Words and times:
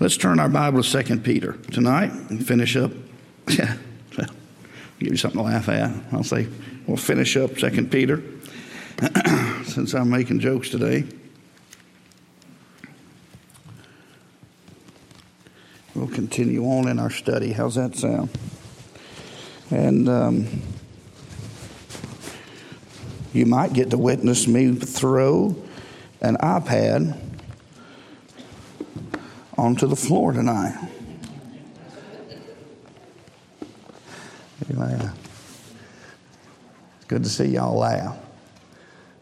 Let's 0.00 0.16
turn 0.16 0.38
our 0.38 0.48
Bible 0.48 0.80
to 0.80 1.02
2 1.02 1.18
Peter 1.20 1.54
tonight 1.72 2.12
and 2.30 2.46
finish 2.46 2.76
up. 2.76 2.92
Yeah, 3.48 3.76
give 5.00 5.12
you 5.12 5.16
something 5.16 5.38
to 5.38 5.44
laugh 5.44 5.68
at. 5.68 5.90
I'll 6.12 6.22
say, 6.22 6.48
we'll 6.86 6.96
finish 6.96 7.36
up 7.36 7.56
2 7.56 7.86
Peter 7.86 8.22
since 9.64 9.94
I'm 9.94 10.10
making 10.10 10.40
jokes 10.40 10.70
today. 10.70 11.04
We'll 15.94 16.08
continue 16.08 16.64
on 16.64 16.88
in 16.88 16.98
our 16.98 17.10
study. 17.10 17.52
How's 17.52 17.76
that 17.76 17.96
sound? 17.96 18.30
And 19.70 20.08
um, 20.08 20.62
you 23.32 23.46
might 23.46 23.72
get 23.72 23.90
to 23.90 23.98
witness 23.98 24.46
me 24.46 24.74
throw 24.74 25.56
an 26.20 26.36
iPad 26.36 27.27
onto 29.58 29.88
the 29.88 29.96
floor 29.96 30.32
tonight. 30.32 30.74
Amen. 34.70 35.12
It's 36.96 37.06
good 37.08 37.24
to 37.24 37.28
see 37.28 37.46
y'all 37.46 37.76
laugh. 37.76 38.16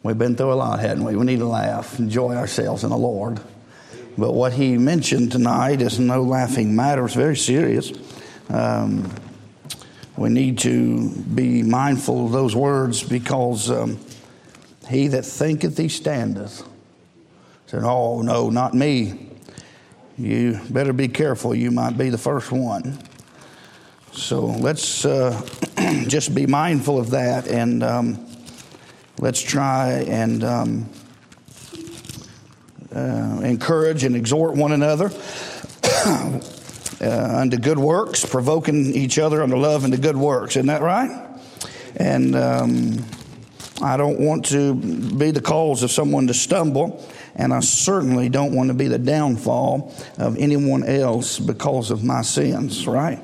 We've 0.02 0.18
been 0.18 0.36
through 0.36 0.52
a 0.52 0.54
lot, 0.54 0.78
hadn't 0.78 1.04
we? 1.04 1.16
We 1.16 1.24
need 1.24 1.38
to 1.38 1.46
laugh, 1.46 1.98
enjoy 1.98 2.36
ourselves 2.36 2.84
in 2.84 2.90
the 2.90 2.96
Lord. 2.96 3.40
But 4.18 4.32
what 4.32 4.52
he 4.52 4.76
mentioned 4.78 5.32
tonight 5.32 5.80
is 5.80 5.98
no 5.98 6.22
laughing 6.22 6.76
matter. 6.76 7.04
It's 7.06 7.14
very 7.14 7.36
serious. 7.36 7.92
Um, 8.48 9.12
we 10.16 10.28
need 10.28 10.58
to 10.60 11.10
be 11.10 11.62
mindful 11.62 12.26
of 12.26 12.32
those 12.32 12.54
words 12.54 13.02
because 13.02 13.70
um, 13.70 13.98
he 14.88 15.08
that 15.08 15.24
thinketh 15.24 15.76
he 15.76 15.88
standeth 15.88 16.62
said, 17.66 17.82
Oh, 17.84 18.22
no, 18.22 18.48
not 18.48 18.74
me. 18.74 19.25
You 20.18 20.60
better 20.70 20.92
be 20.92 21.08
careful. 21.08 21.54
You 21.54 21.70
might 21.70 21.98
be 21.98 22.10
the 22.10 22.18
first 22.18 22.50
one. 22.50 22.98
So 24.12 24.46
let's 24.46 25.04
uh, 25.04 25.40
just 26.06 26.34
be 26.34 26.46
mindful 26.46 26.98
of 26.98 27.10
that 27.10 27.46
and 27.48 27.82
um, 27.82 28.26
let's 29.18 29.42
try 29.42 30.04
and. 30.08 30.44
Um, 30.44 30.88
uh, 32.96 33.40
encourage 33.42 34.04
and 34.04 34.16
exhort 34.16 34.54
one 34.54 34.72
another 34.72 35.10
uh, 36.06 36.40
unto 37.02 37.58
good 37.58 37.78
works, 37.78 38.24
provoking 38.24 38.94
each 38.94 39.18
other 39.18 39.42
unto 39.42 39.56
love 39.56 39.84
and 39.84 39.92
to 39.92 40.00
good 40.00 40.16
works. 40.16 40.56
Isn't 40.56 40.68
that 40.68 40.80
right? 40.80 41.28
And 41.96 42.34
um, 42.34 43.04
I 43.82 43.98
don't 43.98 44.18
want 44.18 44.46
to 44.46 44.74
be 44.74 45.30
the 45.30 45.42
cause 45.42 45.82
of 45.82 45.90
someone 45.90 46.26
to 46.28 46.34
stumble, 46.34 47.06
and 47.36 47.52
I 47.52 47.60
certainly 47.60 48.28
don't 48.28 48.54
want 48.54 48.68
to 48.68 48.74
be 48.74 48.88
the 48.88 48.98
downfall 48.98 49.94
of 50.18 50.36
anyone 50.38 50.84
else 50.84 51.38
because 51.38 51.90
of 51.90 52.02
my 52.02 52.22
sins, 52.22 52.86
right? 52.86 53.22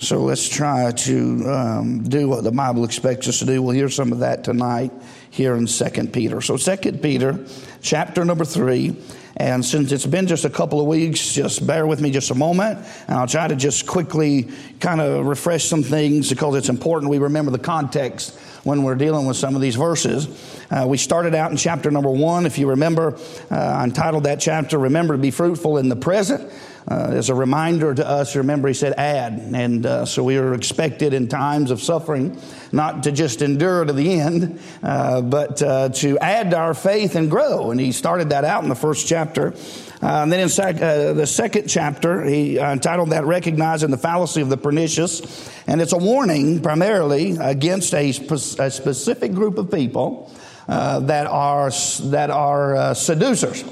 So 0.00 0.22
let's 0.22 0.48
try 0.48 0.90
to 0.90 1.48
um, 1.48 2.02
do 2.02 2.28
what 2.28 2.42
the 2.42 2.50
Bible 2.50 2.84
expects 2.84 3.28
us 3.28 3.38
to 3.38 3.44
do. 3.44 3.62
We'll 3.62 3.76
hear 3.76 3.88
some 3.88 4.10
of 4.10 4.18
that 4.18 4.42
tonight 4.42 4.90
here 5.30 5.54
in 5.54 5.68
Second 5.68 6.12
Peter. 6.12 6.40
So 6.40 6.56
Second 6.56 7.00
Peter, 7.02 7.46
chapter 7.82 8.24
number 8.24 8.44
3, 8.44 8.96
and 9.42 9.64
since 9.64 9.90
it's 9.90 10.06
been 10.06 10.28
just 10.28 10.44
a 10.44 10.50
couple 10.50 10.80
of 10.80 10.86
weeks, 10.86 11.34
just 11.34 11.66
bear 11.66 11.84
with 11.84 12.00
me 12.00 12.12
just 12.12 12.30
a 12.30 12.34
moment, 12.34 12.78
and 13.08 13.18
I'll 13.18 13.26
try 13.26 13.48
to 13.48 13.56
just 13.56 13.88
quickly 13.88 14.48
kind 14.78 15.00
of 15.00 15.26
refresh 15.26 15.64
some 15.64 15.82
things 15.82 16.30
because 16.30 16.54
it's 16.54 16.68
important 16.68 17.10
we 17.10 17.18
remember 17.18 17.50
the 17.50 17.58
context 17.58 18.38
when 18.62 18.84
we're 18.84 18.94
dealing 18.94 19.26
with 19.26 19.36
some 19.36 19.56
of 19.56 19.60
these 19.60 19.74
verses. 19.74 20.28
Uh, 20.70 20.86
we 20.86 20.96
started 20.96 21.34
out 21.34 21.50
in 21.50 21.56
chapter 21.56 21.90
number 21.90 22.08
one. 22.08 22.46
If 22.46 22.56
you 22.56 22.68
remember, 22.68 23.18
uh, 23.50 23.56
I 23.56 23.82
entitled 23.82 24.22
that 24.24 24.38
chapter, 24.38 24.78
Remember 24.78 25.14
to 25.14 25.18
Be 25.18 25.32
Fruitful 25.32 25.78
in 25.78 25.88
the 25.88 25.96
Present 25.96 26.48
as 26.88 27.28
a 27.28 27.34
reminder 27.34 27.94
to 27.94 28.06
us, 28.06 28.34
remember 28.36 28.68
he 28.68 28.74
said 28.74 28.94
add. 28.94 29.34
And 29.54 29.86
uh, 29.86 30.04
so 30.04 30.24
we 30.24 30.36
are 30.36 30.54
expected 30.54 31.14
in 31.14 31.28
times 31.28 31.70
of 31.70 31.80
suffering 31.80 32.40
not 32.72 33.04
to 33.04 33.12
just 33.12 33.42
endure 33.42 33.84
to 33.84 33.92
the 33.92 34.20
end, 34.20 34.60
uh, 34.82 35.20
but 35.20 35.62
uh, 35.62 35.90
to 35.90 36.18
add 36.18 36.50
to 36.50 36.56
our 36.56 36.74
faith 36.74 37.14
and 37.14 37.30
grow. 37.30 37.70
And 37.70 37.80
he 37.80 37.92
started 37.92 38.30
that 38.30 38.44
out 38.44 38.62
in 38.62 38.68
the 38.68 38.74
first 38.74 39.06
chapter. 39.06 39.54
Uh, 40.02 40.22
and 40.22 40.32
then 40.32 40.40
in 40.40 40.48
sec- 40.48 40.82
uh, 40.82 41.12
the 41.12 41.26
second 41.26 41.68
chapter, 41.68 42.24
he 42.24 42.58
entitled 42.58 43.10
that 43.10 43.24
Recognizing 43.24 43.90
the 43.90 43.98
Fallacy 43.98 44.40
of 44.40 44.48
the 44.48 44.56
Pernicious. 44.56 45.50
And 45.66 45.80
it's 45.80 45.92
a 45.92 45.98
warning 45.98 46.60
primarily 46.62 47.36
against 47.38 47.94
a, 47.94 48.10
spe- 48.12 48.58
a 48.58 48.70
specific 48.70 49.32
group 49.32 49.58
of 49.58 49.70
people 49.70 50.32
that 50.66 51.26
are, 51.26 51.70
that 51.70 52.30
are 52.30 52.94
seducers. 52.94 53.62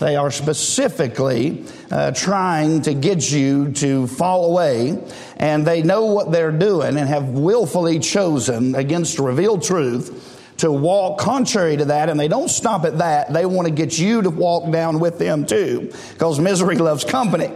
They 0.00 0.16
are 0.16 0.30
specifically 0.30 1.66
uh, 1.90 2.12
trying 2.12 2.80
to 2.82 2.94
get 2.94 3.30
you 3.30 3.70
to 3.72 4.06
fall 4.06 4.46
away, 4.46 4.98
and 5.36 5.66
they 5.66 5.82
know 5.82 6.06
what 6.06 6.32
they're 6.32 6.50
doing 6.50 6.96
and 6.96 7.06
have 7.06 7.28
willfully 7.28 7.98
chosen 7.98 8.74
against 8.74 9.18
revealed 9.18 9.62
truth 9.62 10.38
to 10.56 10.72
walk 10.72 11.18
contrary 11.18 11.76
to 11.76 11.84
that, 11.86 12.08
and 12.08 12.18
they 12.18 12.28
don't 12.28 12.48
stop 12.48 12.86
at 12.86 12.96
that. 12.98 13.32
They 13.32 13.44
want 13.44 13.68
to 13.68 13.74
get 13.74 13.98
you 13.98 14.22
to 14.22 14.30
walk 14.30 14.72
down 14.72 15.00
with 15.00 15.18
them 15.18 15.44
too, 15.44 15.92
because 16.12 16.40
misery 16.40 16.76
loves 16.76 17.04
company. 17.04 17.50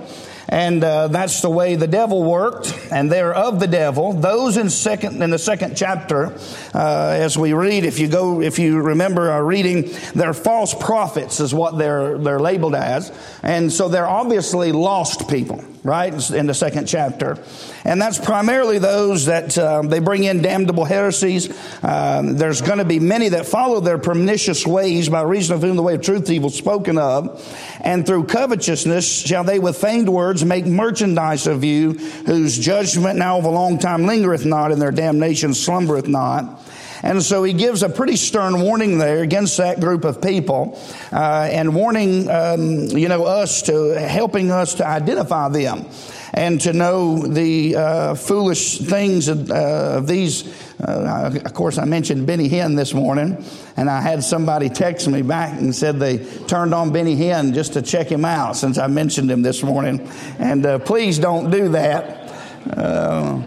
And 0.48 0.84
uh, 0.84 1.08
that's 1.08 1.40
the 1.40 1.50
way 1.50 1.76
the 1.76 1.86
devil 1.86 2.22
worked, 2.22 2.76
and 2.92 3.10
they're 3.10 3.34
of 3.34 3.60
the 3.60 3.66
devil. 3.66 4.12
Those 4.12 4.56
in 4.56 4.70
second 4.70 5.22
in 5.22 5.30
the 5.30 5.38
second 5.38 5.76
chapter, 5.76 6.38
uh, 6.74 7.16
as 7.18 7.38
we 7.38 7.52
read, 7.52 7.84
if 7.84 7.98
you 7.98 8.08
go, 8.08 8.40
if 8.40 8.58
you 8.58 8.80
remember 8.80 9.30
our 9.30 9.44
reading, 9.44 9.90
they're 10.14 10.34
false 10.34 10.74
prophets, 10.74 11.40
is 11.40 11.54
what 11.54 11.78
they're 11.78 12.18
they're 12.18 12.40
labeled 12.40 12.74
as, 12.74 13.10
and 13.42 13.72
so 13.72 13.88
they're 13.88 14.06
obviously 14.06 14.72
lost 14.72 15.28
people 15.28 15.64
right, 15.84 16.30
in 16.30 16.46
the 16.46 16.54
second 16.54 16.86
chapter. 16.86 17.38
And 17.84 18.00
that's 18.00 18.18
primarily 18.18 18.78
those 18.78 19.26
that 19.26 19.56
um, 19.58 19.88
they 19.88 19.98
bring 19.98 20.24
in 20.24 20.40
damnable 20.40 20.86
heresies. 20.86 21.54
Um, 21.82 22.36
there's 22.38 22.62
going 22.62 22.78
to 22.78 22.86
be 22.86 22.98
many 22.98 23.28
that 23.28 23.44
follow 23.46 23.80
their 23.80 23.98
pernicious 23.98 24.66
ways 24.66 25.10
by 25.10 25.20
reason 25.22 25.54
of 25.54 25.62
whom 25.62 25.76
the 25.76 25.82
way 25.82 25.94
of 25.94 26.00
truth 26.00 26.30
evil 26.30 26.48
spoken 26.48 26.96
of. 26.96 27.46
And 27.82 28.06
through 28.06 28.24
covetousness 28.24 29.06
shall 29.06 29.44
they 29.44 29.58
with 29.58 29.76
feigned 29.76 30.08
words 30.08 30.42
make 30.42 30.64
merchandise 30.64 31.46
of 31.46 31.62
you, 31.62 31.92
whose 31.92 32.58
judgment 32.58 33.18
now 33.18 33.38
of 33.38 33.44
a 33.44 33.50
long 33.50 33.78
time 33.78 34.06
lingereth 34.06 34.46
not, 34.46 34.72
and 34.72 34.80
their 34.80 34.90
damnation 34.90 35.52
slumbereth 35.52 36.08
not. 36.08 36.63
And 37.04 37.22
so 37.22 37.44
he 37.44 37.52
gives 37.52 37.82
a 37.82 37.90
pretty 37.90 38.16
stern 38.16 38.62
warning 38.62 38.96
there 38.96 39.22
against 39.22 39.58
that 39.58 39.78
group 39.78 40.04
of 40.04 40.22
people 40.22 40.80
uh, 41.12 41.48
and 41.52 41.74
warning, 41.74 42.30
um, 42.30 42.86
you 42.86 43.08
know, 43.08 43.24
us 43.24 43.60
to 43.64 43.90
helping 44.00 44.50
us 44.50 44.76
to 44.76 44.86
identify 44.86 45.50
them 45.50 45.86
and 46.32 46.62
to 46.62 46.72
know 46.72 47.18
the 47.18 47.76
uh, 47.76 48.14
foolish 48.14 48.78
things 48.78 49.28
of, 49.28 49.50
uh, 49.50 50.00
these. 50.00 50.48
Uh, 50.80 51.38
of 51.44 51.52
course, 51.52 51.76
I 51.76 51.84
mentioned 51.84 52.26
Benny 52.26 52.48
Hinn 52.48 52.74
this 52.74 52.94
morning, 52.94 53.44
and 53.76 53.90
I 53.90 54.00
had 54.00 54.24
somebody 54.24 54.70
text 54.70 55.06
me 55.06 55.20
back 55.20 55.60
and 55.60 55.74
said 55.74 56.00
they 56.00 56.24
turned 56.46 56.72
on 56.72 56.90
Benny 56.90 57.16
Hinn 57.16 57.52
just 57.52 57.74
to 57.74 57.82
check 57.82 58.10
him 58.10 58.24
out 58.24 58.56
since 58.56 58.78
I 58.78 58.86
mentioned 58.86 59.30
him 59.30 59.42
this 59.42 59.62
morning. 59.62 60.08
And 60.38 60.64
uh, 60.64 60.78
please 60.78 61.18
don't 61.18 61.50
do 61.50 61.68
that. 61.68 62.32
Uh, 62.66 63.42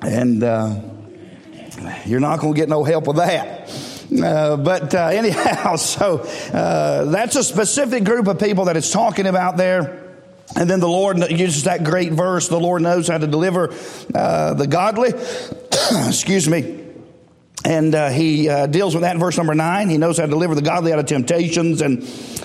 and 0.00 0.42
you're 2.06 2.20
not 2.20 2.40
going 2.40 2.54
to 2.54 2.60
get 2.60 2.68
no 2.68 2.84
help 2.84 3.06
with 3.06 3.16
that. 3.16 3.70
Uh, 4.12 4.56
but 4.56 4.94
uh, 4.94 5.06
anyhow, 5.12 5.76
so 5.76 6.18
uh, 6.52 7.04
that's 7.06 7.36
a 7.36 7.44
specific 7.44 8.04
group 8.04 8.26
of 8.26 8.38
people 8.38 8.66
that 8.66 8.76
it's 8.76 8.90
talking 8.90 9.26
about 9.26 9.56
there. 9.56 9.98
And 10.54 10.68
then 10.68 10.80
the 10.80 10.88
Lord 10.88 11.18
uses 11.30 11.64
that 11.64 11.82
great 11.82 12.12
verse 12.12 12.48
the 12.48 12.60
Lord 12.60 12.82
knows 12.82 13.08
how 13.08 13.16
to 13.16 13.26
deliver 13.26 13.74
uh, 14.14 14.54
the 14.54 14.66
godly. 14.66 15.10
Excuse 16.08 16.48
me. 16.48 16.81
And 17.64 17.94
uh, 17.94 18.08
he 18.08 18.48
uh, 18.48 18.66
deals 18.66 18.94
with 18.94 19.02
that 19.02 19.14
in 19.14 19.20
verse 19.20 19.36
number 19.36 19.54
nine. 19.54 19.88
He 19.88 19.98
knows 19.98 20.18
how 20.18 20.24
to 20.24 20.30
deliver 20.30 20.54
the 20.54 20.62
godly 20.62 20.92
out 20.92 20.98
of 20.98 21.06
temptations 21.06 21.80
and 21.80 22.02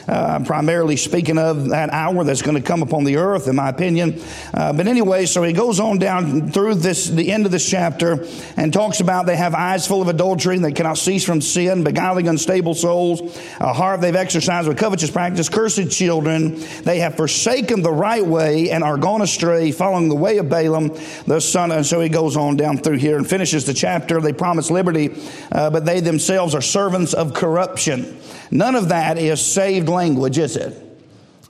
uh, 0.07 0.39
primarily 0.45 0.95
speaking 0.95 1.37
of 1.37 1.69
that 1.69 1.89
hour 1.89 2.23
that's 2.23 2.41
going 2.41 2.55
to 2.55 2.61
come 2.61 2.81
upon 2.81 3.03
the 3.03 3.17
earth, 3.17 3.47
in 3.47 3.55
my 3.55 3.69
opinion. 3.69 4.21
Uh, 4.53 4.71
but 4.71 4.87
anyway, 4.87 5.25
so 5.25 5.43
he 5.43 5.53
goes 5.53 5.79
on 5.79 5.97
down 5.97 6.49
through 6.51 6.75
this, 6.75 7.07
the 7.07 7.31
end 7.31 7.45
of 7.45 7.51
this 7.51 7.67
chapter 7.67 8.25
and 8.55 8.71
talks 8.71 8.99
about 8.99 9.25
they 9.25 9.35
have 9.35 9.53
eyes 9.53 9.87
full 9.87 10.01
of 10.01 10.07
adultery 10.07 10.55
and 10.55 10.63
they 10.63 10.71
cannot 10.71 10.97
cease 10.97 11.25
from 11.25 11.41
sin, 11.41 11.83
beguiling 11.83 12.27
unstable 12.27 12.73
souls, 12.73 13.21
a 13.59 13.73
heart 13.73 13.99
they've 14.01 14.15
exercised 14.15 14.67
with 14.67 14.77
covetous 14.77 15.11
practice, 15.11 15.49
cursed 15.49 15.91
children. 15.91 16.63
They 16.83 16.99
have 16.99 17.15
forsaken 17.15 17.81
the 17.81 17.91
right 17.91 18.25
way 18.25 18.69
and 18.69 18.83
are 18.83 18.97
gone 18.97 19.21
astray, 19.21 19.71
following 19.71 20.09
the 20.09 20.15
way 20.15 20.37
of 20.37 20.47
Balaam, 20.47 20.95
the 21.25 21.41
son. 21.41 21.71
And 21.71 21.85
so 21.85 21.99
he 21.99 22.09
goes 22.09 22.37
on 22.37 22.55
down 22.55 22.77
through 22.77 22.97
here 22.97 23.17
and 23.17 23.27
finishes 23.27 23.65
the 23.65 23.73
chapter. 23.73 24.21
They 24.21 24.33
promise 24.33 24.71
liberty, 24.71 25.06
uh, 25.51 25.69
but 25.69 25.85
they 25.85 25.99
themselves 25.99 26.55
are 26.55 26.61
servants 26.61 27.13
of 27.13 27.33
corruption. 27.33 28.19
None 28.51 28.75
of 28.75 28.89
that 28.89 29.17
is 29.17 29.45
saved 29.45 29.89
language, 29.89 30.37
is 30.37 30.55
it? 30.55 30.83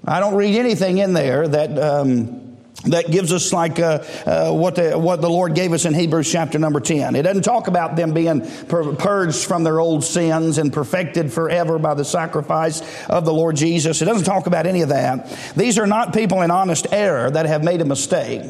I 0.05 0.19
don't 0.19 0.35
read 0.35 0.55
anything 0.55 0.99
in 0.99 1.13
there 1.13 1.47
that 1.47 1.77
um, 1.77 2.47
that 2.85 3.09
gives 3.09 3.33
us 3.33 3.51
like 3.51 3.79
uh, 3.79 4.03
uh, 4.25 4.51
what, 4.51 4.75
the, 4.75 4.97
what 4.97 5.19
the 5.19 5.29
Lord 5.29 5.55
gave 5.55 5.73
us 5.73 5.85
in 5.85 5.93
Hebrews 5.93 6.31
chapter 6.31 6.59
number 6.59 6.79
10. 6.79 7.15
It 7.15 7.23
doesn't 7.23 7.43
talk 7.43 7.67
about 7.67 7.95
them 7.95 8.13
being 8.13 8.41
purged 8.67 9.45
from 9.45 9.63
their 9.63 9.79
old 9.79 10.03
sins 10.03 10.57
and 10.57 10.71
perfected 10.71 11.33
forever 11.33 11.79
by 11.79 11.95
the 11.95 12.05
sacrifice 12.05 12.81
of 13.07 13.25
the 13.25 13.33
Lord 13.33 13.55
Jesus. 13.55 14.01
It 14.01 14.05
doesn't 14.05 14.25
talk 14.25 14.47
about 14.47 14.67
any 14.67 14.81
of 14.81 14.89
that. 14.89 15.29
These 15.55 15.79
are 15.79 15.87
not 15.87 16.13
people 16.13 16.41
in 16.41 16.51
honest 16.51 16.87
error 16.91 17.29
that 17.31 17.47
have 17.47 17.63
made 17.63 17.81
a 17.81 17.85
mistake. 17.85 18.43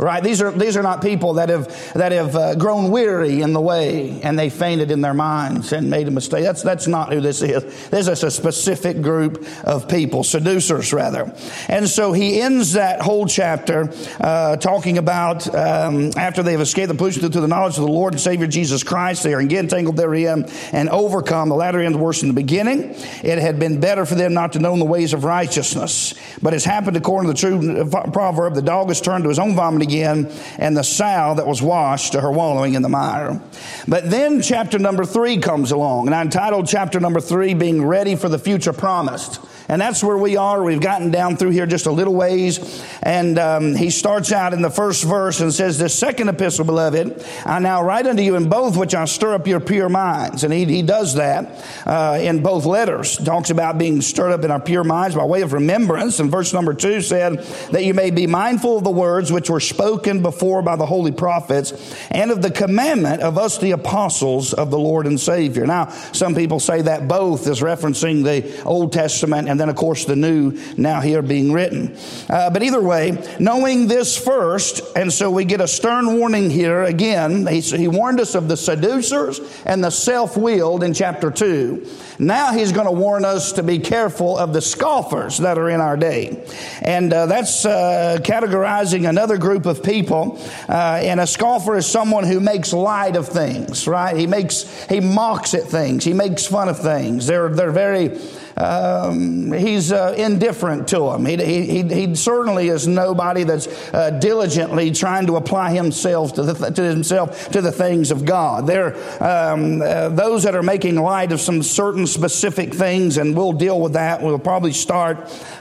Right? 0.00 0.24
These 0.24 0.40
are, 0.40 0.50
these 0.50 0.78
are 0.78 0.82
not 0.82 1.02
people 1.02 1.34
that 1.34 1.50
have, 1.50 1.92
that 1.92 2.12
have 2.12 2.34
uh, 2.34 2.54
grown 2.54 2.90
weary 2.90 3.42
in 3.42 3.52
the 3.52 3.60
way 3.60 4.22
and 4.22 4.38
they 4.38 4.48
fainted 4.48 4.90
in 4.90 5.02
their 5.02 5.12
minds 5.12 5.74
and 5.74 5.90
made 5.90 6.08
a 6.08 6.10
mistake. 6.10 6.42
That's, 6.42 6.62
that's 6.62 6.86
not 6.86 7.12
who 7.12 7.20
this 7.20 7.42
is. 7.42 7.62
This 7.90 8.08
is 8.08 8.22
a 8.22 8.30
specific 8.30 9.02
group 9.02 9.46
of 9.62 9.90
people, 9.90 10.24
seducers 10.24 10.94
rather. 10.94 11.34
And 11.68 11.86
so 11.86 12.14
he 12.14 12.40
ends 12.40 12.72
that 12.72 13.02
whole 13.02 13.26
chapter 13.26 13.92
uh, 14.20 14.56
talking 14.56 14.96
about 14.96 15.54
um, 15.54 16.12
after 16.16 16.42
they've 16.42 16.60
escaped 16.60 16.88
the 16.88 16.94
pollution 16.94 17.20
through 17.30 17.42
the 17.42 17.48
knowledge 17.48 17.76
of 17.76 17.84
the 17.84 17.92
Lord 17.92 18.14
and 18.14 18.20
Savior 18.20 18.46
Jesus 18.46 18.82
Christ, 18.82 19.22
they 19.22 19.34
are 19.34 19.40
again 19.40 19.68
tangled 19.68 19.98
therein 19.98 20.46
and 20.72 20.88
overcome. 20.88 21.50
The 21.50 21.56
latter 21.56 21.78
end 21.78 22.00
worse 22.00 22.20
than 22.20 22.30
the 22.30 22.34
beginning. 22.34 22.94
It 23.22 23.38
had 23.38 23.58
been 23.58 23.80
better 23.80 24.06
for 24.06 24.14
them 24.14 24.32
not 24.32 24.54
to 24.54 24.60
know 24.60 24.78
the 24.78 24.84
ways 24.86 25.12
of 25.12 25.24
righteousness. 25.24 26.14
But 26.40 26.54
it's 26.54 26.64
happened 26.64 26.96
according 26.96 27.34
to 27.34 27.34
the 27.34 27.90
true 27.90 28.10
proverb, 28.12 28.54
the 28.54 28.62
dog 28.62 28.88
has 28.88 29.02
turned 29.02 29.24
to 29.24 29.28
his 29.28 29.38
own 29.38 29.54
vomit 29.54 29.89
again, 29.90 30.30
and 30.58 30.76
the 30.76 30.84
sow 30.84 31.34
that 31.36 31.46
was 31.46 31.60
washed 31.60 32.12
to 32.12 32.20
her 32.20 32.30
wallowing 32.30 32.74
in 32.74 32.82
the 32.82 32.88
mire. 32.88 33.40
But 33.88 34.10
then 34.10 34.40
chapter 34.40 34.78
number 34.78 35.04
three 35.04 35.38
comes 35.38 35.72
along, 35.72 36.06
and 36.06 36.14
I 36.14 36.22
entitled 36.22 36.68
chapter 36.68 37.00
number 37.00 37.20
three, 37.20 37.54
Being 37.54 37.84
Ready 37.84 38.14
for 38.14 38.28
the 38.28 38.38
Future 38.38 38.72
Promised. 38.72 39.40
And 39.70 39.80
that's 39.80 40.02
where 40.02 40.18
we 40.18 40.36
are. 40.36 40.64
We've 40.64 40.80
gotten 40.80 41.12
down 41.12 41.36
through 41.36 41.50
here 41.50 41.64
just 41.64 41.86
a 41.86 41.92
little 41.92 42.14
ways. 42.14 42.84
And 43.04 43.38
um, 43.38 43.76
he 43.76 43.90
starts 43.90 44.32
out 44.32 44.52
in 44.52 44.62
the 44.62 44.70
first 44.70 45.04
verse 45.04 45.38
and 45.38 45.54
says, 45.54 45.78
The 45.78 45.88
second 45.88 46.28
epistle, 46.28 46.64
beloved, 46.64 47.24
I 47.46 47.60
now 47.60 47.80
write 47.80 48.08
unto 48.08 48.20
you 48.20 48.34
in 48.34 48.48
both 48.48 48.76
which 48.76 48.96
I 48.96 49.04
stir 49.04 49.32
up 49.34 49.46
your 49.46 49.60
pure 49.60 49.88
minds. 49.88 50.42
And 50.42 50.52
he, 50.52 50.64
he 50.64 50.82
does 50.82 51.14
that 51.14 51.64
uh, 51.86 52.18
in 52.20 52.42
both 52.42 52.66
letters. 52.66 53.16
Talks 53.16 53.50
about 53.50 53.78
being 53.78 54.00
stirred 54.00 54.32
up 54.32 54.42
in 54.42 54.50
our 54.50 54.58
pure 54.58 54.82
minds 54.82 55.14
by 55.14 55.24
way 55.24 55.42
of 55.42 55.52
remembrance. 55.52 56.18
And 56.18 56.32
verse 56.32 56.52
number 56.52 56.74
two 56.74 57.00
said, 57.00 57.38
That 57.70 57.84
you 57.84 57.94
may 57.94 58.10
be 58.10 58.26
mindful 58.26 58.78
of 58.78 58.82
the 58.82 58.90
words 58.90 59.30
which 59.30 59.48
were 59.48 59.60
spoken 59.60 60.20
before 60.20 60.62
by 60.62 60.74
the 60.74 60.86
holy 60.86 61.12
prophets 61.12 61.94
and 62.10 62.32
of 62.32 62.42
the 62.42 62.50
commandment 62.50 63.22
of 63.22 63.38
us, 63.38 63.58
the 63.58 63.70
apostles 63.70 64.52
of 64.52 64.72
the 64.72 64.78
Lord 64.80 65.06
and 65.06 65.20
Savior. 65.20 65.64
Now, 65.64 65.90
some 66.10 66.34
people 66.34 66.58
say 66.58 66.82
that 66.82 67.06
both 67.06 67.46
is 67.46 67.60
referencing 67.60 68.24
the 68.24 68.64
Old 68.64 68.92
Testament 68.92 69.48
and 69.48 69.59
then, 69.60 69.68
of 69.68 69.76
course, 69.76 70.04
the 70.04 70.16
new 70.16 70.52
now 70.76 71.00
here 71.00 71.22
being 71.22 71.52
written. 71.52 71.96
Uh, 72.28 72.50
but 72.50 72.62
either 72.62 72.80
way, 72.80 73.22
knowing 73.38 73.86
this 73.86 74.16
first, 74.16 74.80
and 74.96 75.12
so 75.12 75.30
we 75.30 75.44
get 75.44 75.60
a 75.60 75.68
stern 75.68 76.18
warning 76.18 76.50
here 76.50 76.82
again. 76.82 77.46
He, 77.46 77.60
he 77.60 77.88
warned 77.88 78.20
us 78.20 78.34
of 78.34 78.48
the 78.48 78.56
seducers 78.56 79.40
and 79.64 79.82
the 79.82 79.90
self 79.90 80.36
willed 80.36 80.82
in 80.82 80.94
chapter 80.94 81.30
2. 81.30 81.86
Now 82.18 82.52
he's 82.52 82.72
going 82.72 82.86
to 82.86 82.92
warn 82.92 83.24
us 83.24 83.52
to 83.52 83.62
be 83.62 83.78
careful 83.78 84.36
of 84.36 84.52
the 84.52 84.60
scoffers 84.60 85.38
that 85.38 85.58
are 85.58 85.70
in 85.70 85.80
our 85.80 85.96
day. 85.96 86.46
And 86.82 87.12
uh, 87.12 87.26
that's 87.26 87.64
uh, 87.64 88.18
categorizing 88.20 89.08
another 89.08 89.38
group 89.38 89.66
of 89.66 89.82
people. 89.82 90.38
Uh, 90.68 91.00
and 91.02 91.18
a 91.18 91.26
scoffer 91.26 91.76
is 91.76 91.86
someone 91.86 92.24
who 92.24 92.40
makes 92.40 92.72
light 92.72 93.16
of 93.16 93.28
things, 93.28 93.86
right? 93.86 94.16
He 94.16 94.26
makes, 94.26 94.84
he 94.88 95.00
mocks 95.00 95.54
at 95.54 95.64
things. 95.64 96.04
He 96.04 96.12
makes 96.12 96.46
fun 96.46 96.68
of 96.68 96.78
things. 96.78 97.26
They're, 97.26 97.48
they're 97.48 97.72
very, 97.72 98.18
um, 98.56 99.52
he's 99.52 99.92
uh, 99.92 100.14
indifferent 100.16 100.88
to 100.88 101.10
them. 101.10 101.24
He, 101.24 101.36
he, 101.36 101.82
he, 101.82 102.14
certainly 102.14 102.68
is 102.68 102.86
nobody 102.86 103.44
that's 103.44 103.66
uh, 103.94 104.10
diligently 104.10 104.90
trying 104.90 105.26
to 105.26 105.36
apply 105.36 105.72
himself 105.72 106.34
to, 106.34 106.42
the, 106.42 106.70
to 106.70 106.82
himself 106.82 107.50
to 107.50 107.60
the 107.60 107.72
things 107.72 108.10
of 108.10 108.24
God. 108.24 108.66
They're 108.66 108.96
um, 109.22 109.80
uh, 109.82 110.08
those 110.10 110.42
that 110.42 110.54
are 110.54 110.62
making 110.62 110.96
light 110.96 111.32
of 111.32 111.40
some 111.40 111.62
certain 111.62 112.06
specific 112.06 112.74
things, 112.74 113.16
and 113.16 113.36
we'll 113.36 113.52
deal 113.52 113.80
with 113.80 113.94
that. 113.94 114.22
We'll 114.22 114.38
probably 114.38 114.72
start 114.72 115.18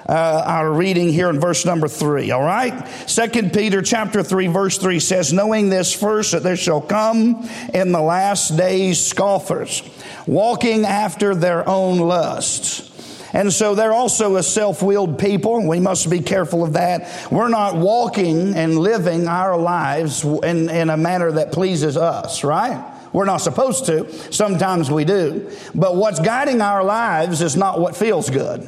uh, 0.07 0.43
our 0.45 0.71
reading 0.71 1.09
here 1.09 1.29
in 1.29 1.39
verse 1.39 1.65
number 1.65 1.87
three. 1.87 2.31
All 2.31 2.43
right, 2.43 2.87
Second 3.07 3.53
Peter 3.53 3.81
chapter 3.81 4.23
three, 4.23 4.47
verse 4.47 4.77
three 4.77 4.99
says, 4.99 5.31
"Knowing 5.31 5.69
this 5.69 5.93
first, 5.93 6.31
that 6.31 6.43
there 6.43 6.57
shall 6.57 6.81
come 6.81 7.47
in 7.73 7.91
the 7.91 8.01
last 8.01 8.57
days 8.57 8.99
scoffers, 9.05 9.81
walking 10.29 10.85
after 10.85 11.35
their 11.35 11.67
own 11.67 11.99
lusts." 11.99 12.89
And 13.33 13.53
so 13.53 13.75
they're 13.75 13.93
also 13.93 14.37
a 14.37 14.43
self 14.43 14.81
willed 14.81 15.19
people. 15.19 15.67
We 15.67 15.79
must 15.79 16.09
be 16.09 16.19
careful 16.19 16.63
of 16.63 16.73
that. 16.73 17.31
We're 17.31 17.49
not 17.49 17.75
walking 17.75 18.55
and 18.55 18.77
living 18.77 19.27
our 19.27 19.57
lives 19.57 20.23
in, 20.23 20.69
in 20.69 20.89
a 20.89 20.97
manner 20.97 21.31
that 21.33 21.51
pleases 21.51 21.95
us, 21.95 22.43
right? 22.43 22.83
We're 23.13 23.25
not 23.25 23.37
supposed 23.37 23.85
to. 23.85 24.11
Sometimes 24.31 24.91
we 24.91 25.03
do. 25.03 25.51
But 25.73 25.95
what's 25.95 26.19
guiding 26.19 26.61
our 26.61 26.83
lives 26.83 27.41
is 27.41 27.55
not 27.55 27.79
what 27.79 27.95
feels 27.95 28.29
good, 28.29 28.67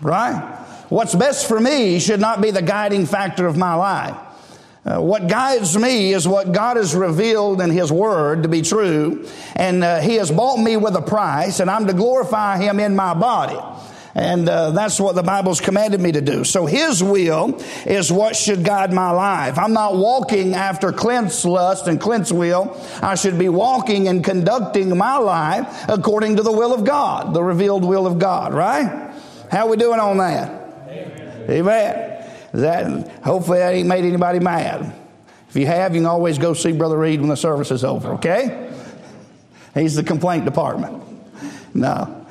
right? 0.00 0.40
What's 0.88 1.14
best 1.14 1.48
for 1.48 1.60
me 1.60 1.98
should 1.98 2.20
not 2.20 2.40
be 2.40 2.50
the 2.50 2.62
guiding 2.62 3.06
factor 3.06 3.46
of 3.46 3.56
my 3.56 3.74
life. 3.74 4.16
Uh, 4.86 5.00
what 5.00 5.26
guides 5.26 5.76
me 5.76 6.12
is 6.12 6.28
what 6.28 6.52
God 6.52 6.76
has 6.76 6.94
revealed 6.94 7.60
in 7.60 7.70
His 7.70 7.90
Word 7.90 8.44
to 8.44 8.48
be 8.48 8.62
true, 8.62 9.26
and 9.56 9.82
uh, 9.82 9.98
He 9.98 10.14
has 10.14 10.30
bought 10.30 10.58
me 10.58 10.76
with 10.76 10.94
a 10.94 11.02
price, 11.02 11.58
and 11.58 11.68
I'm 11.68 11.88
to 11.88 11.92
glorify 11.92 12.58
Him 12.58 12.78
in 12.78 12.94
my 12.94 13.12
body. 13.12 13.58
And 14.14 14.48
uh, 14.48 14.70
that's 14.70 14.98
what 14.98 15.14
the 15.14 15.22
Bible's 15.22 15.60
commanded 15.60 16.00
me 16.00 16.12
to 16.12 16.20
do. 16.20 16.44
So 16.44 16.66
His 16.66 17.02
will 17.02 17.60
is 17.84 18.12
what 18.12 18.36
should 18.36 18.64
guide 18.64 18.92
my 18.92 19.10
life. 19.10 19.58
I'm 19.58 19.72
not 19.72 19.96
walking 19.96 20.54
after 20.54 20.92
Clint's 20.92 21.44
lust 21.44 21.88
and 21.88 22.00
Clint's 22.00 22.32
will. 22.32 22.80
I 23.02 23.16
should 23.16 23.38
be 23.38 23.48
walking 23.48 24.06
and 24.06 24.24
conducting 24.24 24.96
my 24.96 25.18
life 25.18 25.84
according 25.88 26.36
to 26.36 26.42
the 26.42 26.52
will 26.52 26.72
of 26.72 26.84
God, 26.84 27.34
the 27.34 27.42
revealed 27.42 27.84
will 27.84 28.06
of 28.06 28.18
God, 28.20 28.54
right? 28.54 29.12
How 29.50 29.66
we 29.66 29.76
doing 29.76 30.00
on 30.00 30.16
that? 30.18 30.48
Amen. 30.88 31.50
Amen. 31.50 32.15
That, 32.56 33.08
hopefully 33.22 33.58
that 33.58 33.74
ain't 33.74 33.88
made 33.88 34.04
anybody 34.04 34.40
mad. 34.40 34.94
If 35.48 35.56
you 35.56 35.66
have, 35.66 35.94
you 35.94 36.00
can 36.00 36.06
always 36.06 36.38
go 36.38 36.54
see 36.54 36.72
Brother 36.72 36.98
Reed 36.98 37.20
when 37.20 37.28
the 37.28 37.36
service 37.36 37.70
is 37.70 37.84
over, 37.84 38.14
okay? 38.14 38.72
He's 39.74 39.94
the 39.94 40.02
complaint 40.02 40.44
department. 40.44 41.02
No. 41.74 42.26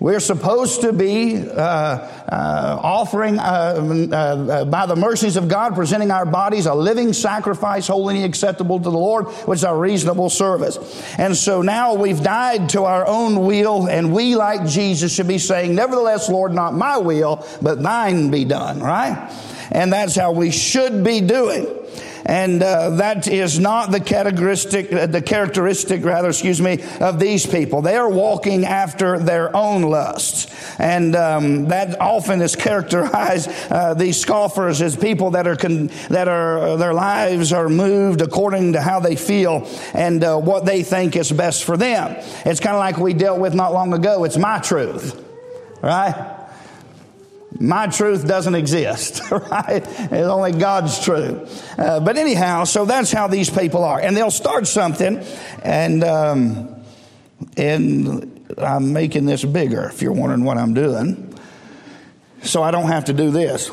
We're 0.00 0.20
supposed 0.20 0.82
to 0.82 0.92
be 0.92 1.36
uh, 1.36 1.60
uh, 1.60 2.80
offering, 2.80 3.40
uh, 3.40 3.42
uh, 3.42 4.14
uh, 4.14 4.64
by 4.64 4.86
the 4.86 4.94
mercies 4.94 5.36
of 5.36 5.48
God, 5.48 5.74
presenting 5.74 6.12
our 6.12 6.24
bodies 6.24 6.66
a 6.66 6.74
living 6.74 7.12
sacrifice, 7.12 7.88
holy 7.88 8.16
and 8.16 8.24
acceptable 8.24 8.78
to 8.78 8.84
the 8.84 8.92
Lord, 8.92 9.26
which 9.26 9.58
is 9.58 9.64
our 9.64 9.76
reasonable 9.76 10.30
service. 10.30 10.78
And 11.18 11.36
so 11.36 11.62
now 11.62 11.94
we've 11.94 12.22
died 12.22 12.68
to 12.70 12.84
our 12.84 13.04
own 13.08 13.44
will, 13.44 13.88
and 13.88 14.12
we, 14.12 14.36
like 14.36 14.68
Jesus, 14.68 15.12
should 15.12 15.26
be 15.26 15.38
saying, 15.38 15.74
Nevertheless, 15.74 16.28
Lord, 16.28 16.52
not 16.52 16.74
my 16.74 16.98
will, 16.98 17.44
but 17.60 17.82
thine 17.82 18.30
be 18.30 18.44
done, 18.44 18.78
right? 18.78 19.32
And 19.72 19.92
that's 19.92 20.14
how 20.14 20.30
we 20.30 20.52
should 20.52 21.02
be 21.02 21.20
doing 21.22 21.66
and 22.28 22.62
uh, 22.62 22.90
that 22.90 23.26
is 23.26 23.58
not 23.58 23.90
the 23.90 24.00
characteristic, 24.00 24.92
uh, 24.92 25.06
the 25.06 25.22
characteristic 25.22 26.04
rather, 26.04 26.28
excuse 26.28 26.60
me, 26.60 26.84
of 27.00 27.18
these 27.18 27.46
people. 27.46 27.80
They 27.80 27.96
are 27.96 28.08
walking 28.08 28.66
after 28.66 29.18
their 29.18 29.56
own 29.56 29.82
lusts, 29.82 30.46
and 30.78 31.16
um, 31.16 31.68
that 31.68 31.98
often 32.00 32.42
is 32.42 32.54
characterized 32.54 33.50
uh, 33.70 33.94
these 33.94 34.20
scoffers 34.20 34.82
as 34.82 34.94
people 34.94 35.30
that 35.30 35.46
are 35.46 35.56
con- 35.56 35.90
that 36.10 36.28
are 36.28 36.76
their 36.76 36.92
lives 36.92 37.52
are 37.52 37.70
moved 37.70 38.20
according 38.20 38.74
to 38.74 38.82
how 38.82 39.00
they 39.00 39.16
feel 39.16 39.66
and 39.94 40.22
uh, 40.22 40.36
what 40.36 40.66
they 40.66 40.82
think 40.82 41.16
is 41.16 41.32
best 41.32 41.64
for 41.64 41.78
them. 41.78 42.14
It's 42.44 42.60
kind 42.60 42.76
of 42.76 42.80
like 42.80 42.98
we 42.98 43.14
dealt 43.14 43.40
with 43.40 43.54
not 43.54 43.72
long 43.72 43.94
ago. 43.94 44.24
It's 44.24 44.36
my 44.36 44.58
truth, 44.58 45.18
right? 45.80 46.37
My 47.58 47.86
truth 47.86 48.26
doesn't 48.26 48.54
exist, 48.54 49.22
right? 49.30 49.82
It's 49.84 50.12
only 50.12 50.52
God's 50.52 51.02
truth. 51.02 51.78
Uh, 51.78 52.00
but 52.00 52.16
anyhow, 52.16 52.64
so 52.64 52.84
that's 52.84 53.10
how 53.10 53.26
these 53.26 53.50
people 53.50 53.84
are. 53.84 54.00
And 54.00 54.16
they'll 54.16 54.30
start 54.30 54.66
something, 54.66 55.24
and, 55.62 56.04
um, 56.04 56.76
and 57.56 58.54
I'm 58.58 58.92
making 58.92 59.26
this 59.26 59.44
bigger 59.44 59.88
if 59.88 60.02
you're 60.02 60.12
wondering 60.12 60.44
what 60.44 60.58
I'm 60.58 60.74
doing. 60.74 61.24
So 62.42 62.62
I 62.62 62.70
don't 62.70 62.88
have 62.88 63.06
to 63.06 63.12
do 63.12 63.30
this. 63.30 63.70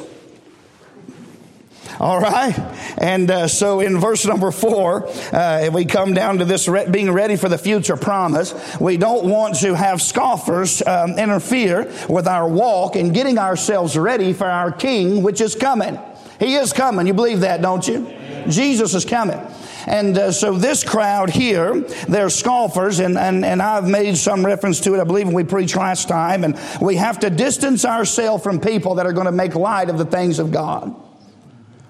All 2.00 2.20
right. 2.20 2.58
And 2.98 3.30
uh, 3.32 3.48
so 3.48 3.80
in 3.80 4.00
verse 4.00 4.26
number 4.26 4.52
four, 4.52 5.08
uh, 5.08 5.62
if 5.64 5.74
we 5.74 5.86
come 5.86 6.14
down 6.14 6.40
to 6.40 6.46
this 6.46 6.68
re- 6.68 6.90
being 6.90 7.12
ready 7.12 7.36
for 7.36 7.50
the 7.50 7.58
future 7.58 7.98
promise. 7.98 8.54
We 8.80 8.98
don't 8.98 9.28
want 9.28 9.56
to 9.62 9.74
have 9.76 10.02
scoffers 10.02 10.82
um, 10.86 11.18
interfere 11.18 11.92
with 12.10 12.28
our 12.28 12.48
walk 12.48 12.96
and 12.96 13.14
getting 13.14 13.38
ourselves 13.38 13.98
ready 13.98 14.34
for 14.34 14.46
our 14.46 14.72
King, 14.72 15.24
which 15.24 15.42
is 15.42 15.56
coming. 15.56 16.00
He 16.40 16.56
is 16.56 16.74
coming. 16.74 17.08
You 17.08 17.14
believe 17.14 17.42
that, 17.42 17.62
don't 17.62 17.88
you? 17.88 18.14
Jesus 18.48 18.94
is 18.94 19.06
coming. 19.06 19.40
And 19.88 20.18
uh, 20.18 20.32
so 20.32 20.58
this 20.58 20.84
crowd 20.84 21.30
here, 21.30 21.82
they're 22.08 22.30
scoffers, 22.30 23.00
and, 23.00 23.18
and, 23.18 23.46
and 23.46 23.62
I've 23.62 23.88
made 23.88 24.18
some 24.18 24.46
reference 24.46 24.80
to 24.82 24.96
it, 24.96 25.00
I 25.00 25.04
believe, 25.04 25.28
when 25.28 25.36
we 25.36 25.44
preached 25.44 25.76
last 25.76 26.08
time. 26.08 26.44
And 26.44 26.60
we 26.82 26.96
have 26.96 27.20
to 27.20 27.30
distance 27.30 27.86
ourselves 27.86 28.44
from 28.44 28.60
people 28.60 28.96
that 28.96 29.06
are 29.06 29.14
going 29.14 29.28
to 29.28 29.32
make 29.32 29.56
light 29.56 29.90
of 29.90 29.98
the 29.98 30.06
things 30.06 30.40
of 30.40 30.52
God. 30.52 30.96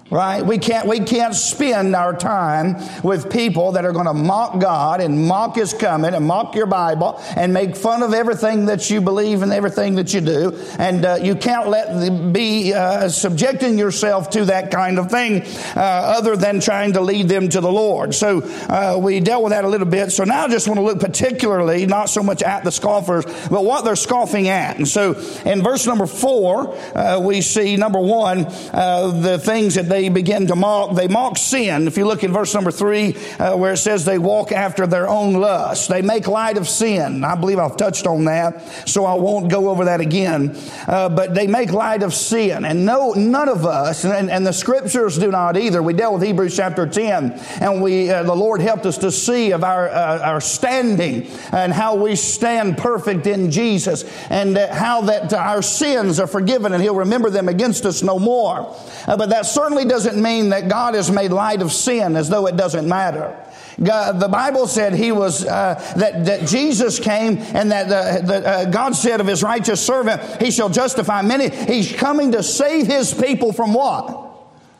Right? 0.08 0.40
We 0.46 0.58
can't, 0.58 0.86
we 0.86 1.00
can't 1.00 1.34
spend 1.34 1.96
our 1.96 2.16
time 2.16 2.76
with 3.02 3.28
people 3.28 3.72
that 3.72 3.84
are 3.84 3.90
going 3.90 4.06
to 4.06 4.14
mock 4.14 4.60
God 4.60 5.00
and 5.00 5.26
mock 5.26 5.56
His 5.56 5.72
coming 5.72 6.14
and 6.14 6.24
mock 6.24 6.54
your 6.54 6.66
Bible 6.66 7.20
and 7.34 7.52
make 7.52 7.74
fun 7.74 8.04
of 8.04 8.14
everything 8.14 8.66
that 8.66 8.88
you 8.88 9.00
believe 9.00 9.42
and 9.42 9.52
everything 9.52 9.96
that 9.96 10.14
you 10.14 10.20
do. 10.20 10.56
And 10.78 11.04
uh, 11.04 11.18
you 11.20 11.34
can't 11.34 11.68
let 11.68 11.88
the, 11.88 12.30
be 12.32 12.72
uh, 12.72 13.08
subjecting 13.08 13.78
yourself 13.78 14.30
to 14.30 14.44
that 14.44 14.70
kind 14.70 15.00
of 15.00 15.10
thing 15.10 15.42
uh, 15.74 15.80
other 15.80 16.36
than 16.36 16.60
trying 16.60 16.92
to 16.92 17.00
lead 17.00 17.28
them 17.28 17.48
to 17.48 17.60
the 17.60 17.72
Lord. 17.72 18.14
So 18.14 18.42
uh, 18.68 18.96
we 19.00 19.18
dealt 19.18 19.42
with 19.42 19.50
that 19.50 19.64
a 19.64 19.68
little 19.68 19.88
bit. 19.88 20.12
So 20.12 20.22
now 20.22 20.44
I 20.44 20.48
just 20.48 20.68
want 20.68 20.78
to 20.78 20.84
look 20.84 21.00
particularly 21.00 21.84
not 21.84 22.10
so 22.10 22.22
much 22.22 22.42
at 22.42 22.62
the 22.62 22.70
scoffers, 22.70 23.24
but 23.48 23.64
what 23.64 23.84
they're 23.84 23.96
scoffing 23.96 24.46
at. 24.46 24.76
And 24.76 24.86
so 24.86 25.14
in 25.44 25.64
verse 25.64 25.84
number 25.84 26.06
four, 26.06 26.76
uh, 26.94 27.18
we 27.20 27.40
see 27.40 27.76
number 27.76 27.98
one, 27.98 28.46
uh, 28.72 29.08
the 29.20 29.38
things 29.40 29.74
that 29.74 29.88
they 29.88 29.95
they 29.96 30.10
begin 30.10 30.46
to 30.46 30.56
mock. 30.56 30.94
They 30.94 31.08
mock 31.08 31.38
sin. 31.38 31.86
If 31.86 31.96
you 31.96 32.04
look 32.04 32.22
in 32.22 32.30
verse 32.30 32.52
number 32.52 32.70
three, 32.70 33.16
uh, 33.38 33.56
where 33.56 33.72
it 33.72 33.78
says 33.78 34.04
they 34.04 34.18
walk 34.18 34.52
after 34.52 34.86
their 34.86 35.08
own 35.08 35.32
lust, 35.32 35.88
they 35.88 36.02
make 36.02 36.26
light 36.26 36.58
of 36.58 36.68
sin. 36.68 37.24
I 37.24 37.34
believe 37.34 37.58
I've 37.58 37.78
touched 37.78 38.06
on 38.06 38.26
that, 38.26 38.62
so 38.86 39.06
I 39.06 39.14
won't 39.14 39.50
go 39.50 39.70
over 39.70 39.86
that 39.86 40.02
again. 40.02 40.54
Uh, 40.86 41.08
but 41.08 41.34
they 41.34 41.46
make 41.46 41.72
light 41.72 42.02
of 42.02 42.12
sin, 42.12 42.66
and 42.66 42.84
no, 42.84 43.12
none 43.12 43.48
of 43.48 43.64
us, 43.64 44.04
and, 44.04 44.30
and 44.30 44.46
the 44.46 44.52
scriptures 44.52 45.16
do 45.16 45.30
not 45.30 45.56
either. 45.56 45.82
We 45.82 45.94
dealt 45.94 46.12
with 46.14 46.24
Hebrews 46.24 46.54
chapter 46.54 46.86
ten, 46.86 47.32
and 47.60 47.80
we 47.80 48.10
uh, 48.10 48.22
the 48.22 48.36
Lord 48.36 48.60
helped 48.60 48.84
us 48.84 48.98
to 48.98 49.10
see 49.10 49.52
of 49.52 49.64
our 49.64 49.88
uh, 49.88 50.18
our 50.18 50.42
standing 50.42 51.26
and 51.52 51.72
how 51.72 51.94
we 51.94 52.16
stand 52.16 52.76
perfect 52.76 53.26
in 53.26 53.50
Jesus, 53.50 54.04
and 54.28 54.58
uh, 54.58 54.74
how 54.74 55.00
that 55.02 55.32
our 55.32 55.62
sins 55.62 56.20
are 56.20 56.26
forgiven, 56.26 56.74
and 56.74 56.82
He'll 56.82 56.94
remember 56.94 57.30
them 57.30 57.48
against 57.48 57.86
us 57.86 58.02
no 58.02 58.18
more. 58.18 58.76
Uh, 59.06 59.16
but 59.16 59.30
that 59.30 59.46
certainly 59.46 59.85
doesn't 59.88 60.20
mean 60.20 60.50
that 60.50 60.68
God 60.68 60.94
has 60.94 61.10
made 61.10 61.32
light 61.32 61.62
of 61.62 61.72
sin 61.72 62.16
as 62.16 62.28
though 62.28 62.46
it 62.46 62.56
doesn't 62.56 62.88
matter. 62.88 63.36
God, 63.82 64.20
the 64.20 64.28
Bible 64.28 64.66
said 64.66 64.94
he 64.94 65.12
was 65.12 65.44
uh, 65.44 65.74
that 65.96 66.24
that 66.24 66.48
Jesus 66.48 66.98
came 66.98 67.38
and 67.38 67.70
that 67.72 67.86
uh, 67.86 68.26
that 68.26 68.44
uh, 68.44 68.64
God 68.70 68.96
said 68.96 69.20
of 69.20 69.26
his 69.26 69.42
righteous 69.42 69.84
servant 69.84 70.40
he 70.40 70.50
shall 70.50 70.70
justify 70.70 71.20
many. 71.20 71.50
He's 71.50 71.92
coming 71.92 72.32
to 72.32 72.42
save 72.42 72.86
his 72.86 73.12
people 73.12 73.52
from 73.52 73.74
what 73.74 74.30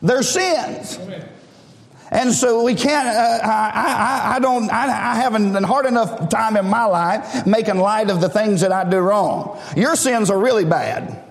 their 0.01 0.23
sins. 0.23 0.99
Amen. 0.99 1.29
And 2.11 2.33
so 2.33 2.63
we 2.63 2.75
can't. 2.75 3.09
Uh, 3.09 3.47
I, 3.47 3.73
I, 3.75 4.37
I, 4.37 4.39
don't. 4.39 4.71
I, 4.71 4.85
I 4.85 5.15
haven't 5.17 5.53
been 5.53 5.65
hard 5.65 5.87
enough 5.87 6.29
time 6.29 6.57
in 6.57 6.67
my 6.67 6.85
life 6.85 7.47
making 7.47 7.79
light 7.79 8.11
of 8.11 8.21
the 8.21 8.29
things 8.29 8.61
that 8.61 8.73
I 8.73 8.89
do 8.89 8.99
wrong. 8.99 9.61
Your 9.77 9.97
sins 9.97 10.31
are 10.31 10.39
really 10.39 10.65
bad. 10.65 11.26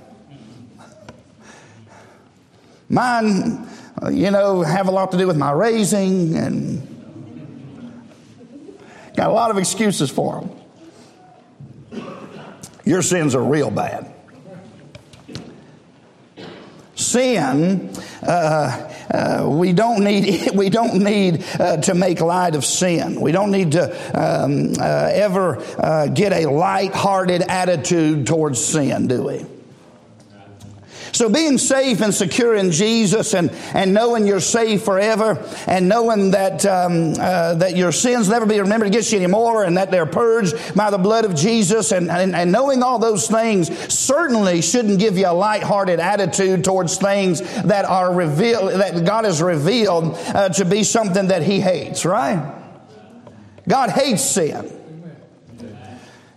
Mine, 2.89 3.68
uh, 4.01 4.10
you 4.10 4.32
know, 4.32 4.62
have 4.62 4.88
a 4.88 4.92
lot 4.92 5.12
to 5.12 5.18
do 5.18 5.27
with 5.27 5.38
my 5.38 5.51
raising 5.51 6.36
and 6.36 6.96
got 9.15 9.30
a 9.30 9.34
lot 9.34 9.51
of 9.51 9.58
excuses 9.58 10.12
for 10.12 10.42
them. 10.42 10.51
Your 12.86 13.01
sins 13.01 13.34
are 13.34 13.44
real 13.44 13.72
bad. 13.72 14.12
Sin, 16.94 17.94
uh, 18.22 18.92
uh, 19.12 19.48
we 19.50 19.74
don't 19.74 20.04
need 20.04 20.51
we 20.56 20.70
don't 20.70 21.04
need 21.04 21.44
uh, 21.60 21.77
to 21.77 21.94
make 21.94 22.22
light 22.22 22.56
of 22.56 22.63
sin. 22.63 23.20
We 23.20 23.32
don't 23.32 23.51
need 23.51 23.74
to 23.74 23.86
um, 24.18 24.74
uh, 24.80 25.10
ever 25.13 25.58
uh, 25.77 26.08
get 26.08 26.32
a 26.32 26.50
light-hearted 26.50 27.42
attitude 27.42 28.27
towards 28.27 28.63
sin, 28.63 29.08
do 29.08 29.24
we? 29.24 29.46
So 31.15 31.29
being 31.29 31.57
safe 31.57 32.01
and 32.01 32.13
secure 32.13 32.55
in 32.55 32.72
Jesus 32.72 33.34
and, 33.34 33.50
and 33.74 33.93
knowing 33.93 34.27
you're 34.27 34.41
safe 34.41 34.84
forever 34.84 35.41
and 35.65 35.88
knowing 35.88 36.31
that, 36.31 36.65
um, 36.65 37.13
uh, 37.17 37.53
that 37.53 37.77
your 37.77 37.93
sins 37.93 38.27
never 38.27 38.45
be 38.45 38.60
remembered 38.60 38.88
against 38.88 39.13
you 39.13 39.19
anymore 39.19 39.63
and 39.63 39.77
that 39.77 39.91
they're 39.91 40.05
purged 40.05 40.75
by 40.75 40.89
the 40.89 40.98
blood 40.98 41.24
of 41.24 41.34
Jesus 41.34 41.93
and, 41.93 42.12
and, 42.12 42.36
and 42.36 42.51
knowing 42.51 42.84
all 42.84 43.00
those 43.00 43.29
things 43.29 43.69
certainly 43.88 44.62
shouldn't 44.62 45.00
give 45.00 45.17
you 45.17 45.25
a 45.25 45.31
light-hearted 45.31 46.01
attitude 46.01 46.65
towards 46.65 46.98
things 46.98 47.39
that 47.63 47.86
are 47.86 48.13
revealed, 48.13 48.74
that 48.74 49.05
God 49.05 49.24
has 49.24 49.41
revealed 49.41 50.17
uh, 50.17 50.50
to 50.50 50.65
be 50.65 50.84
something 50.84 51.29
that 51.29 51.43
He 51.43 51.62
hates, 51.62 52.03
right? 52.03 52.62
God 53.69 53.89
hates 53.89 54.22
sin. 54.22 54.69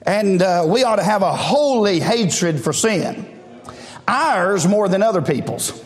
And 0.02 0.40
uh, 0.40 0.66
we 0.68 0.84
ought 0.84 0.96
to 0.96 1.04
have 1.04 1.22
a 1.22 1.34
holy 1.34 1.98
hatred 1.98 2.62
for 2.62 2.72
sin 2.72 3.27
ours 4.08 4.66
more 4.66 4.88
than 4.88 5.02
other 5.02 5.22
people's. 5.22 5.84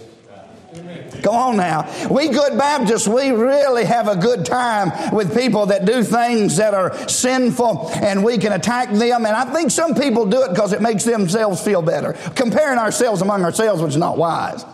Come 1.22 1.34
on 1.34 1.56
now. 1.56 1.88
We 2.10 2.28
good 2.28 2.58
Baptists, 2.58 3.06
we 3.06 3.30
really 3.30 3.84
have 3.84 4.08
a 4.08 4.16
good 4.16 4.44
time 4.44 5.14
with 5.14 5.36
people 5.36 5.66
that 5.66 5.84
do 5.84 6.02
things 6.02 6.56
that 6.56 6.74
are 6.74 7.08
sinful 7.08 7.90
and 7.94 8.24
we 8.24 8.38
can 8.38 8.52
attack 8.52 8.90
them. 8.90 9.26
And 9.26 9.36
I 9.36 9.44
think 9.52 9.70
some 9.70 9.94
people 9.94 10.26
do 10.26 10.42
it 10.42 10.50
because 10.50 10.72
it 10.72 10.82
makes 10.82 11.04
themselves 11.04 11.62
feel 11.62 11.82
better. 11.82 12.14
Comparing 12.34 12.78
ourselves 12.78 13.22
among 13.22 13.44
ourselves, 13.44 13.82
which 13.82 13.90
is 13.90 13.98
not 13.98 14.18
wise. 14.18 14.64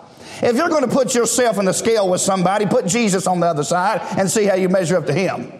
If 0.40 0.56
you're 0.56 0.68
going 0.68 0.88
to 0.88 0.94
put 0.94 1.14
yourself 1.14 1.58
in 1.58 1.64
the 1.64 1.72
scale 1.72 2.08
with 2.08 2.20
somebody, 2.20 2.64
put 2.64 2.86
Jesus 2.86 3.26
on 3.26 3.40
the 3.40 3.46
other 3.46 3.64
side 3.64 4.00
and 4.16 4.30
see 4.30 4.44
how 4.44 4.54
you 4.54 4.68
measure 4.68 4.96
up 4.96 5.06
to 5.06 5.12
him. 5.12 5.52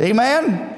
Amen? 0.00 0.72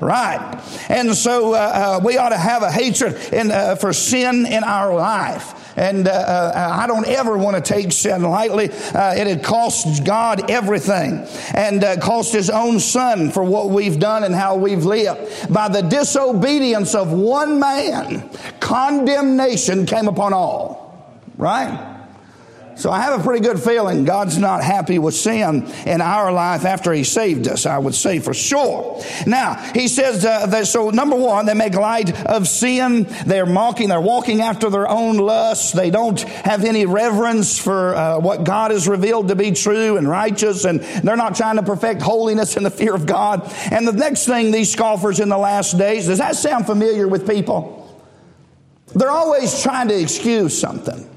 Right. 0.00 0.62
And 0.88 1.14
so 1.14 1.54
uh, 1.54 1.56
uh, 1.56 2.00
we 2.04 2.16
ought 2.16 2.30
to 2.30 2.38
have 2.38 2.62
a 2.62 2.70
hatred 2.70 3.16
in, 3.32 3.50
uh, 3.50 3.76
for 3.76 3.92
sin 3.92 4.46
in 4.46 4.64
our 4.64 4.94
life. 4.94 5.59
And 5.76 6.08
uh, 6.08 6.10
uh, 6.10 6.76
I 6.80 6.86
don't 6.86 7.06
ever 7.06 7.36
want 7.38 7.56
to 7.56 7.62
take 7.62 7.92
sin 7.92 8.22
lightly. 8.22 8.70
Uh, 8.70 9.14
it 9.14 9.26
had 9.26 9.44
cost 9.44 10.04
God 10.04 10.50
everything 10.50 11.26
and 11.54 11.82
uh, 11.84 11.98
cost 11.98 12.32
His 12.32 12.50
own 12.50 12.80
Son 12.80 13.30
for 13.30 13.44
what 13.44 13.70
we've 13.70 13.98
done 13.98 14.24
and 14.24 14.34
how 14.34 14.56
we've 14.56 14.84
lived. 14.84 15.52
By 15.52 15.68
the 15.68 15.82
disobedience 15.82 16.94
of 16.94 17.12
one 17.12 17.58
man, 17.58 18.28
condemnation 18.60 19.86
came 19.86 20.08
upon 20.08 20.32
all. 20.32 20.80
Right? 21.36 21.99
So 22.80 22.90
I 22.90 23.02
have 23.02 23.20
a 23.20 23.22
pretty 23.22 23.44
good 23.44 23.60
feeling 23.60 24.06
God's 24.06 24.38
not 24.38 24.64
happy 24.64 24.98
with 24.98 25.14
sin 25.14 25.70
in 25.84 26.00
our 26.00 26.32
life 26.32 26.64
after 26.64 26.94
He 26.94 27.04
saved 27.04 27.46
us, 27.46 27.66
I 27.66 27.76
would 27.76 27.94
say 27.94 28.20
for 28.20 28.32
sure. 28.32 28.98
Now, 29.26 29.56
He 29.74 29.86
says 29.86 30.24
uh, 30.24 30.46
that, 30.46 30.66
so 30.66 30.88
number 30.88 31.14
one, 31.14 31.44
they 31.44 31.52
make 31.52 31.74
light 31.74 32.24
of 32.24 32.48
sin. 32.48 33.02
They're 33.26 33.44
mocking, 33.44 33.90
they're 33.90 34.00
walking 34.00 34.40
after 34.40 34.70
their 34.70 34.88
own 34.88 35.18
lusts. 35.18 35.72
They 35.72 35.90
don't 35.90 36.18
have 36.22 36.64
any 36.64 36.86
reverence 36.86 37.58
for 37.58 37.94
uh, 37.94 38.18
what 38.18 38.44
God 38.44 38.70
has 38.70 38.88
revealed 38.88 39.28
to 39.28 39.36
be 39.36 39.52
true 39.52 39.98
and 39.98 40.08
righteous, 40.08 40.64
and 40.64 40.80
they're 40.80 41.18
not 41.18 41.36
trying 41.36 41.56
to 41.56 41.62
perfect 41.62 42.00
holiness 42.00 42.56
in 42.56 42.62
the 42.62 42.70
fear 42.70 42.94
of 42.94 43.04
God. 43.04 43.42
And 43.70 43.86
the 43.86 43.92
next 43.92 44.24
thing, 44.24 44.52
these 44.52 44.72
scoffers 44.72 45.20
in 45.20 45.28
the 45.28 45.36
last 45.36 45.76
days, 45.76 46.06
does 46.06 46.16
that 46.16 46.34
sound 46.34 46.64
familiar 46.64 47.06
with 47.06 47.28
people? 47.28 47.94
They're 48.94 49.10
always 49.10 49.62
trying 49.62 49.88
to 49.88 50.00
excuse 50.00 50.58
something. 50.58 51.09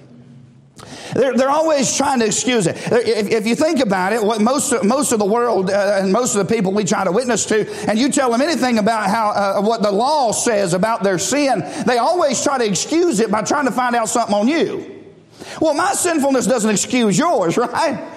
They're, 1.13 1.33
they're 1.33 1.49
always 1.49 1.95
trying 1.95 2.19
to 2.19 2.25
excuse 2.25 2.67
it. 2.67 2.75
If, 2.91 3.29
if 3.29 3.47
you 3.47 3.55
think 3.55 3.79
about 3.79 4.13
it, 4.13 4.23
what 4.23 4.41
most, 4.41 4.83
most 4.83 5.11
of 5.11 5.19
the 5.19 5.25
world 5.25 5.69
uh, 5.69 5.99
and 6.01 6.11
most 6.11 6.35
of 6.35 6.47
the 6.47 6.53
people 6.53 6.71
we 6.71 6.83
try 6.83 7.03
to 7.03 7.11
witness 7.11 7.45
to, 7.47 7.69
and 7.89 7.99
you 7.99 8.09
tell 8.09 8.31
them 8.31 8.41
anything 8.41 8.79
about 8.79 9.09
how, 9.09 9.29
uh, 9.29 9.61
what 9.61 9.81
the 9.81 9.91
law 9.91 10.31
says 10.31 10.73
about 10.73 11.03
their 11.03 11.19
sin, 11.19 11.63
they 11.85 11.97
always 11.97 12.41
try 12.43 12.57
to 12.57 12.65
excuse 12.65 13.19
it 13.19 13.31
by 13.31 13.41
trying 13.41 13.65
to 13.65 13.71
find 13.71 13.95
out 13.95 14.09
something 14.09 14.35
on 14.35 14.47
you. 14.47 15.03
Well, 15.59 15.73
my 15.73 15.93
sinfulness 15.93 16.47
doesn't 16.47 16.69
excuse 16.69 17.17
yours, 17.17 17.57
right? 17.57 18.09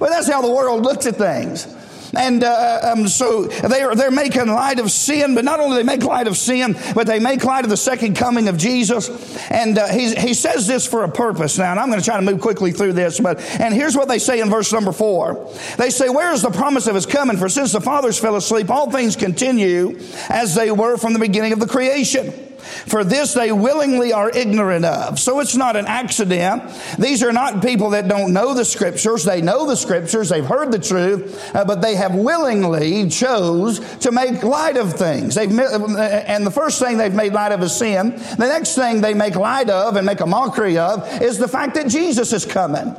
Well, 0.00 0.10
that's 0.10 0.30
how 0.30 0.42
the 0.42 0.50
world 0.50 0.82
looks 0.82 1.06
at 1.06 1.16
things. 1.16 1.66
And 2.14 2.44
uh, 2.44 2.80
um, 2.92 3.08
so 3.08 3.44
they're, 3.44 3.94
they're 3.94 4.10
making 4.10 4.46
light 4.46 4.78
of 4.78 4.90
sin, 4.90 5.34
but 5.34 5.44
not 5.44 5.60
only 5.60 5.76
they 5.78 5.82
make 5.82 6.02
light 6.02 6.26
of 6.26 6.36
sin, 6.36 6.76
but 6.94 7.06
they 7.06 7.18
make 7.18 7.44
light 7.44 7.64
of 7.64 7.70
the 7.70 7.76
second 7.76 8.16
coming 8.16 8.48
of 8.48 8.56
Jesus. 8.56 9.08
And 9.50 9.78
uh, 9.78 9.88
he, 9.88 10.14
he 10.14 10.34
says 10.34 10.66
this 10.66 10.86
for 10.86 11.04
a 11.04 11.10
purpose 11.10 11.58
now, 11.58 11.70
and 11.70 11.80
I'm 11.80 11.88
going 11.88 12.00
to 12.00 12.04
try 12.04 12.16
to 12.16 12.22
move 12.22 12.40
quickly 12.40 12.72
through 12.72 12.94
this. 12.94 13.20
But 13.20 13.40
And 13.60 13.74
here's 13.74 13.96
what 13.96 14.08
they 14.08 14.18
say 14.18 14.40
in 14.40 14.50
verse 14.50 14.72
number 14.72 14.92
four. 14.92 15.52
They 15.76 15.90
say, 15.90 16.08
where 16.08 16.32
is 16.32 16.42
the 16.42 16.50
promise 16.50 16.86
of 16.86 16.94
his 16.94 17.06
coming? 17.06 17.36
For 17.36 17.48
since 17.48 17.72
the 17.72 17.80
fathers 17.80 18.18
fell 18.18 18.36
asleep, 18.36 18.70
all 18.70 18.90
things 18.90 19.16
continue 19.16 19.98
as 20.28 20.54
they 20.54 20.70
were 20.70 20.96
from 20.96 21.12
the 21.12 21.18
beginning 21.18 21.52
of 21.52 21.60
the 21.60 21.66
creation. 21.66 22.47
For 22.58 23.04
this 23.04 23.34
they 23.34 23.52
willingly 23.52 24.12
are 24.12 24.30
ignorant 24.30 24.84
of. 24.84 25.18
So 25.18 25.40
it's 25.40 25.56
not 25.56 25.76
an 25.76 25.86
accident. 25.86 26.62
These 26.98 27.22
are 27.22 27.32
not 27.32 27.62
people 27.62 27.90
that 27.90 28.08
don't 28.08 28.32
know 28.32 28.54
the 28.54 28.64
scriptures. 28.64 29.24
They 29.24 29.40
know 29.40 29.66
the 29.66 29.76
scriptures. 29.76 30.28
They've 30.28 30.44
heard 30.44 30.72
the 30.72 30.78
truth, 30.78 31.54
uh, 31.54 31.64
but 31.64 31.80
they 31.80 31.94
have 31.94 32.14
willingly 32.14 33.08
chose 33.08 33.80
to 33.98 34.12
make 34.12 34.42
light 34.42 34.76
of 34.76 34.94
things. 34.94 35.34
They've, 35.34 35.50
and 35.50 36.46
the 36.46 36.50
first 36.50 36.80
thing 36.80 36.98
they've 36.98 37.14
made 37.14 37.32
light 37.32 37.52
of 37.52 37.62
is 37.62 37.74
sin. 37.74 38.10
The 38.10 38.48
next 38.48 38.74
thing 38.74 39.00
they 39.00 39.14
make 39.14 39.36
light 39.36 39.70
of 39.70 39.96
and 39.96 40.06
make 40.06 40.20
a 40.20 40.26
mockery 40.26 40.78
of 40.78 41.22
is 41.22 41.38
the 41.38 41.48
fact 41.48 41.74
that 41.74 41.88
Jesus 41.88 42.32
is 42.32 42.44
coming. 42.44 42.94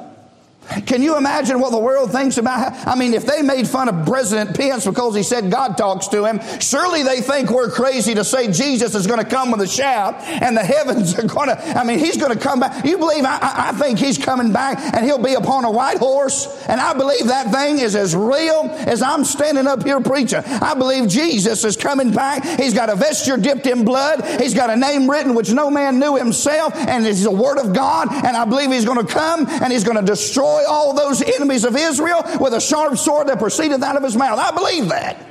Can 0.86 1.02
you 1.02 1.18
imagine 1.18 1.60
what 1.60 1.72
the 1.72 1.80
world 1.80 2.12
thinks 2.12 2.38
about? 2.38 2.74
I 2.88 2.96
mean, 2.96 3.14
if 3.14 3.26
they 3.26 3.42
made 3.42 3.68
fun 3.68 3.90
of 3.90 4.06
President 4.06 4.56
Pence 4.56 4.86
because 4.86 5.16
he 5.16 5.24
said 5.24 5.52
God 5.52 5.78
talks 5.78 6.08
to 6.10 6.26
him, 6.26 6.40
surely 6.60 7.04
they 7.04 7.22
think 7.22 7.50
we're 7.50 7.72
crazy 7.72 8.14
to 8.16 8.24
say 8.24 8.52
Jesus 8.52 8.94
is 8.94 9.08
going 9.08 9.20
to 9.20 9.30
come 9.30 9.52
with 9.52 9.62
a 9.62 9.68
shout 9.68 10.16
and 10.22 10.56
the 10.56 10.64
heavens 10.64 11.18
are 11.20 11.28
going 11.28 11.50
to, 11.50 11.78
I 11.78 11.84
mean, 11.84 12.00
he's 12.00 12.18
going 12.18 12.34
to 12.34 12.40
come 12.40 12.60
back. 12.60 12.86
You 12.86 12.98
believe, 12.98 13.26
I, 13.26 13.40
I 13.42 13.72
think 13.74 14.00
he's 14.00 14.18
coming 14.18 14.52
back 14.52 14.78
and 14.96 15.06
he'll 15.06 15.24
be 15.24 15.34
upon 15.34 15.66
a 15.66 15.72
white 15.72 15.98
horse. 15.98 16.66
And 16.68 16.80
I 16.80 16.94
believe 16.94 17.28
that 17.28 17.52
thing 17.52 17.80
is 17.80 17.96
as 17.96 18.16
real 18.16 18.70
as 18.88 19.02
I'm 19.02 19.26
standing 19.26 19.68
up 19.68 19.84
here 19.84 20.00
preaching. 20.00 20.44
I 20.46 20.76
believe 20.76 21.08
Jesus 21.10 21.64
is 21.64 21.78
coming 21.78 22.12
back. 22.12 22.44
He's 22.60 22.74
got 22.74 22.90
a 22.90 22.96
vesture 22.96 23.38
dipped 23.38 23.66
in 23.66 23.86
blood. 23.86 24.24
He's 24.40 24.54
got 24.54 24.70
a 24.70 24.76
name 24.76 25.10
written 25.10 25.34
which 25.34 25.52
no 25.52 25.70
man 25.72 26.00
knew 26.00 26.16
himself. 26.16 26.76
And 26.76 27.06
it's 27.06 27.24
the 27.24 27.32
word 27.32 27.58
of 27.58 27.74
God. 27.74 28.14
And 28.14 28.38
I 28.38 28.46
believe 28.46 28.72
he's 28.72 28.86
going 28.86 29.06
to 29.06 29.12
come 29.12 29.48
and 29.48 29.72
he's 29.74 29.84
going 29.84 29.98
to 29.98 30.04
destroy 30.04 30.59
destroy 30.60 30.74
all 30.74 30.94
those 30.94 31.22
enemies 31.22 31.66
of 31.66 31.76
Israel 31.76 32.24
with 32.40 32.54
a 32.54 32.62
sharp 32.62 32.98
sword 32.98 33.28
that 33.28 33.40
proceedeth 33.40 33.82
out 33.84 33.96
of 33.96 34.04
his 34.04 34.16
mouth. 34.16 34.40
I 34.40 34.52
believe 34.52 34.90
that. 34.90 35.26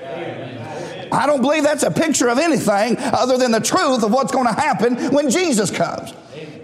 I 1.10 1.26
don't 1.26 1.40
believe 1.40 1.62
that's 1.62 1.84
a 1.84 1.90
picture 1.90 2.28
of 2.28 2.38
anything 2.38 2.96
other 2.98 3.38
than 3.38 3.50
the 3.50 3.60
truth 3.60 4.02
of 4.02 4.12
what's 4.12 4.30
going 4.30 4.46
to 4.46 4.52
happen 4.52 4.96
when 5.12 5.30
Jesus 5.30 5.70
comes. 5.70 6.12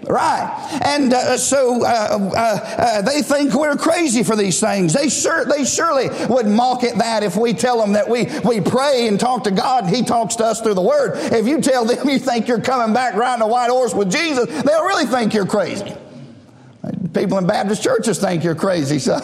Right. 0.07 0.81
And 0.85 1.11
uh, 1.11 1.35
so 1.35 1.83
uh, 1.83 1.87
uh, 1.87 2.37
uh, 2.37 3.01
they 3.01 3.23
think 3.23 3.55
we're 3.55 3.75
crazy 3.75 4.21
for 4.21 4.35
these 4.35 4.59
things. 4.59 4.93
They, 4.93 5.09
sure, 5.09 5.45
they 5.45 5.65
surely 5.65 6.09
would 6.27 6.45
mock 6.45 6.83
at 6.83 6.99
that 6.99 7.23
if 7.23 7.35
we 7.35 7.53
tell 7.53 7.79
them 7.79 7.93
that 7.93 8.07
we, 8.07 8.25
we 8.47 8.61
pray 8.61 9.07
and 9.07 9.19
talk 9.19 9.45
to 9.45 9.51
God 9.51 9.85
and 9.85 9.95
He 9.95 10.03
talks 10.03 10.35
to 10.35 10.45
us 10.45 10.61
through 10.61 10.75
the 10.75 10.81
Word. 10.81 11.13
If 11.33 11.47
you 11.47 11.59
tell 11.59 11.85
them 11.85 12.07
you 12.07 12.19
think 12.19 12.47
you're 12.47 12.61
coming 12.61 12.93
back 12.93 13.15
riding 13.15 13.41
a 13.41 13.47
white 13.47 13.71
horse 13.71 13.95
with 13.95 14.11
Jesus, 14.11 14.45
they'll 14.61 14.85
really 14.85 15.07
think 15.07 15.33
you're 15.33 15.47
crazy. 15.47 15.95
People 17.15 17.37
in 17.37 17.47
Baptist 17.47 17.81
churches 17.81 18.19
think 18.19 18.43
you're 18.43 18.55
crazy, 18.55 18.99
so. 18.99 19.17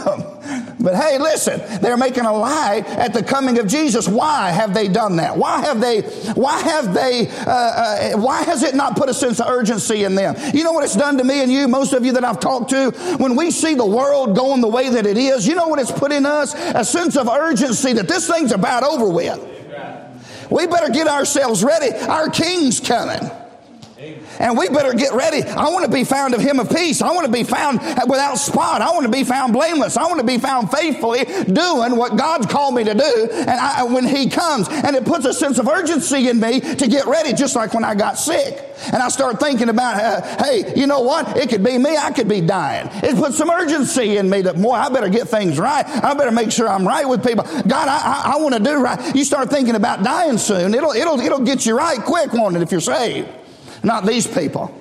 But 0.80 0.96
hey, 0.96 1.20
listen, 1.20 1.62
they're 1.82 1.98
making 1.98 2.26
a 2.26 2.34
lie 2.34 2.84
at 2.88 3.14
the 3.14 3.22
coming 3.22 3.60
of 3.60 3.68
Jesus. 3.68 4.08
Why 4.08 4.50
have 4.50 4.74
they 4.74 4.88
done 4.88 5.18
that? 5.18 5.38
Why 5.38 5.62
have 5.62 5.82
they, 5.82 6.02
why 6.34 6.60
have 6.62 6.94
they, 6.94 7.28
uh, 7.30 7.52
uh, 7.52 8.12
why 8.18 8.44
has 8.44 8.64
it 8.64 8.76
not 8.76 8.96
put 8.96 9.10
a 9.10 9.14
sense 9.14 9.40
of 9.40 9.48
urgency 9.48 10.06
in 10.06 10.16
them? 10.16 10.36
You 10.56 10.64
know 10.64 10.72
what 10.72 10.86
it's 10.86 10.96
done 10.96 11.18
to 11.18 11.24
me 11.24 11.42
and 11.42 11.52
you, 11.52 11.68
most 11.68 11.94
of 11.94 12.06
you 12.06 12.14
that 12.14 12.24
I've 12.24 12.40
talked 12.40 12.70
to? 12.72 12.92
When 13.18 13.36
we 13.36 13.52
see 13.52 13.76
the 13.76 13.86
world 13.86 14.36
going 14.36 14.62
the 14.62 14.70
way 14.70 14.90
that 14.90 15.06
it 15.06 15.18
is, 15.18 15.46
you 15.46 15.56
know 15.56 15.68
what 15.68 15.80
it's 15.80 15.92
put 15.92 16.12
in 16.12 16.26
us? 16.26 16.56
A 16.56 16.86
sense 16.86 17.18
of 17.18 17.28
urgency 17.28 17.94
that 17.94 18.08
this 18.08 18.28
thing's 18.28 18.54
about 18.54 18.84
over 18.84 19.10
with. 19.10 19.40
We 20.50 20.68
better 20.68 20.92
get 20.92 21.08
ourselves 21.08 21.64
ready. 21.64 21.94
Our 21.96 22.30
king's 22.30 22.80
coming. 22.80 23.30
And 24.42 24.58
we 24.58 24.68
better 24.70 24.94
get 24.94 25.14
ready. 25.14 25.44
I 25.44 25.70
want 25.70 25.86
to 25.86 25.92
be 25.92 26.04
found 26.04 26.34
of 26.34 26.42
him 26.42 26.60
of 26.60 26.70
peace. 26.70 27.02
I 27.02 27.12
want 27.12 27.28
to 27.28 27.32
be 27.32 27.44
found 27.44 27.80
without 28.08 28.36
spot. 28.36 28.82
I 28.82 28.92
want 28.92 29.06
to 29.06 29.12
be 29.12 29.24
found 29.24 29.54
blameless. 29.54 29.98
I 29.98 30.04
want 30.06 30.20
to 30.20 30.26
be 30.26 30.40
found 30.40 30.72
faithfully 30.72 31.26
doing 31.46 31.96
what 31.96 32.18
God's 32.18 32.48
called 32.48 32.74
me 32.74 32.84
to 32.84 32.94
do. 32.94 33.30
And 33.32 33.50
I, 33.52 33.84
when 33.84 34.06
he 34.06 34.30
comes, 34.30 34.68
and 34.68 34.96
it 34.96 35.06
puts 35.06 35.26
a 35.26 35.34
sense 35.34 35.60
of 35.60 35.68
urgency 35.68 36.28
in 36.28 36.40
me 36.40 36.60
to 36.60 36.88
get 36.88 37.06
ready, 37.06 37.34
just 37.34 37.56
like 37.56 37.74
when 37.74 37.84
I 37.84 37.94
got 37.94 38.18
sick. 38.18 38.68
And 38.92 38.96
I 38.96 39.10
start 39.10 39.40
thinking 39.40 39.70
about, 39.70 39.96
uh, 39.98 40.44
hey, 40.44 40.74
you 40.76 40.88
know 40.88 41.02
what? 41.02 41.38
It 41.38 41.50
could 41.50 41.64
be 41.64 41.78
me. 41.78 41.96
I 41.96 42.12
could 42.12 42.28
be 42.28 42.42
dying. 42.42 42.90
It 43.04 43.16
puts 43.16 43.38
some 43.38 43.52
urgency 43.52 44.18
in 44.18 44.28
me 44.28 44.42
that, 44.42 44.60
boy, 44.60 44.74
I 44.74 44.90
better 44.90 45.10
get 45.10 45.28
things 45.28 45.60
right. 45.60 45.86
I 45.86 46.16
better 46.16 46.32
make 46.32 46.52
sure 46.52 46.68
I'm 46.68 46.88
right 46.88 47.08
with 47.08 47.24
people. 47.24 47.44
God, 47.44 47.88
I, 47.88 48.24
I, 48.26 48.34
I 48.34 48.38
want 48.38 48.56
to 48.56 48.64
do 48.64 48.82
right. 48.82 49.16
You 49.16 49.24
start 49.24 49.52
thinking 49.52 49.76
about 49.76 50.04
dying 50.04 50.40
soon. 50.40 50.74
It'll, 50.74 50.94
it'll, 50.94 51.20
it'll 51.20 51.46
get 51.46 51.68
you 51.68 51.78
right 51.78 52.00
quick, 52.00 52.34
won't 52.34 52.56
it, 52.56 52.64
if 52.64 52.72
you're 52.72 52.82
saved? 52.82 53.30
Not 53.84 54.06
these 54.06 54.28
people. 54.28 54.78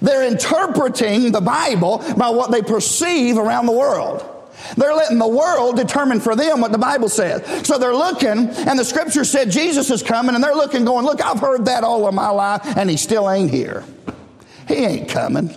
They're 0.00 0.26
interpreting 0.26 1.32
the 1.32 1.40
Bible 1.40 1.98
by 2.16 2.30
what 2.30 2.50
they 2.50 2.62
perceive 2.62 3.36
around 3.36 3.66
the 3.66 3.72
world. 3.72 4.24
They're 4.76 4.94
letting 4.94 5.18
the 5.18 5.28
world 5.28 5.76
determine 5.76 6.20
for 6.20 6.34
them 6.36 6.60
what 6.60 6.72
the 6.72 6.78
Bible 6.78 7.08
says. 7.08 7.66
So 7.66 7.78
they're 7.78 7.94
looking, 7.94 8.48
and 8.48 8.78
the 8.78 8.84
scripture 8.84 9.24
said 9.24 9.50
Jesus 9.50 9.90
is 9.90 10.02
coming, 10.02 10.34
and 10.34 10.42
they're 10.42 10.54
looking, 10.54 10.84
going, 10.84 11.04
Look, 11.04 11.24
I've 11.24 11.40
heard 11.40 11.66
that 11.66 11.84
all 11.84 12.06
of 12.06 12.14
my 12.14 12.28
life, 12.28 12.62
and 12.76 12.90
he 12.90 12.96
still 12.96 13.30
ain't 13.30 13.50
here. 13.50 13.84
He 14.66 14.74
ain't 14.74 15.08
coming. 15.08 15.50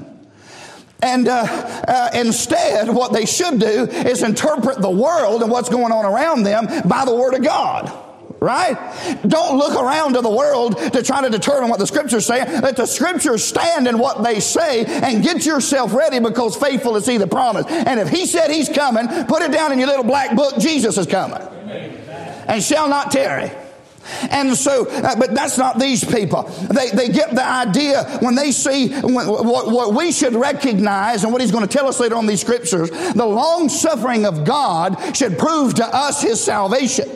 And 1.04 1.28
uh, 1.28 1.46
uh, 1.88 2.10
instead, 2.14 2.90
what 2.90 3.12
they 3.12 3.26
should 3.26 3.60
do 3.60 3.86
is 3.88 4.22
interpret 4.22 4.82
the 4.82 4.90
world 4.90 5.42
and 5.42 5.52
what's 5.52 5.70
going 5.70 5.92
on 5.92 6.06
around 6.06 6.44
them 6.44 6.68
by 6.88 7.06
the 7.06 7.14
Word 7.14 7.34
of 7.34 7.44
God. 7.44 7.92
Right? 8.42 8.76
Don't 9.28 9.60
look 9.60 9.80
around 9.80 10.14
to 10.14 10.22
the 10.22 10.30
world 10.30 10.76
to 10.76 11.04
try 11.04 11.22
to 11.22 11.30
determine 11.30 11.70
what 11.70 11.78
the 11.78 11.86
scriptures 11.86 12.26
say. 12.26 12.40
Let 12.60 12.76
the 12.76 12.88
scriptures 12.88 13.44
stand 13.44 13.88
in 13.88 14.00
what 14.00 14.24
they 14.24 14.40
say 14.40 14.84
and 14.86 15.24
get 15.24 15.46
yourself 15.46 15.94
ready 15.94 16.20
because 16.20 16.56
faithful 16.56 16.96
is 16.96 17.06
he 17.06 17.18
that 17.18 17.30
promised. 17.30 17.70
And 17.70 18.00
if 18.00 18.10
he 18.10 18.26
said 18.26 18.50
he's 18.50 18.68
coming, 18.68 19.08
put 19.26 19.44
it 19.44 19.52
down 19.52 19.72
in 19.72 19.78
your 19.78 19.88
little 19.88 20.04
black 20.04 20.36
book, 20.36 20.58
Jesus 20.58 20.98
is 20.98 21.06
coming. 21.06 21.38
And 22.48 22.64
shall 22.64 22.90
not 22.90 23.12
tarry. 23.12 23.52
And 24.32 24.58
so, 24.58 24.88
uh, 24.88 25.16
but 25.16 25.36
that's 25.36 25.60
not 25.60 25.78
these 25.78 26.04
people. 26.04 26.44
They, 26.74 26.90
they 26.90 27.10
get 27.10 27.36
the 27.36 27.46
idea 27.46 28.04
when 28.22 28.34
they 28.34 28.52
see 28.52 28.90
when, 28.90 29.28
what, 29.28 29.72
what 29.72 29.94
we 29.94 30.12
should 30.12 30.34
recognize 30.34 31.24
and 31.24 31.32
what 31.32 31.42
he's 31.42 31.52
going 31.52 31.68
to 31.68 31.72
tell 31.72 31.88
us 31.88 32.00
later 32.00 32.16
on 32.16 32.26
these 32.26 32.42
scriptures. 32.42 32.90
The 32.90 33.24
long 33.24 33.70
suffering 33.70 34.26
of 34.26 34.46
God 34.46 35.16
should 35.16 35.38
prove 35.38 35.76
to 35.76 35.86
us 35.86 36.24
his 36.24 36.44
salvation. 36.44 37.08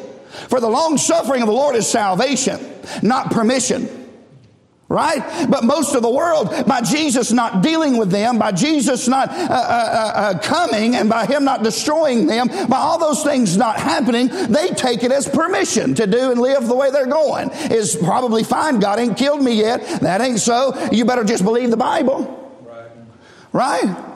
For 0.49 0.59
the 0.59 0.69
long 0.69 0.97
suffering 0.97 1.41
of 1.41 1.47
the 1.47 1.53
Lord 1.53 1.75
is 1.75 1.87
salvation, 1.87 2.59
not 3.01 3.31
permission. 3.31 4.03
Right? 4.87 5.47
But 5.49 5.63
most 5.63 5.95
of 5.95 6.03
the 6.03 6.11
world, 6.11 6.67
by 6.67 6.81
Jesus 6.81 7.31
not 7.31 7.63
dealing 7.63 7.97
with 7.97 8.11
them, 8.11 8.37
by 8.37 8.51
Jesus 8.51 9.07
not 9.07 9.29
uh, 9.29 9.33
uh, 9.33 9.37
uh, 9.39 10.11
uh, 10.15 10.39
coming, 10.39 10.95
and 10.95 11.09
by 11.09 11.25
Him 11.25 11.43
not 11.43 11.63
destroying 11.63 12.27
them, 12.27 12.47
by 12.69 12.77
all 12.77 12.99
those 12.99 13.23
things 13.23 13.57
not 13.57 13.77
happening, 13.79 14.27
they 14.27 14.69
take 14.69 15.03
it 15.03 15.11
as 15.11 15.27
permission 15.27 15.95
to 15.95 16.05
do 16.05 16.29
and 16.31 16.39
live 16.39 16.67
the 16.67 16.75
way 16.75 16.91
they're 16.91 17.07
going. 17.07 17.49
Is 17.71 17.95
probably 17.95 18.43
fine. 18.43 18.79
God 18.79 18.99
ain't 18.99 19.17
killed 19.17 19.41
me 19.41 19.53
yet. 19.53 20.01
That 20.01 20.21
ain't 20.21 20.39
so. 20.39 20.89
You 20.91 21.03
better 21.03 21.23
just 21.23 21.43
believe 21.43 21.71
the 21.71 21.77
Bible. 21.77 22.67
Right? 23.51 23.81
right? 23.83 24.14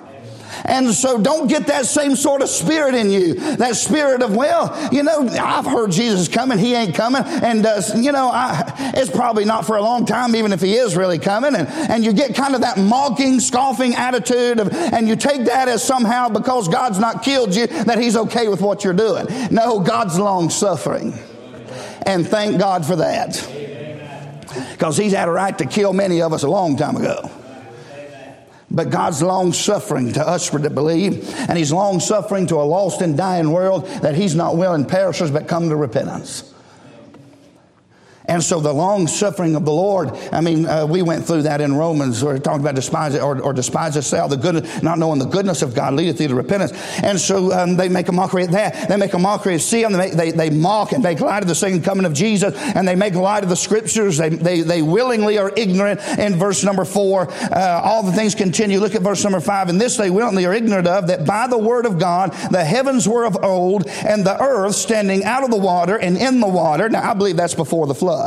And 0.65 0.93
so 0.93 1.17
don't 1.17 1.47
get 1.47 1.67
that 1.67 1.85
same 1.85 2.15
sort 2.15 2.41
of 2.41 2.49
spirit 2.49 2.95
in 2.95 3.09
you. 3.09 3.35
That 3.57 3.75
spirit 3.75 4.21
of, 4.21 4.35
well, 4.35 4.89
you 4.91 5.03
know, 5.03 5.27
I've 5.27 5.65
heard 5.65 5.91
Jesus 5.91 6.27
coming. 6.27 6.57
He 6.57 6.73
ain't 6.73 6.95
coming. 6.95 7.23
And, 7.23 7.65
uh, 7.65 7.81
you 7.95 8.11
know, 8.11 8.29
I, 8.29 8.93
it's 8.95 9.11
probably 9.11 9.45
not 9.45 9.65
for 9.65 9.77
a 9.77 9.81
long 9.81 10.05
time, 10.05 10.35
even 10.35 10.53
if 10.53 10.61
he 10.61 10.75
is 10.75 10.95
really 10.95 11.19
coming. 11.19 11.55
And, 11.55 11.67
and 11.67 12.03
you 12.03 12.13
get 12.13 12.35
kind 12.35 12.55
of 12.55 12.61
that 12.61 12.77
mocking, 12.77 13.39
scoffing 13.39 13.95
attitude 13.95 14.59
of, 14.59 14.73
and 14.73 15.07
you 15.07 15.15
take 15.15 15.45
that 15.45 15.67
as 15.67 15.83
somehow 15.83 16.29
because 16.29 16.67
God's 16.67 16.99
not 16.99 17.23
killed 17.23 17.55
you, 17.55 17.67
that 17.67 17.99
he's 17.99 18.15
okay 18.15 18.47
with 18.47 18.61
what 18.61 18.83
you're 18.83 18.93
doing. 18.93 19.27
No, 19.51 19.79
God's 19.79 20.19
long 20.19 20.49
suffering. 20.49 21.13
And 22.03 22.27
thank 22.27 22.59
God 22.59 22.85
for 22.85 22.97
that. 22.97 23.45
Because 24.71 24.97
he's 24.97 25.13
had 25.13 25.27
a 25.27 25.31
right 25.31 25.55
to 25.57 25.65
kill 25.65 25.93
many 25.93 26.21
of 26.21 26.33
us 26.33 26.43
a 26.43 26.49
long 26.49 26.75
time 26.75 26.95
ago. 26.95 27.29
But 28.71 28.89
God's 28.89 29.21
long 29.21 29.53
suffering 29.53 30.13
to 30.13 30.27
us 30.27 30.47
for 30.47 30.59
to 30.59 30.69
believe, 30.69 31.33
and 31.49 31.57
He's 31.57 31.71
long 31.71 31.99
suffering 31.99 32.47
to 32.47 32.55
a 32.55 32.63
lost 32.63 33.01
and 33.01 33.17
dying 33.17 33.51
world 33.51 33.85
that 34.01 34.15
He's 34.15 34.35
not 34.35 34.57
willing 34.57 34.85
perishes 34.85 35.31
but 35.31 35.47
come 35.47 35.69
to 35.69 35.75
repentance. 35.75 36.53
And 38.29 38.43
so 38.43 38.59
the 38.59 38.71
long 38.71 39.07
suffering 39.07 39.55
of 39.55 39.65
the 39.65 39.71
Lord, 39.71 40.11
I 40.31 40.39
mean, 40.39 40.67
uh, 40.67 40.85
we 40.85 41.01
went 41.01 41.25
through 41.25 41.41
that 41.43 41.61
in 41.61 41.75
Romans, 41.75 42.23
where 42.23 42.35
it 42.35 42.43
talked 42.43 42.59
about 42.59 42.75
despise 42.75 43.15
or, 43.15 43.41
or 43.41 43.53
despise 43.53 43.95
yourself, 43.95 44.29
the 44.29 44.37
good, 44.37 44.69
not 44.83 44.99
knowing 44.99 45.17
the 45.17 45.25
goodness 45.25 45.63
of 45.63 45.73
God 45.73 45.95
leadeth 45.95 46.19
thee 46.19 46.27
to 46.27 46.35
repentance. 46.35 46.71
And 47.01 47.19
so 47.19 47.51
um, 47.51 47.75
they 47.75 47.89
make 47.89 48.07
a 48.07 48.11
mockery 48.11 48.43
of 48.43 48.51
that. 48.51 48.87
They 48.87 48.97
make 48.97 49.13
a 49.15 49.19
mockery 49.19 49.55
of 49.55 49.63
sin. 49.63 49.93
They, 49.93 50.11
they, 50.11 50.29
they 50.29 50.51
mock 50.51 50.91
and 50.91 51.01
make 51.01 51.21
light 51.21 51.41
of 51.41 51.49
the 51.49 51.55
second 51.55 51.83
coming 51.83 52.05
of 52.05 52.13
Jesus, 52.13 52.53
and 52.75 52.87
they 52.87 52.95
make 52.95 53.15
light 53.15 53.41
of 53.41 53.49
the 53.49 53.55
scriptures. 53.55 54.17
They, 54.17 54.29
they, 54.29 54.61
they 54.61 54.83
willingly 54.83 55.39
are 55.39 55.51
ignorant 55.57 55.99
in 56.19 56.35
verse 56.35 56.63
number 56.63 56.85
four. 56.85 57.31
Uh, 57.31 57.81
all 57.83 58.03
the 58.03 58.11
things 58.11 58.35
continue. 58.35 58.79
Look 58.79 58.93
at 58.93 59.01
verse 59.01 59.23
number 59.23 59.39
five. 59.39 59.69
And 59.69 59.81
this 59.81 59.97
they 59.97 60.11
willingly 60.11 60.45
are 60.45 60.53
ignorant 60.53 60.85
of, 60.85 61.07
that 61.07 61.25
by 61.25 61.47
the 61.47 61.57
word 61.57 61.87
of 61.87 61.97
God 61.97 62.33
the 62.51 62.63
heavens 62.63 63.09
were 63.09 63.25
of 63.25 63.43
old, 63.43 63.87
and 63.87 64.23
the 64.23 64.39
earth 64.39 64.75
standing 64.75 65.23
out 65.23 65.43
of 65.43 65.49
the 65.49 65.57
water 65.57 65.97
and 65.97 66.15
in 66.15 66.39
the 66.39 66.47
water. 66.47 66.89
Now, 66.89 67.09
I 67.09 67.15
believe 67.15 67.35
that's 67.35 67.55
before 67.55 67.87
the 67.87 67.95
flood 67.95 68.18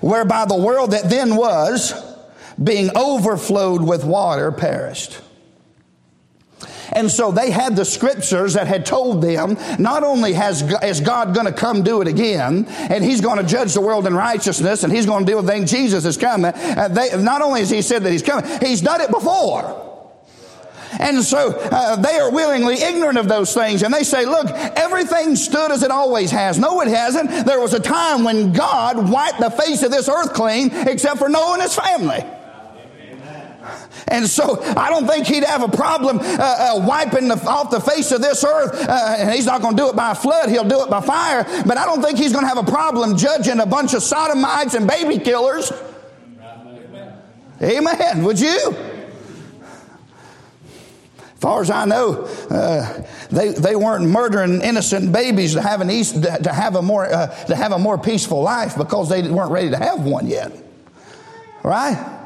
whereby 0.00 0.44
the 0.44 0.56
world 0.56 0.92
that 0.92 1.10
then 1.10 1.36
was, 1.36 1.92
being 2.62 2.90
overflowed 2.96 3.82
with 3.82 4.04
water, 4.04 4.50
perished. 4.52 5.20
And 6.92 7.10
so 7.10 7.30
they 7.30 7.50
had 7.50 7.76
the 7.76 7.84
scriptures 7.84 8.54
that 8.54 8.66
had 8.66 8.86
told 8.86 9.22
them 9.22 9.58
not 9.78 10.02
only 10.02 10.32
has 10.32 10.62
is 10.82 11.00
God 11.00 11.34
going 11.34 11.46
to 11.46 11.52
come 11.52 11.82
do 11.82 12.00
it 12.00 12.08
again, 12.08 12.66
and 12.68 13.04
He's 13.04 13.20
going 13.20 13.38
to 13.38 13.44
judge 13.44 13.74
the 13.74 13.80
world 13.80 14.06
in 14.06 14.14
righteousness, 14.14 14.84
and 14.84 14.92
He's 14.92 15.06
going 15.06 15.24
to 15.24 15.30
deal 15.30 15.38
with 15.38 15.48
things. 15.48 15.70
Jesus 15.70 16.04
is 16.04 16.16
coming. 16.16 16.52
Uh, 16.54 16.88
they, 16.88 17.22
not 17.22 17.42
only 17.42 17.60
has 17.60 17.70
He 17.70 17.82
said 17.82 18.02
that 18.04 18.10
He's 18.10 18.22
coming, 18.22 18.48
He's 18.60 18.80
done 18.80 19.00
it 19.00 19.10
before. 19.10 19.87
And 20.98 21.22
so 21.22 21.52
uh, 21.52 21.96
they 21.96 22.18
are 22.18 22.30
willingly 22.30 22.74
ignorant 22.74 23.18
of 23.18 23.28
those 23.28 23.52
things. 23.54 23.82
And 23.82 23.92
they 23.92 24.04
say, 24.04 24.24
look, 24.24 24.48
everything 24.50 25.36
stood 25.36 25.70
as 25.70 25.82
it 25.82 25.90
always 25.90 26.30
has. 26.30 26.58
No, 26.58 26.80
it 26.80 26.88
hasn't. 26.88 27.46
There 27.46 27.60
was 27.60 27.74
a 27.74 27.80
time 27.80 28.24
when 28.24 28.52
God 28.52 29.10
wiped 29.10 29.40
the 29.40 29.50
face 29.50 29.82
of 29.82 29.90
this 29.90 30.08
earth 30.08 30.32
clean 30.34 30.70
except 30.72 31.18
for 31.18 31.28
Noah 31.28 31.54
and 31.54 31.62
his 31.62 31.74
family. 31.74 32.24
And 34.10 34.26
so 34.26 34.62
I 34.62 34.88
don't 34.88 35.06
think 35.06 35.26
he'd 35.26 35.44
have 35.44 35.62
a 35.62 35.68
problem 35.68 36.18
uh, 36.20 36.22
uh, 36.22 36.86
wiping 36.86 37.28
the, 37.28 37.34
off 37.46 37.70
the 37.70 37.80
face 37.80 38.10
of 38.10 38.22
this 38.22 38.42
earth. 38.42 38.88
Uh, 38.88 39.16
and 39.18 39.30
he's 39.30 39.46
not 39.46 39.60
going 39.60 39.76
to 39.76 39.82
do 39.82 39.88
it 39.90 39.96
by 39.96 40.14
flood. 40.14 40.48
He'll 40.48 40.68
do 40.68 40.82
it 40.82 40.90
by 40.90 41.02
fire. 41.02 41.44
But 41.66 41.76
I 41.76 41.84
don't 41.84 42.02
think 42.02 42.18
he's 42.18 42.32
going 42.32 42.44
to 42.44 42.48
have 42.48 42.66
a 42.66 42.70
problem 42.70 43.16
judging 43.18 43.60
a 43.60 43.66
bunch 43.66 43.94
of 43.94 44.02
sodomites 44.02 44.74
and 44.74 44.86
baby 44.86 45.18
killers. 45.18 45.70
Amen. 47.60 48.24
Would 48.24 48.40
you? 48.40 48.97
Far 51.38 51.60
as 51.60 51.70
I 51.70 51.84
know, 51.84 52.24
uh, 52.50 53.06
they, 53.30 53.50
they 53.50 53.76
weren't 53.76 54.04
murdering 54.04 54.60
innocent 54.60 55.12
babies 55.12 55.54
to 55.54 55.62
have, 55.62 55.80
an 55.80 55.88
east, 55.88 56.20
to 56.22 56.52
have, 56.52 56.74
a 56.74 56.82
more, 56.82 57.06
uh, 57.06 57.28
to 57.44 57.54
have 57.54 57.70
a 57.70 57.78
more 57.78 57.96
peaceful 57.96 58.42
life 58.42 58.76
because 58.76 59.08
they 59.08 59.22
weren't 59.22 59.52
ready 59.52 59.70
to 59.70 59.76
have 59.76 60.02
one 60.02 60.26
yet. 60.26 60.52
Right? 61.62 62.18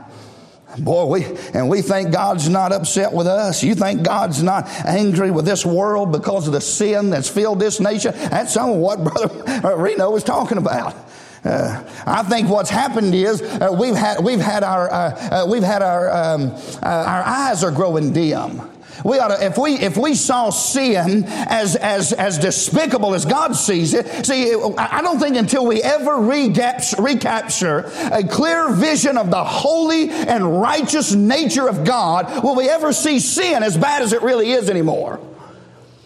Boy, 0.78 1.04
we, 1.04 1.24
and 1.52 1.68
we 1.68 1.82
think 1.82 2.10
God's 2.10 2.48
not 2.48 2.72
upset 2.72 3.12
with 3.12 3.26
us. 3.26 3.62
You 3.62 3.74
think 3.74 4.02
God's 4.02 4.42
not 4.42 4.66
angry 4.86 5.30
with 5.30 5.44
this 5.44 5.66
world 5.66 6.10
because 6.10 6.46
of 6.46 6.54
the 6.54 6.62
sin 6.62 7.10
that's 7.10 7.28
filled 7.28 7.60
this 7.60 7.80
nation? 7.80 8.14
That's 8.14 8.54
some 8.54 8.70
of 8.70 8.76
what 8.76 9.04
Brother 9.04 9.76
Reno 9.76 10.10
was 10.10 10.24
talking 10.24 10.56
about. 10.56 10.96
Uh, 11.44 11.84
I 12.06 12.22
think 12.22 12.48
what's 12.48 12.70
happened 12.70 13.14
is 13.14 13.42
uh, 13.42 13.76
we've 13.78 13.96
had 13.96 14.22
we've 14.22 14.40
had 14.40 14.62
our 14.62 14.88
uh, 14.88 15.42
uh 15.42 15.46
we've 15.50 15.64
had 15.64 15.82
our 15.82 16.08
um, 16.08 16.52
uh, 16.82 16.86
our 16.86 17.22
eyes 17.24 17.64
are 17.64 17.72
growing 17.72 18.12
dim. 18.12 18.62
We 19.04 19.18
ought 19.18 19.36
to, 19.36 19.44
if 19.44 19.58
we, 19.58 19.74
if 19.74 19.96
we 19.96 20.14
saw 20.14 20.50
sin 20.50 21.24
as, 21.26 21.76
as, 21.76 22.12
as 22.12 22.38
despicable 22.38 23.14
as 23.14 23.24
God 23.24 23.56
sees 23.56 23.94
it, 23.94 24.26
see, 24.26 24.52
I 24.78 25.02
don't 25.02 25.18
think 25.18 25.36
until 25.36 25.66
we 25.66 25.82
ever 25.82 26.18
recapture, 26.18 27.90
a 28.12 28.22
clear 28.24 28.72
vision 28.72 29.18
of 29.18 29.30
the 29.30 29.42
holy 29.42 30.10
and 30.10 30.60
righteous 30.60 31.14
nature 31.14 31.68
of 31.68 31.84
God 31.84 32.44
will 32.44 32.54
we 32.54 32.68
ever 32.68 32.92
see 32.92 33.18
sin 33.18 33.62
as 33.62 33.76
bad 33.76 34.02
as 34.02 34.12
it 34.12 34.22
really 34.22 34.52
is 34.52 34.70
anymore. 34.70 35.20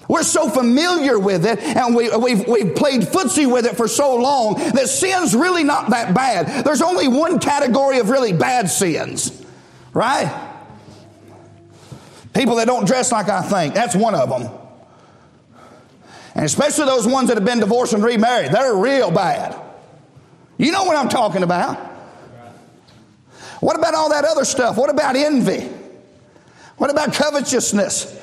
We're 0.08 0.22
so 0.22 0.48
familiar 0.48 1.18
with 1.18 1.44
it 1.46 1.58
and 1.58 1.94
we, 1.94 2.16
we've, 2.16 2.46
we've 2.46 2.74
played 2.76 3.02
footsie 3.02 3.50
with 3.50 3.66
it 3.66 3.76
for 3.76 3.88
so 3.88 4.14
long 4.14 4.54
that 4.54 4.88
sin's 4.88 5.34
really 5.34 5.64
not 5.64 5.90
that 5.90 6.14
bad. 6.14 6.64
There's 6.64 6.82
only 6.82 7.08
one 7.08 7.40
category 7.40 7.98
of 7.98 8.08
really 8.08 8.32
bad 8.32 8.70
sins, 8.70 9.44
right? 9.92 10.55
People 12.36 12.56
that 12.56 12.66
don't 12.66 12.86
dress 12.86 13.10
like 13.10 13.30
I 13.30 13.40
think, 13.40 13.74
that's 13.74 13.96
one 13.96 14.14
of 14.14 14.28
them. 14.28 14.50
And 16.34 16.44
especially 16.44 16.84
those 16.84 17.06
ones 17.06 17.28
that 17.28 17.38
have 17.38 17.46
been 17.46 17.60
divorced 17.60 17.94
and 17.94 18.04
remarried, 18.04 18.52
they're 18.52 18.76
real 18.76 19.10
bad. 19.10 19.58
You 20.58 20.70
know 20.70 20.84
what 20.84 20.98
I'm 20.98 21.08
talking 21.08 21.42
about. 21.42 21.78
What 23.60 23.78
about 23.78 23.94
all 23.94 24.10
that 24.10 24.26
other 24.26 24.44
stuff? 24.44 24.76
What 24.76 24.90
about 24.90 25.16
envy? 25.16 25.66
What 26.76 26.90
about 26.90 27.14
covetousness? 27.14 28.14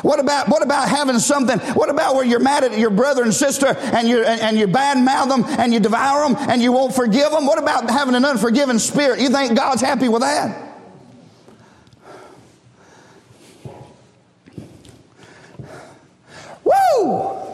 What 0.00 0.20
about 0.20 0.48
what 0.48 0.62
about 0.62 0.88
having 0.88 1.18
something? 1.18 1.58
What 1.74 1.90
about 1.90 2.14
where 2.14 2.24
you're 2.24 2.40
mad 2.40 2.64
at 2.64 2.78
your 2.78 2.90
brother 2.90 3.22
and 3.22 3.32
sister 3.32 3.66
and 3.66 4.08
you 4.08 4.24
and 4.24 4.58
you 4.58 4.66
badmouth 4.66 5.28
them 5.28 5.44
and 5.60 5.72
you 5.72 5.80
devour 5.80 6.26
them 6.26 6.36
and 6.48 6.62
you 6.62 6.72
won't 6.72 6.94
forgive 6.94 7.30
them? 7.30 7.44
What 7.44 7.58
about 7.58 7.90
having 7.90 8.14
an 8.14 8.24
unforgiving 8.24 8.78
spirit? 8.78 9.20
You 9.20 9.28
think 9.28 9.54
God's 9.54 9.82
happy 9.82 10.08
with 10.08 10.22
that? 10.22 10.73
Woo! 16.64 17.44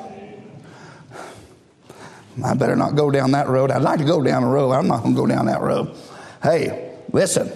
I 2.42 2.54
better 2.54 2.76
not 2.76 2.94
go 2.94 3.10
down 3.10 3.32
that 3.32 3.48
road. 3.48 3.70
I'd 3.70 3.82
like 3.82 3.98
to 3.98 4.04
go 4.04 4.22
down 4.22 4.42
the 4.42 4.48
road. 4.48 4.72
I'm 4.72 4.86
not 4.86 5.02
going 5.02 5.14
to 5.14 5.20
go 5.20 5.26
down 5.26 5.46
that 5.46 5.60
road. 5.60 5.94
Hey, 6.42 6.94
listen. 7.12 7.50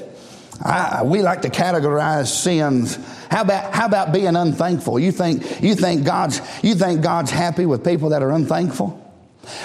I, 0.62 1.02
we 1.04 1.22
like 1.22 1.42
to 1.42 1.48
categorize 1.48 2.28
sins. 2.28 2.98
How 3.30 3.42
about 3.42 3.74
how 3.74 3.86
about 3.86 4.12
being 4.12 4.36
unthankful? 4.36 5.00
You 5.00 5.10
think 5.10 5.62
you 5.62 5.74
think 5.74 6.04
God's 6.04 6.40
you 6.62 6.74
think 6.74 7.02
God's 7.02 7.30
happy 7.30 7.66
with 7.66 7.84
people 7.84 8.10
that 8.10 8.22
are 8.22 8.30
unthankful? 8.30 9.00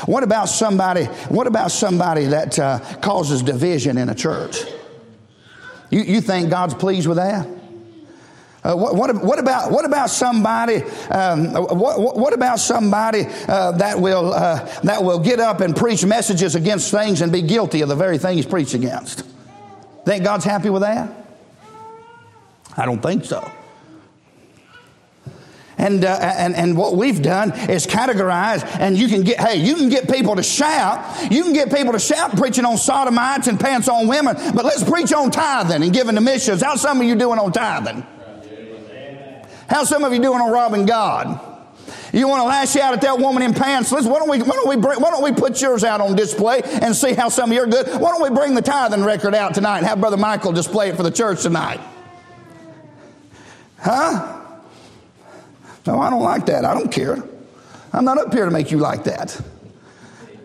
What 0.05 0.23
about 0.23 0.49
somebody? 0.49 1.05
What 1.29 1.47
about 1.47 1.71
somebody 1.71 2.25
that 2.25 2.57
uh, 2.57 2.79
causes 3.01 3.43
division 3.43 3.97
in 3.97 4.09
a 4.09 4.15
church? 4.15 4.63
You, 5.89 6.01
you 6.01 6.21
think 6.21 6.49
God's 6.49 6.73
pleased 6.73 7.07
with 7.07 7.17
that? 7.17 7.47
Uh, 8.61 8.75
what, 8.75 8.93
what, 8.95 9.23
what, 9.23 9.39
about 9.39 9.71
what 9.71 9.85
about 9.85 10.09
somebody? 10.09 10.83
Um, 11.09 11.53
what, 11.53 12.17
what, 12.17 12.33
about 12.33 12.59
somebody 12.59 13.25
uh, 13.47 13.71
that 13.73 13.99
will 13.99 14.33
uh, 14.33 14.65
that 14.81 15.01
will 15.01 15.19
get 15.19 15.39
up 15.39 15.61
and 15.61 15.73
preach 15.73 16.05
messages 16.05 16.55
against 16.55 16.91
things 16.91 17.21
and 17.21 17.31
be 17.31 17.41
guilty 17.41 17.81
of 17.81 17.87
the 17.87 17.95
very 17.95 18.17
thing 18.17 18.35
he's 18.35 18.45
preached 18.45 18.73
against? 18.73 19.23
Think 20.03 20.25
God's 20.25 20.43
happy 20.43 20.69
with 20.69 20.81
that? 20.81 21.09
I 22.75 22.85
don't 22.85 23.01
think 23.01 23.23
so. 23.23 23.49
And, 25.77 26.03
uh, 26.03 26.19
and, 26.21 26.55
and 26.55 26.77
what 26.77 26.97
we've 26.97 27.21
done 27.21 27.57
is 27.69 27.87
categorize, 27.87 28.65
and 28.81 28.97
you 28.97 29.07
can 29.07 29.23
get, 29.23 29.39
hey, 29.39 29.55
you 29.55 29.75
can 29.75 29.87
get 29.87 30.11
people 30.11 30.35
to 30.35 30.43
shout. 30.43 31.31
You 31.31 31.41
can 31.41 31.53
get 31.53 31.73
people 31.73 31.93
to 31.93 31.99
shout 31.99 32.35
preaching 32.35 32.65
on 32.65 32.77
sodomites 32.77 33.47
and 33.47 33.57
pants 33.57 33.87
on 33.87 34.09
women, 34.09 34.35
but 34.53 34.65
let's 34.65 34.83
preach 34.83 35.13
on 35.13 35.31
tithing 35.31 35.81
and 35.81 35.93
giving 35.93 36.15
the 36.15 36.21
missions. 36.21 36.61
How's 36.61 36.81
some 36.81 36.99
of 36.99 37.07
you 37.07 37.15
doing 37.15 37.39
on 37.39 37.53
tithing? 37.53 38.05
How's 39.69 39.87
some 39.87 40.03
of 40.03 40.13
you 40.13 40.19
doing 40.19 40.41
on 40.41 40.51
robbing 40.51 40.85
God? 40.85 41.45
You 42.11 42.27
want 42.27 42.41
to 42.41 42.47
lash 42.47 42.75
out 42.75 42.93
at 42.93 43.01
that 43.01 43.19
woman 43.19 43.43
in 43.43 43.53
pants? 43.53 43.91
Let's, 43.91 44.07
why 44.07 44.17
don't 44.17 44.29
we, 44.29 44.39
why 44.39 44.55
don't 44.55 44.67
we, 44.67 44.75
bring, 44.75 44.99
why 44.99 45.11
don't 45.11 45.23
we 45.23 45.31
put 45.31 45.61
yours 45.61 45.83
out 45.83 46.01
on 46.01 46.15
display 46.15 46.61
and 46.63 46.95
see 46.95 47.13
how 47.13 47.29
some 47.29 47.51
of 47.51 47.55
you 47.55 47.63
are 47.63 47.67
good? 47.67 47.87
Why 47.87 48.11
don't 48.11 48.23
we 48.23 48.35
bring 48.35 48.55
the 48.55 48.63
tithing 48.63 49.03
record 49.03 49.35
out 49.35 49.53
tonight 49.53 49.77
and 49.79 49.87
have 49.87 49.99
Brother 49.99 50.17
Michael 50.17 50.51
display 50.51 50.89
it 50.89 50.95
for 50.95 51.03
the 51.03 51.11
church 51.11 51.43
tonight? 51.43 51.79
Huh? 53.79 54.41
No, 55.85 55.99
I 55.99 56.09
don't 56.09 56.23
like 56.23 56.47
that. 56.47 56.65
I 56.65 56.73
don't 56.73 56.91
care. 56.91 57.23
I'm 57.93 58.05
not 58.05 58.17
up 58.17 58.33
here 58.33 58.45
to 58.45 58.51
make 58.51 58.71
you 58.71 58.77
like 58.77 59.03
that. 59.05 59.39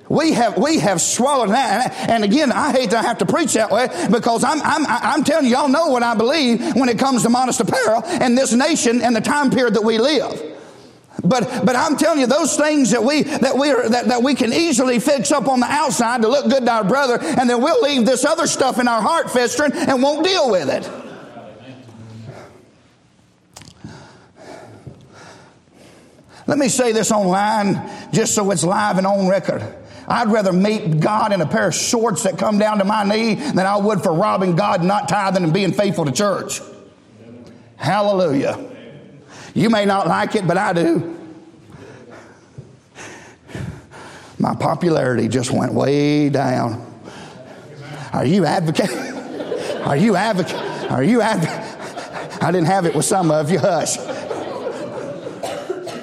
We 0.08 0.32
have, 0.32 0.58
we 0.58 0.78
have 0.80 1.00
swallowed 1.00 1.50
that. 1.50 2.10
And 2.10 2.24
again, 2.24 2.52
I 2.52 2.72
hate 2.72 2.90
to 2.90 3.00
have 3.00 3.18
to 3.18 3.26
preach 3.26 3.54
that 3.54 3.70
way 3.70 3.88
because 4.10 4.44
I'm, 4.44 4.60
I'm, 4.62 4.86
I'm 4.86 5.24
telling 5.24 5.46
you, 5.46 5.52
y'all 5.52 5.68
know 5.68 5.88
what 5.88 6.02
I 6.02 6.14
believe 6.14 6.76
when 6.76 6.88
it 6.88 6.98
comes 6.98 7.22
to 7.22 7.30
modest 7.30 7.60
apparel 7.60 8.02
and 8.04 8.36
this 8.36 8.52
nation 8.52 9.00
and 9.00 9.16
the 9.16 9.20
time 9.20 9.50
period 9.50 9.74
that 9.74 9.82
we 9.82 9.98
live. 9.98 10.52
But, 11.22 11.64
but 11.64 11.74
I'm 11.74 11.96
telling 11.96 12.20
you, 12.20 12.26
those 12.26 12.56
things 12.56 12.90
that 12.90 13.02
we, 13.02 13.22
that 13.22 13.56
we 13.56 13.70
are, 13.70 13.88
that, 13.88 14.06
that 14.06 14.22
we 14.22 14.34
can 14.34 14.52
easily 14.52 14.98
fix 14.98 15.32
up 15.32 15.48
on 15.48 15.60
the 15.60 15.66
outside 15.66 16.20
to 16.22 16.28
look 16.28 16.50
good 16.50 16.66
to 16.66 16.72
our 16.72 16.84
brother, 16.84 17.18
and 17.18 17.48
then 17.48 17.62
we'll 17.62 17.80
leave 17.80 18.04
this 18.04 18.24
other 18.24 18.46
stuff 18.46 18.78
in 18.78 18.88
our 18.88 19.00
heart 19.00 19.30
festering 19.30 19.72
and 19.72 20.02
won't 20.02 20.24
deal 20.24 20.50
with 20.50 20.68
it. 20.68 20.90
Let 26.46 26.58
me 26.58 26.68
say 26.68 26.92
this 26.92 27.10
online 27.10 27.90
just 28.12 28.34
so 28.34 28.50
it's 28.50 28.64
live 28.64 28.98
and 28.98 29.06
on 29.06 29.28
record. 29.28 29.83
I'd 30.06 30.28
rather 30.28 30.52
meet 30.52 31.00
God 31.00 31.32
in 31.32 31.40
a 31.40 31.46
pair 31.46 31.68
of 31.68 31.74
shorts 31.74 32.24
that 32.24 32.38
come 32.38 32.58
down 32.58 32.78
to 32.78 32.84
my 32.84 33.04
knee 33.04 33.34
than 33.34 33.60
I 33.60 33.76
would 33.76 34.02
for 34.02 34.12
robbing 34.12 34.56
God, 34.56 34.82
not 34.82 35.08
tithing, 35.08 35.44
and 35.44 35.52
being 35.52 35.72
faithful 35.72 36.04
to 36.04 36.12
church. 36.12 36.60
Hallelujah. 37.76 38.70
You 39.54 39.70
may 39.70 39.84
not 39.84 40.06
like 40.06 40.34
it, 40.34 40.46
but 40.46 40.58
I 40.58 40.72
do. 40.72 41.18
My 44.38 44.54
popularity 44.54 45.28
just 45.28 45.50
went 45.50 45.72
way 45.72 46.28
down. 46.28 46.92
Are 48.12 48.26
you 48.26 48.44
advocating? 48.44 48.96
Are 49.84 49.96
you 49.96 50.16
advocating? 50.16 50.90
Are 50.90 51.02
you 51.02 51.20
advocating? 51.20 51.74
I 52.42 52.52
didn't 52.52 52.66
have 52.66 52.84
it 52.84 52.94
with 52.94 53.06
some 53.06 53.30
of 53.30 53.50
you. 53.50 53.58
Hush. 53.58 53.96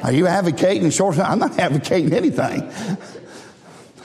Are 0.03 0.11
you 0.11 0.25
advocating 0.27 0.89
short? 0.89 1.19
I'm 1.19 1.39
not 1.39 1.59
advocating 1.59 2.13
anything. 2.13 2.71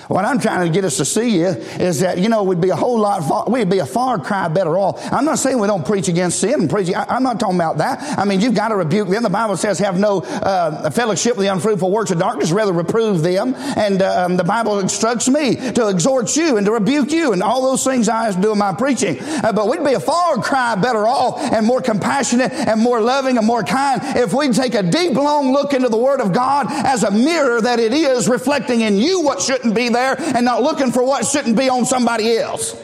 What 0.09 0.25
I'm 0.25 0.39
trying 0.39 0.67
to 0.67 0.73
get 0.73 0.85
us 0.85 0.99
to 0.99 1.05
see 1.05 1.41
is, 1.41 1.57
is 1.81 2.01
that, 2.01 2.19
you 2.19 2.29
know, 2.29 2.45
we'd 2.45 2.61
be 2.61 2.71
a 2.71 2.77
whole 2.77 2.99
lot, 2.99 3.27
far, 3.27 3.45
we'd 3.49 3.69
be 3.69 3.81
a 3.81 3.87
far 3.87 4.19
cry 4.19 4.47
better 4.49 4.79
off. 4.79 5.13
I'm 5.13 5.25
not 5.25 5.39
saying 5.39 5.59
we 5.59 5.67
don't 5.67 5.85
preach 5.85 6.07
against 6.07 6.39
sin 6.39 6.55
and 6.55 6.71
preach, 6.71 6.93
I, 6.95 7.17
am 7.17 7.25
not 7.25 7.41
talking 7.41 7.57
about 7.57 7.79
that. 7.79 8.19
I 8.19 8.25
mean, 8.25 8.41
you've 8.41 8.55
got 8.55 8.69
to 8.69 8.77
rebuke 8.77 9.09
them. 9.09 9.25
The 9.25 9.31
Bible 9.31 9.57
says 9.57 9.81
have 9.81 9.99
no 9.99 10.21
uh, 10.21 10.91
fellowship 10.91 11.37
with 11.37 11.45
the 11.47 11.53
unfruitful 11.53 11.91
works 11.91 12.13
of 12.13 12.21
darkness, 12.21 12.53
rather 12.53 12.73
reprove 12.73 13.23
them. 13.23 13.55
And 13.57 14.01
um, 14.01 14.37
the 14.37 14.45
Bible 14.45 14.79
instructs 14.79 15.29
me 15.29 15.57
to 15.73 15.89
exhort 15.89 16.37
you 16.37 16.57
and 16.57 16.67
to 16.67 16.73
rebuke 16.73 17.11
you 17.11 17.33
and 17.33 17.43
all 17.43 17.63
those 17.63 17.83
things 17.83 18.09
I 18.09 18.27
have 18.27 18.37
to 18.37 18.41
do 18.41 18.53
in 18.53 18.59
my 18.59 18.75
preaching. 18.75 19.19
Uh, 19.21 19.53
but 19.53 19.69
we'd 19.69 19.85
be 19.85 19.95
a 19.95 20.01
far 20.01 20.37
cry 20.37 20.77
better 20.77 21.09
off 21.09 21.41
and 21.41 21.67
more 21.67 21.83
compassionate 21.83 22.53
and 22.53 22.81
more 22.81 23.01
loving 23.01 23.39
and 23.39 23.47
more 23.47 23.65
kind 23.65 24.01
if 24.17 24.33
we'd 24.33 24.55
take 24.55 24.75
a 24.75 24.85
deep, 24.85 25.15
long 25.15 25.53
look 25.53 25.73
into 25.73 25.89
the 25.89 25.97
Word 25.97 26.21
of 26.21 26.33
God 26.33 26.67
as 26.71 27.03
a 27.03 27.11
mirror 27.11 27.61
that 27.61 27.81
it 27.81 27.93
is 27.93 28.29
reflecting 28.29 28.83
in 28.83 28.99
you 28.99 29.21
what 29.21 29.43
shouldn't 29.43 29.75
be 29.75 29.89
there 29.97 30.17
and 30.19 30.45
not 30.45 30.63
looking 30.63 30.93
for 30.93 31.03
what 31.05 31.27
shouldn't 31.27 31.57
be 31.57 31.69
on 31.69 31.85
somebody 31.85 32.37
else. 32.37 32.77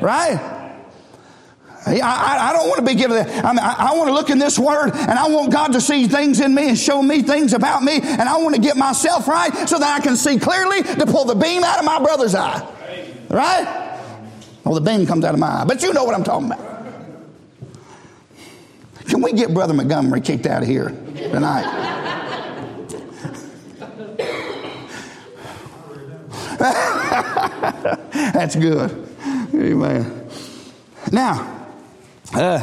Right? 0.00 0.54
I, 1.86 2.50
I, 2.50 2.52
don't 2.54 2.66
want 2.68 2.78
to 2.78 2.86
be 2.86 2.94
given 2.94 3.16
that. 3.16 3.44
I, 3.44 3.52
mean, 3.52 3.58
I, 3.58 3.94
want 3.94 4.08
to 4.08 4.14
look 4.14 4.30
in 4.30 4.38
this 4.38 4.58
word 4.58 4.92
and 4.94 5.18
I 5.18 5.28
want 5.28 5.52
God 5.52 5.74
to 5.74 5.80
see 5.82 6.06
things 6.08 6.40
in 6.40 6.54
me 6.54 6.70
and 6.70 6.78
show 6.78 7.02
me 7.02 7.22
things 7.22 7.52
about 7.52 7.82
me. 7.82 8.00
And 8.02 8.22
I 8.22 8.38
want 8.38 8.54
to 8.54 8.60
get 8.60 8.76
myself 8.76 9.28
right 9.28 9.68
so 9.68 9.78
that 9.78 10.00
I 10.00 10.02
can 10.02 10.16
see 10.16 10.38
clearly 10.38 10.82
to 10.82 11.06
pull 11.06 11.26
the 11.26 11.34
beam 11.34 11.62
out 11.62 11.78
of 11.78 11.84
my 11.84 11.98
brother's 11.98 12.34
eye. 12.34 12.66
Right? 13.28 14.00
Well, 14.64 14.74
the 14.74 14.80
beam 14.80 15.06
comes 15.06 15.24
out 15.24 15.34
of 15.34 15.40
my 15.40 15.60
eye. 15.60 15.64
But 15.66 15.82
you 15.82 15.92
know 15.92 16.04
what 16.04 16.14
I'm 16.14 16.24
talking 16.24 16.50
about. 16.50 16.86
can 19.06 19.20
we 19.20 19.32
get 19.32 19.52
Brother 19.52 19.74
Montgomery 19.74 20.22
kicked 20.22 20.46
out 20.46 20.62
of 20.62 20.68
here 20.68 20.88
tonight? 21.14 22.03
That's 28.32 28.56
good. 28.56 29.08
Amen. 29.54 30.28
Now, 31.12 31.68
uh, 32.32 32.58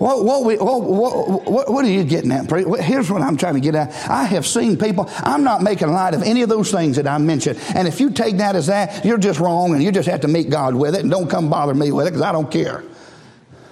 what, 0.00 0.24
what, 0.24 0.44
we, 0.44 0.56
what, 0.56 0.80
what, 0.82 1.70
what, 1.70 1.84
are 1.84 1.90
you 1.90 2.04
getting 2.04 2.32
at? 2.32 2.50
Here's 2.80 3.10
what 3.10 3.20
I'm 3.20 3.36
trying 3.36 3.54
to 3.54 3.60
get 3.60 3.74
at. 3.74 3.90
I 4.08 4.24
have 4.24 4.46
seen 4.46 4.78
people, 4.78 5.10
I'm 5.18 5.44
not 5.44 5.62
making 5.62 5.92
light 5.92 6.14
of 6.14 6.22
any 6.22 6.40
of 6.40 6.48
those 6.48 6.70
things 6.70 6.96
that 6.96 7.06
I 7.06 7.18
mentioned. 7.18 7.60
And 7.74 7.86
if 7.86 8.00
you 8.00 8.10
take 8.10 8.38
that 8.38 8.56
as 8.56 8.68
that, 8.68 9.04
you're 9.04 9.18
just 9.18 9.40
wrong 9.40 9.74
and 9.74 9.82
you 9.82 9.92
just 9.92 10.08
have 10.08 10.22
to 10.22 10.28
meet 10.28 10.48
God 10.48 10.74
with 10.74 10.94
it 10.94 11.02
and 11.02 11.10
don't 11.10 11.28
come 11.28 11.50
bother 11.50 11.74
me 11.74 11.92
with 11.92 12.06
it 12.06 12.10
because 12.12 12.22
I 12.22 12.32
don't 12.32 12.50
care. 12.50 12.82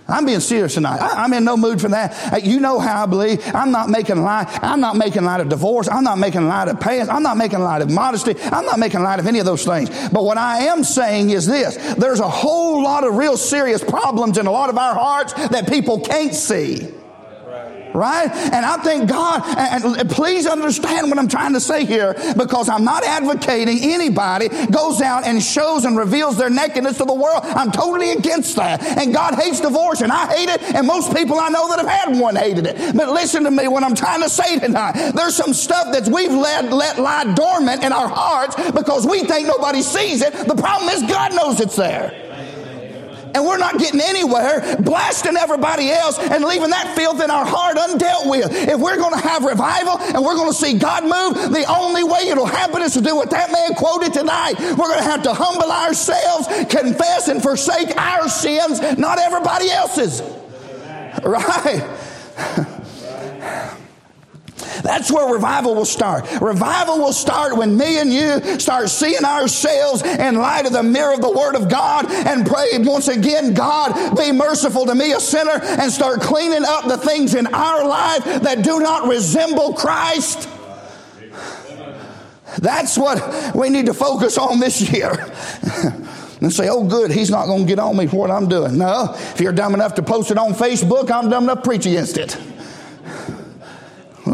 I'm 0.08 0.24
being 0.24 0.40
serious 0.40 0.72
tonight. 0.72 1.00
I, 1.02 1.24
am 1.24 1.34
in 1.34 1.44
no 1.44 1.56
mood 1.56 1.82
for 1.82 1.88
that. 1.88 2.42
You 2.42 2.60
know 2.60 2.78
how 2.78 3.02
I 3.02 3.06
believe. 3.06 3.42
I'm 3.54 3.70
not 3.70 3.90
making 3.90 4.22
light. 4.22 4.46
I'm 4.62 4.80
not 4.80 4.96
making 4.96 5.24
light 5.24 5.42
of 5.42 5.50
divorce. 5.50 5.86
I'm 5.86 6.02
not 6.02 6.18
making 6.18 6.48
light 6.48 6.68
of 6.68 6.80
past. 6.80 7.10
I'm 7.10 7.22
not 7.22 7.36
making 7.36 7.58
light 7.58 7.82
of 7.82 7.90
modesty. 7.90 8.34
I'm 8.40 8.64
not 8.64 8.78
making 8.78 9.02
light 9.02 9.20
of 9.20 9.26
any 9.26 9.38
of 9.38 9.44
those 9.44 9.66
things. 9.66 9.90
But 10.08 10.24
what 10.24 10.38
I 10.38 10.64
am 10.64 10.82
saying 10.82 11.28
is 11.28 11.46
this. 11.46 11.76
There's 11.94 12.20
a 12.20 12.28
whole 12.28 12.82
lot 12.82 13.04
of 13.04 13.16
real 13.16 13.36
serious 13.36 13.84
problems 13.84 14.38
in 14.38 14.46
a 14.46 14.50
lot 14.50 14.70
of 14.70 14.78
our 14.78 14.94
hearts 14.94 15.34
that 15.48 15.68
people 15.68 16.00
can't 16.00 16.34
see 16.34 16.88
right? 17.98 18.30
And 18.30 18.64
I 18.64 18.76
think 18.78 19.08
God, 19.08 19.42
and 19.58 20.08
please 20.10 20.46
understand 20.46 21.10
what 21.10 21.18
I'm 21.18 21.28
trying 21.28 21.52
to 21.54 21.60
say 21.60 21.84
here, 21.84 22.14
because 22.36 22.68
I'm 22.68 22.84
not 22.84 23.04
advocating 23.04 23.78
anybody 23.82 24.48
goes 24.70 25.00
out 25.00 25.26
and 25.26 25.42
shows 25.42 25.84
and 25.84 25.96
reveals 25.96 26.36
their 26.38 26.50
nakedness 26.50 26.98
to 26.98 27.04
the 27.04 27.14
world. 27.14 27.42
I'm 27.44 27.72
totally 27.72 28.12
against 28.12 28.56
that. 28.56 28.82
And 28.82 29.12
God 29.12 29.34
hates 29.34 29.60
divorce, 29.60 30.00
and 30.00 30.12
I 30.12 30.26
hate 30.34 30.48
it, 30.48 30.62
and 30.74 30.86
most 30.86 31.14
people 31.14 31.38
I 31.38 31.48
know 31.48 31.68
that 31.68 31.78
have 31.78 31.88
had 31.88 32.20
one 32.20 32.36
hated 32.36 32.66
it. 32.66 32.96
But 32.96 33.08
listen 33.08 33.44
to 33.44 33.50
me, 33.50 33.68
what 33.68 33.82
I'm 33.82 33.94
trying 33.94 34.22
to 34.22 34.30
say 34.30 34.58
tonight, 34.58 35.12
there's 35.14 35.36
some 35.36 35.52
stuff 35.52 35.92
that 35.92 36.08
we've 36.08 36.32
let, 36.32 36.72
let 36.72 36.98
lie 36.98 37.34
dormant 37.34 37.84
in 37.84 37.92
our 37.92 38.08
hearts 38.08 38.56
because 38.70 39.06
we 39.06 39.24
think 39.24 39.46
nobody 39.46 39.82
sees 39.82 40.22
it. 40.22 40.32
The 40.32 40.54
problem 40.54 40.88
is 40.90 41.02
God 41.02 41.34
knows 41.34 41.60
it's 41.60 41.76
there 41.76 42.14
and 43.34 43.44
we're 43.44 43.58
not 43.58 43.78
getting 43.78 44.00
anywhere, 44.00 44.76
blasting 44.80 45.36
everybody 45.36 45.90
else 45.90 46.18
and 46.18 46.44
leaving 46.44 46.70
that 46.70 46.94
filth 46.96 47.22
in 47.22 47.30
our 47.30 47.44
heart 47.44 47.76
undealt 47.76 48.30
with. 48.30 48.52
If 48.52 48.80
we're 48.80 48.96
going 48.96 49.14
to 49.14 49.28
have 49.28 49.44
revival 49.44 49.98
and 49.98 50.24
we're 50.24 50.36
going 50.36 50.50
to 50.50 50.56
see 50.56 50.78
God 50.78 51.04
move, 51.04 51.52
the 51.52 51.64
only 51.68 52.04
way 52.04 52.28
it'll 52.28 52.46
happen 52.46 52.82
is 52.82 52.94
to 52.94 53.00
do 53.00 53.16
what 53.16 53.30
that 53.30 53.52
man 53.52 53.74
quoted 53.74 54.12
tonight. 54.12 54.54
We're 54.58 54.88
going 54.88 54.98
to 54.98 55.10
have 55.10 55.22
to 55.24 55.34
humble 55.34 55.70
ourselves, 55.70 56.46
confess 56.70 57.28
and 57.28 57.42
forsake 57.42 57.96
our 57.96 58.28
sins, 58.28 58.80
not 58.98 59.18
everybody 59.18 59.70
else's. 59.70 60.22
Right? 61.24 61.82
That's 64.82 65.10
where 65.10 65.32
revival 65.32 65.74
will 65.74 65.84
start. 65.84 66.26
Revival 66.40 66.98
will 66.98 67.12
start 67.12 67.56
when 67.56 67.76
me 67.76 67.98
and 67.98 68.12
you 68.12 68.58
start 68.58 68.88
seeing 68.88 69.24
ourselves 69.24 70.02
in 70.02 70.36
light 70.36 70.66
of 70.66 70.72
the 70.72 70.82
mirror 70.82 71.14
of 71.14 71.20
the 71.20 71.30
Word 71.30 71.56
of 71.56 71.68
God 71.68 72.06
and 72.10 72.46
pray 72.46 72.68
once 72.78 73.08
again, 73.08 73.54
God, 73.54 74.16
be 74.16 74.32
merciful 74.32 74.86
to 74.86 74.94
me, 74.94 75.12
a 75.12 75.20
sinner, 75.20 75.60
and 75.62 75.90
start 75.92 76.20
cleaning 76.20 76.64
up 76.64 76.86
the 76.86 76.98
things 76.98 77.34
in 77.34 77.46
our 77.48 77.86
life 77.86 78.24
that 78.24 78.62
do 78.62 78.80
not 78.80 79.08
resemble 79.08 79.74
Christ. 79.74 80.48
That's 82.58 82.96
what 82.96 83.54
we 83.54 83.68
need 83.68 83.86
to 83.86 83.94
focus 83.94 84.38
on 84.38 84.58
this 84.58 84.92
year. 84.92 85.10
and 86.40 86.52
say, 86.52 86.68
oh, 86.68 86.84
good, 86.84 87.10
he's 87.10 87.30
not 87.30 87.46
going 87.46 87.62
to 87.62 87.66
get 87.66 87.78
on 87.78 87.96
me 87.96 88.06
for 88.06 88.16
what 88.16 88.30
I'm 88.30 88.48
doing. 88.48 88.78
No, 88.78 89.12
if 89.14 89.40
you're 89.40 89.52
dumb 89.52 89.74
enough 89.74 89.94
to 89.94 90.02
post 90.02 90.30
it 90.30 90.38
on 90.38 90.52
Facebook, 90.52 91.10
I'm 91.10 91.28
dumb 91.30 91.44
enough 91.44 91.58
to 91.58 91.64
preach 91.64 91.86
against 91.86 92.16
it. 92.16 92.36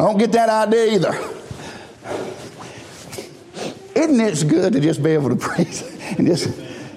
I 0.01 0.05
don't 0.05 0.19
get 0.19 0.33
that 0.33 0.49
idea 0.49 0.95
either. 0.95 1.13
Isn't 3.95 4.21
it 4.21 4.49
good 4.49 4.73
to 4.73 4.81
just 4.81 5.03
be 5.03 5.11
able 5.11 5.31
to 5.31 5.37
preach 5.49 5.83
and 6.19 6.27
just, 6.27 6.49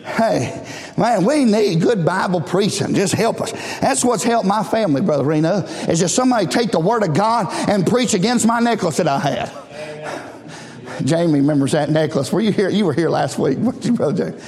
hey, 0.03 0.65
man, 0.97 1.25
we 1.25 1.45
need 1.45 1.81
good 1.81 2.03
Bible 2.05 2.41
preaching. 2.41 2.95
Just 2.95 3.13
help 3.13 3.41
us. 3.41 3.51
That's 3.79 4.03
what's 4.03 4.23
helped 4.23 4.47
my 4.47 4.63
family, 4.63 5.01
Brother 5.01 5.23
Reno, 5.23 5.59
is 5.87 5.99
just 5.99 6.15
somebody 6.15 6.47
take 6.47 6.71
the 6.71 6.79
Word 6.79 7.03
of 7.03 7.13
God 7.13 7.47
and 7.69 7.85
preach 7.85 8.13
against 8.13 8.45
my 8.47 8.59
necklace 8.59 8.97
that 8.97 9.07
I 9.07 9.19
had. 9.19 11.05
Jamie 11.05 11.39
remembers 11.39 11.73
that 11.73 11.89
necklace. 11.89 12.33
Were 12.33 12.41
you 12.41 12.51
here? 12.51 12.69
You 12.69 12.85
were 12.85 12.93
here 12.93 13.09
last 13.09 13.37
week, 13.37 13.57
weren't 13.59 13.85
you, 13.85 13.93
Brother 13.93 14.31
Jamie? 14.31 14.43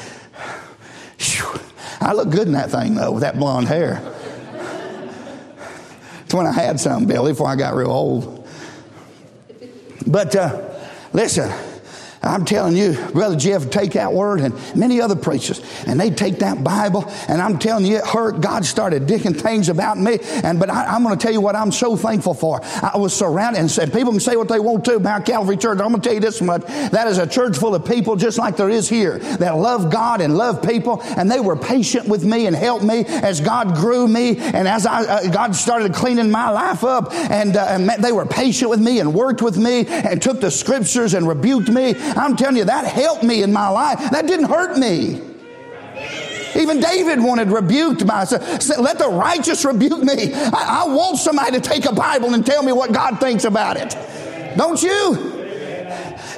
I 2.01 2.13
look 2.13 2.29
good 2.29 2.47
in 2.47 2.53
that 2.53 2.71
thing, 2.71 2.95
though, 2.95 3.11
with 3.11 3.21
that 3.21 3.37
blonde 3.37 3.67
hair. 3.67 4.01
It's 6.23 6.33
when 6.33 6.47
I 6.47 6.51
had 6.51 6.79
some, 6.79 7.05
Billy, 7.05 7.33
before 7.33 7.47
I 7.47 7.55
got 7.55 7.75
real 7.75 7.91
old. 7.91 8.38
But 10.05 10.35
uh, 10.35 10.61
listen, 11.13 11.51
I'm 12.21 12.43
telling 12.43 12.75
you, 12.75 12.93
Brother 13.13 13.37
Jeff 13.37 13.69
take 13.69 13.93
that 13.93 14.11
word 14.11 14.41
and 14.41 14.53
many 14.75 14.99
other 14.99 15.15
preachers, 15.15 15.61
and 15.87 15.99
they 15.99 16.09
take 16.09 16.39
that 16.39 16.63
Bible, 16.63 17.05
and 17.29 17.41
I'm 17.41 17.57
telling 17.57 17.85
you, 17.85 17.97
it 17.97 18.05
hurt. 18.05 18.41
God 18.41 18.65
started 18.65 19.07
digging 19.07 19.33
things 19.33 19.69
about 19.69 19.97
me. 19.97 20.19
And 20.43 20.59
but 20.59 20.69
I, 20.69 20.95
am 20.95 21.03
going 21.03 21.17
to 21.17 21.21
tell 21.21 21.31
you 21.31 21.39
what 21.39 21.55
I'm 21.55 21.71
so 21.71 21.95
thankful 21.95 22.33
for. 22.33 22.61
I 22.63 22.97
was 22.97 23.13
surrounded, 23.13 23.59
and 23.59 23.71
said, 23.71 23.93
people 23.93 24.11
can 24.11 24.19
say 24.19 24.35
what 24.35 24.49
they 24.49 24.59
want 24.59 24.83
to 24.85 24.95
about 24.95 25.25
Calvary 25.25 25.55
Church. 25.55 25.79
I'm 25.79 25.89
going 25.89 26.01
to 26.01 26.07
tell 26.07 26.13
you 26.13 26.19
this 26.19 26.41
much: 26.41 26.65
that 26.65 27.07
is 27.07 27.19
a 27.19 27.27
church 27.27 27.57
full 27.57 27.73
of 27.73 27.85
people, 27.85 28.17
just 28.17 28.37
like 28.37 28.57
there 28.57 28.69
is 28.69 28.89
here, 28.89 29.19
that 29.19 29.55
love 29.55 29.89
God 29.89 30.19
and 30.19 30.35
love 30.35 30.61
people, 30.61 31.01
and 31.17 31.31
they 31.31 31.39
were 31.39 31.55
patient 31.55 32.07
with 32.07 32.25
me 32.25 32.47
and 32.47 32.55
helped 32.55 32.83
me 32.83 33.05
as 33.07 33.39
God 33.39 33.75
grew 33.75 34.07
me, 34.07 34.37
and 34.37 34.67
as 34.67 34.85
I 34.85 35.03
uh, 35.03 35.31
God 35.31 35.55
started 35.55 35.93
cleaning 35.93 36.29
my 36.29 36.49
life 36.49 36.83
up, 36.83 37.13
and, 37.13 37.55
uh, 37.55 37.65
and 37.69 37.89
they 38.03 38.11
were 38.11 38.25
patient 38.25 38.69
with 38.69 38.81
me 38.81 38.99
and 38.99 39.13
worked 39.13 39.41
with 39.41 39.57
me 39.57 39.85
and 39.87 40.21
took 40.21 40.41
the 40.41 40.51
scriptures 40.51 41.13
and 41.13 41.27
rebuked 41.27 41.69
me 41.69 41.95
I'm 42.15 42.35
telling 42.35 42.57
you, 42.57 42.65
that 42.65 42.85
helped 42.85 43.23
me 43.23 43.43
in 43.43 43.53
my 43.53 43.69
life. 43.69 44.11
That 44.11 44.27
didn't 44.27 44.49
hurt 44.49 44.77
me. 44.77 45.21
Even 46.55 46.79
David 46.79 47.21
wanted 47.21 47.49
rebuked 47.49 48.05
by 48.07 48.25
let 48.79 48.97
the 48.97 49.09
righteous 49.11 49.63
rebuke 49.65 50.01
me. 50.01 50.33
I, 50.33 50.83
I, 50.83 50.87
want 50.87 51.17
somebody 51.17 51.51
to 51.51 51.61
take 51.61 51.85
a 51.85 51.93
Bible 51.93 52.33
and 52.33 52.45
tell 52.45 52.63
me 52.63 52.71
what 52.71 52.91
God 52.91 53.19
thinks 53.19 53.43
about 53.43 53.77
it. 53.77 53.95
Don't 54.57 54.81
you? 54.81 55.37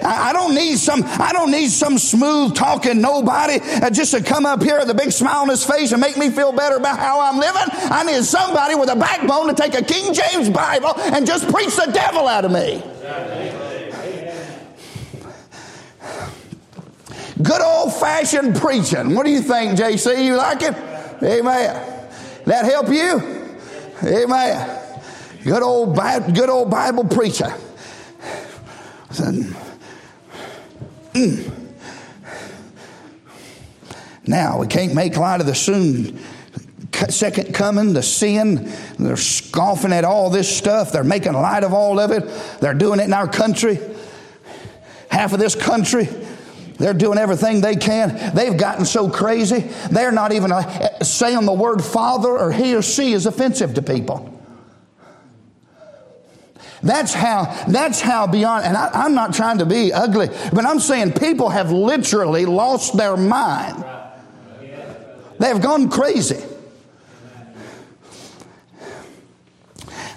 I, 0.04 0.34
don't 0.34 0.56
need 0.56 0.78
some. 0.78 1.04
I 1.06 1.32
don't 1.32 1.52
need 1.52 1.70
some 1.70 1.98
smooth 1.98 2.56
talking 2.56 3.02
nobody 3.02 3.60
uh, 3.62 3.90
just 3.90 4.14
to 4.14 4.24
come 4.24 4.46
up 4.46 4.62
here 4.62 4.80
with 4.80 4.90
a 4.90 4.94
big 4.94 5.12
smile 5.12 5.42
on 5.42 5.50
his 5.50 5.64
face 5.64 5.92
and 5.92 6.02
make 6.02 6.18
me 6.18 6.30
feel 6.30 6.52
better 6.52 6.78
about 6.78 7.00
how 7.00 7.20
I'm 7.20 7.38
living. 7.38 7.64
I 7.92 8.04
need 8.04 8.24
somebody 8.24 8.76
with 8.76 8.90
a 8.90 8.96
backbone 8.96 9.48
to 9.48 9.54
take 9.54 9.76
a 9.76 9.84
King 9.84 10.14
James 10.14 10.50
Bible 10.50 10.94
and 10.98 11.26
just 11.26 11.48
preach 11.52 11.76
the 11.76 11.92
devil 11.92 12.28
out 12.28 12.46
of 12.46 12.52
me. 12.52 12.84
Good 17.42 17.62
old 17.62 17.94
fashioned 17.94 18.56
preaching. 18.56 19.16
What 19.16 19.26
do 19.26 19.32
you 19.32 19.42
think, 19.42 19.78
JC? 19.78 20.26
You 20.26 20.36
like 20.36 20.62
it? 20.62 20.76
Amen. 21.24 22.10
That 22.46 22.66
help 22.66 22.90
you? 22.90 23.48
Amen. 24.04 24.80
Good 25.44 25.64
old, 25.64 25.96
good 25.96 26.50
old 26.50 26.70
Bible 26.70 27.06
preacher. 27.06 27.54
Mm. 29.12 29.56
Now, 34.28 34.60
we 34.60 34.68
can't 34.68 34.94
make 34.94 35.18
light 35.18 35.42
of 35.42 35.48
the 35.48 35.56
soon 35.56 36.20
second 37.10 37.54
coming, 37.54 37.94
the 37.94 38.04
sin. 38.04 38.72
They're 39.00 39.18
scoffing 39.18 39.92
at 39.92 40.04
all 40.04 40.30
this 40.30 40.56
stuff. 40.56 40.92
They're 40.92 41.04
making 41.04 41.34
light 41.34 41.64
of 41.64 41.74
all 41.74 42.00
of 42.00 42.12
it. 42.12 42.30
They're 42.60 42.76
doing 42.76 43.00
it 43.00 43.04
in 43.04 43.14
our 43.14 43.28
country. 43.28 43.80
Half 45.10 45.34
of 45.34 45.40
this 45.40 45.56
country 45.56 46.08
they're 46.78 46.94
doing 46.94 47.18
everything 47.18 47.62
they 47.62 47.76
can. 47.76 48.36
They've 48.36 48.58
gotten 48.58 48.86
so 48.86 49.10
crazy, 49.10 49.70
they're 49.90 50.12
not 50.12 50.32
even 50.32 50.52
uh, 50.52 51.04
saying 51.04 51.46
the 51.46 51.54
word 51.54 51.84
father 51.84 52.30
or 52.30 52.52
he 52.52 52.76
or 52.76 52.82
she 52.82 53.14
is 53.14 53.26
offensive 53.26 53.74
to 53.76 53.82
people. 53.82 54.28
That's 56.84 57.14
how, 57.14 57.46
that's 57.68 58.02
how 58.02 58.26
beyond, 58.26 58.66
and 58.66 58.76
I, 58.76 59.06
am 59.06 59.14
not 59.14 59.36
trying 59.36 59.60
to 59.60 59.66
be 59.66 59.94
ugly, 59.94 60.30
but 60.52 60.66
I'm 60.66 60.80
saying 60.80 61.14
people 61.14 61.50
have 61.50 61.72
literally 61.72 62.46
lost 62.46 62.98
their 62.98 63.16
mind. 63.16 63.86
They've 65.38 65.62
gone 65.62 65.90
crazy. 65.90 66.44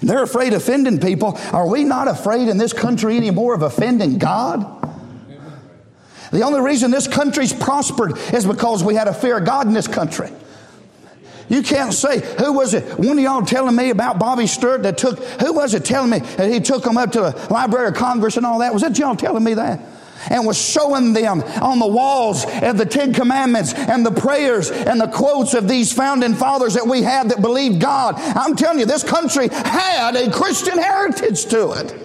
They're 0.01 0.23
afraid 0.23 0.53
of 0.53 0.61
offending 0.61 0.99
people. 0.99 1.37
Are 1.51 1.67
we 1.67 1.83
not 1.83 2.07
afraid 2.07 2.47
in 2.47 2.57
this 2.57 2.73
country 2.73 3.17
anymore 3.17 3.53
of 3.55 3.61
offending 3.61 4.17
God? 4.17 4.71
The 6.31 6.41
only 6.41 6.61
reason 6.61 6.91
this 6.91 7.07
country's 7.07 7.53
prospered 7.53 8.17
is 8.33 8.45
because 8.45 8.83
we 8.83 8.95
had 8.95 9.07
a 9.07 9.13
fear 9.13 9.37
of 9.37 9.45
God 9.45 9.67
in 9.67 9.73
this 9.73 9.87
country. 9.87 10.31
You 11.47 11.61
can't 11.61 11.93
say, 11.93 12.21
who 12.37 12.53
was 12.53 12.73
it? 12.73 12.83
One 12.97 13.17
of 13.17 13.23
y'all 13.23 13.43
telling 13.43 13.75
me 13.75 13.91
about 13.91 14.17
Bobby 14.17 14.47
Stewart 14.47 14.83
that 14.83 14.97
took, 14.97 15.19
who 15.19 15.53
was 15.53 15.75
it 15.75 15.85
telling 15.85 16.09
me 16.09 16.19
that 16.19 16.51
he 16.51 16.59
took 16.59 16.83
them 16.83 16.97
up 16.97 17.11
to 17.11 17.21
the 17.21 17.47
Library 17.51 17.89
of 17.89 17.93
Congress 17.93 18.37
and 18.37 18.45
all 18.45 18.59
that? 18.59 18.73
Was 18.73 18.81
that 18.81 18.97
y'all 18.97 19.15
telling 19.15 19.43
me 19.43 19.53
that? 19.53 19.79
and 20.29 20.45
was 20.45 20.57
showing 20.57 21.13
them 21.13 21.43
on 21.61 21.77
the 21.77 21.87
walls 21.87 22.45
of 22.63 22.77
the 22.77 22.85
Ten 22.85 23.13
Commandments 23.13 23.73
and 23.73 24.03
the 24.03 24.11
prayers 24.11 24.71
and 24.71 24.99
the 24.99 25.07
quotes 25.07 25.53
of 25.53 25.67
these 25.67 25.93
founding 25.93 26.33
fathers 26.33 26.73
that 26.73 26.87
we 26.87 27.03
had 27.03 27.29
that 27.29 27.41
believed 27.41 27.79
God. 27.79 28.15
I'm 28.17 28.55
telling 28.55 28.79
you, 28.79 28.85
this 28.85 29.03
country 29.03 29.49
had 29.49 30.15
a 30.15 30.31
Christian 30.31 30.79
heritage 30.79 31.45
to 31.45 31.73
it 31.73 32.04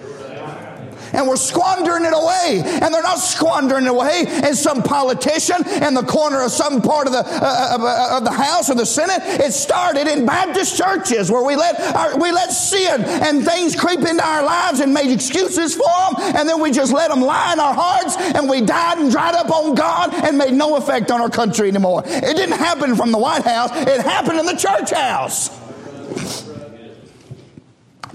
and 1.13 1.27
we're 1.27 1.35
squandering 1.35 2.05
it 2.05 2.13
away. 2.13 2.61
And 2.81 2.93
they're 2.93 3.03
not 3.03 3.19
squandering 3.19 3.85
it 3.85 3.89
away 3.89 4.25
as 4.27 4.61
some 4.61 4.83
politician 4.83 5.67
in 5.83 5.93
the 5.93 6.03
corner 6.03 6.41
of 6.41 6.51
some 6.51 6.81
part 6.81 7.07
of 7.07 7.13
the, 7.13 7.23
uh, 7.25 7.75
of, 7.75 7.81
uh, 7.81 8.17
of 8.17 8.23
the 8.23 8.31
House 8.31 8.69
or 8.69 8.75
the 8.75 8.85
Senate. 8.85 9.21
It 9.41 9.53
started 9.53 10.07
in 10.07 10.25
Baptist 10.25 10.77
churches 10.77 11.31
where 11.31 11.43
we 11.43 11.55
let, 11.55 11.79
our, 11.95 12.17
we 12.17 12.31
let 12.31 12.51
sin 12.51 13.01
and 13.03 13.45
things 13.45 13.75
creep 13.75 13.99
into 13.99 14.25
our 14.25 14.43
lives 14.43 14.79
and 14.79 14.93
made 14.93 15.11
excuses 15.11 15.75
for 15.75 15.83
them. 15.83 16.35
And 16.35 16.47
then 16.47 16.61
we 16.61 16.71
just 16.71 16.93
let 16.93 17.09
them 17.09 17.21
lie 17.21 17.53
in 17.53 17.59
our 17.59 17.73
hearts 17.73 18.17
and 18.17 18.49
we 18.49 18.61
died 18.61 18.99
and 18.99 19.11
dried 19.11 19.35
up 19.35 19.49
on 19.49 19.75
God 19.75 20.13
and 20.13 20.37
made 20.37 20.53
no 20.53 20.75
effect 20.75 21.11
on 21.11 21.21
our 21.21 21.29
country 21.29 21.67
anymore. 21.67 22.03
It 22.05 22.35
didn't 22.35 22.57
happen 22.57 22.95
from 22.95 23.11
the 23.11 23.17
White 23.17 23.43
House. 23.43 23.69
It 23.73 24.01
happened 24.01 24.39
in 24.39 24.45
the 24.45 24.55
church 24.55 24.91
house. 24.91 25.49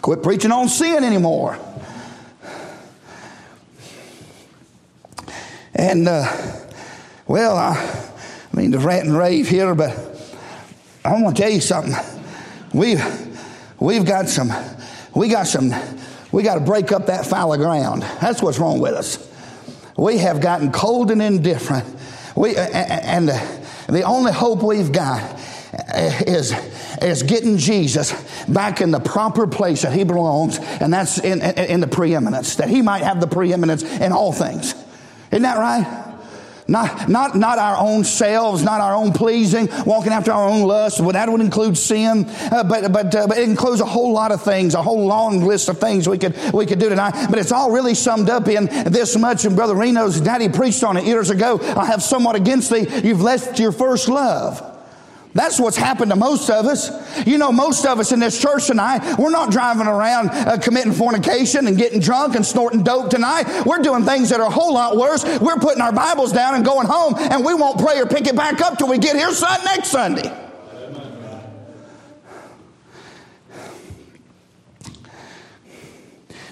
Quit 0.03 0.23
preaching 0.23 0.53
on 0.53 0.69
sin 0.69 1.03
anymore. 1.03 1.59
And, 5.79 6.09
uh, 6.09 6.27
well, 7.27 7.55
I, 7.55 8.57
mean, 8.57 8.73
to 8.73 8.79
rant 8.79 9.09
and 9.09 9.17
rave 9.17 9.47
here, 9.47 9.75
but 9.75 9.95
I 11.05 11.21
want 11.21 11.37
to 11.37 11.43
tell 11.43 11.51
you 11.51 11.61
something. 11.61 11.95
We've, 12.73 13.05
we've 13.79 14.07
got 14.07 14.31
some, 14.31 14.51
we 15.15 15.29
got 15.29 15.47
some, 15.47 15.75
we 16.33 16.43
got 16.43 16.55
to 16.55 16.61
break 16.61 16.93
up 16.93 17.07
that 17.07 17.27
fallow 17.27 17.59
ground. 17.59 18.03
That's 18.23 18.41
what's 18.41 18.59
wrong 18.59 18.81
with 18.81 18.95
us. 18.95 19.31
We 19.99 20.17
have 20.19 20.41
gotten 20.41 20.73
cold 20.73 21.11
and 21.11 21.21
indifferent. 21.21 21.87
We, 22.35 22.57
and 22.57 23.29
the 23.29 24.03
only 24.03 24.33
hope 24.33 24.63
we've 24.63 24.93
got 24.93 25.39
is, 26.27 26.55
is 27.03 27.23
getting 27.23 27.59
Jesus 27.59 28.15
back 28.49 28.81
in 28.81 28.93
the 28.93 29.01
proper 29.01 29.47
place 29.47 29.83
that 29.83 29.93
he 29.93 30.05
belongs, 30.05 30.59
and 30.59 30.91
that's 30.91 31.19
in, 31.19 31.43
in 31.43 31.81
the 31.81 31.87
preeminence, 31.87 32.57
that 32.57 32.71
he 32.71 32.81
might 32.81 33.03
have 33.03 33.21
the 33.21 33.27
preeminence 33.27 33.83
in 33.83 34.13
all 34.13 34.33
things. 34.33 34.75
Isn't 35.37 35.43
that 35.43 35.59
right? 35.59 36.05
Not, 36.67 37.11
not, 37.11 37.37
not 37.37 37.59
our 37.59 37.77
own 37.77 38.05
selves, 38.05 38.63
not 38.63 38.81
our 38.81 38.95
own 38.95 39.13
pleasing, 39.13 39.69
walking 39.85 40.13
after 40.13 40.33
our 40.33 40.49
own 40.49 40.63
lust. 40.63 40.99
Well, 40.99 41.13
that 41.13 41.29
would 41.29 41.43
include 41.43 41.77
sin, 41.77 42.25
uh, 42.27 42.65
but, 42.65 42.91
but, 42.91 43.15
uh, 43.15 43.27
but 43.27 43.37
it 43.37 43.47
includes 43.47 43.83
a 43.83 43.85
whole 43.85 44.15
lot 44.15 44.33
of 44.33 44.43
things, 44.43 44.75
a 44.75 44.83
whole 44.83 45.05
long 45.07 45.43
list 45.43 45.69
of 45.69 45.79
things 45.79 46.09
we 46.09 46.17
could, 46.17 46.35
we 46.55 46.65
could 46.65 46.79
do 46.79 46.89
tonight. 46.89 47.27
But 47.29 47.39
it's 47.39 47.53
all 47.53 47.71
really 47.71 47.95
summed 47.95 48.31
up 48.31 48.49
in 48.49 48.65
this 48.91 49.15
much. 49.15 49.45
And 49.45 49.55
Brother 49.55 49.75
Reno's 49.75 50.23
daddy 50.23 50.49
preached 50.49 50.83
on 50.83 50.97
it 50.97 51.05
years 51.05 51.29
ago. 51.29 51.61
I 51.61 51.85
have 51.85 52.03
somewhat 52.03 52.35
against 52.35 52.71
thee. 52.71 52.87
You've 53.05 53.21
left 53.21 53.61
your 53.61 53.73
first 53.73 54.09
love. 54.09 54.76
That's 55.37 55.61
what's 55.61 55.77
happened 55.77 56.11
to 56.11 56.17
most 56.17 56.49
of 56.49 56.65
us. 56.65 56.91
You 57.27 57.37
know, 57.37 57.53
most 57.53 57.85
of 57.85 58.01
us 58.01 58.11
in 58.11 58.21
this 58.21 58.41
church 58.41 58.67
tonight, 58.69 59.19
we're 59.19 59.31
not 59.31 59.51
driving 59.51 59.87
around 59.87 60.31
uh, 60.31 60.57
committing 60.59 60.93
fornication 60.93 61.67
and 61.67 61.77
getting 61.77 62.01
drunk 62.01 62.37
and 62.37 62.45
snorting 62.45 62.83
dope 62.83 63.11
tonight. 63.11 63.65
We're 63.67 63.83
doing 63.83 64.05
things 64.05 64.31
that 64.31 64.41
are 64.41 64.47
a 64.47 64.51
whole 64.51 64.73
lot 64.73 64.97
worse. 64.97 65.25
We're 65.39 65.59
putting 65.59 65.83
our 65.83 65.93
Bibles 65.93 66.33
down 66.33 66.55
and 66.55 66.65
going 66.65 66.87
home, 66.87 67.15
and 67.19 67.45
we 67.45 67.53
won't 67.53 67.79
pray 67.79 68.01
or 68.01 68.07
pick 68.07 68.27
it 68.27 68.35
back 68.35 68.63
up 68.63 68.79
till 68.79 68.89
we 68.89 68.97
get 68.97 69.15
here 69.15 69.31
son, 69.33 69.63
next 69.65 69.89
Sunday. 69.89 70.33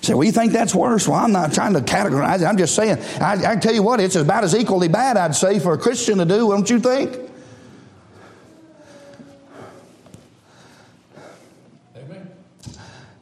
Say, 0.03 0.13
well, 0.13 0.25
you 0.25 0.33
think 0.33 0.53
that's 0.53 0.75
worse? 0.75 1.09
Well, 1.09 1.19
I'm 1.19 1.33
not 1.33 1.55
trying 1.55 1.73
to 1.73 1.81
categorize 1.81 2.43
it. 2.43 2.45
I'm 2.45 2.59
just 2.59 2.75
saying, 2.75 2.99
I, 3.23 3.53
I 3.53 3.57
tell 3.57 3.73
you 3.73 3.83
what, 3.83 4.01
it's 4.01 4.17
about 4.17 4.45
as 4.45 4.55
equally 4.55 4.89
bad, 4.89 5.17
I'd 5.17 5.35
say, 5.35 5.59
for 5.59 5.73
a 5.73 5.79
Christian 5.79 6.19
to 6.19 6.27
do, 6.27 6.51
don't 6.51 6.69
you 6.69 6.79
think? 6.79 7.24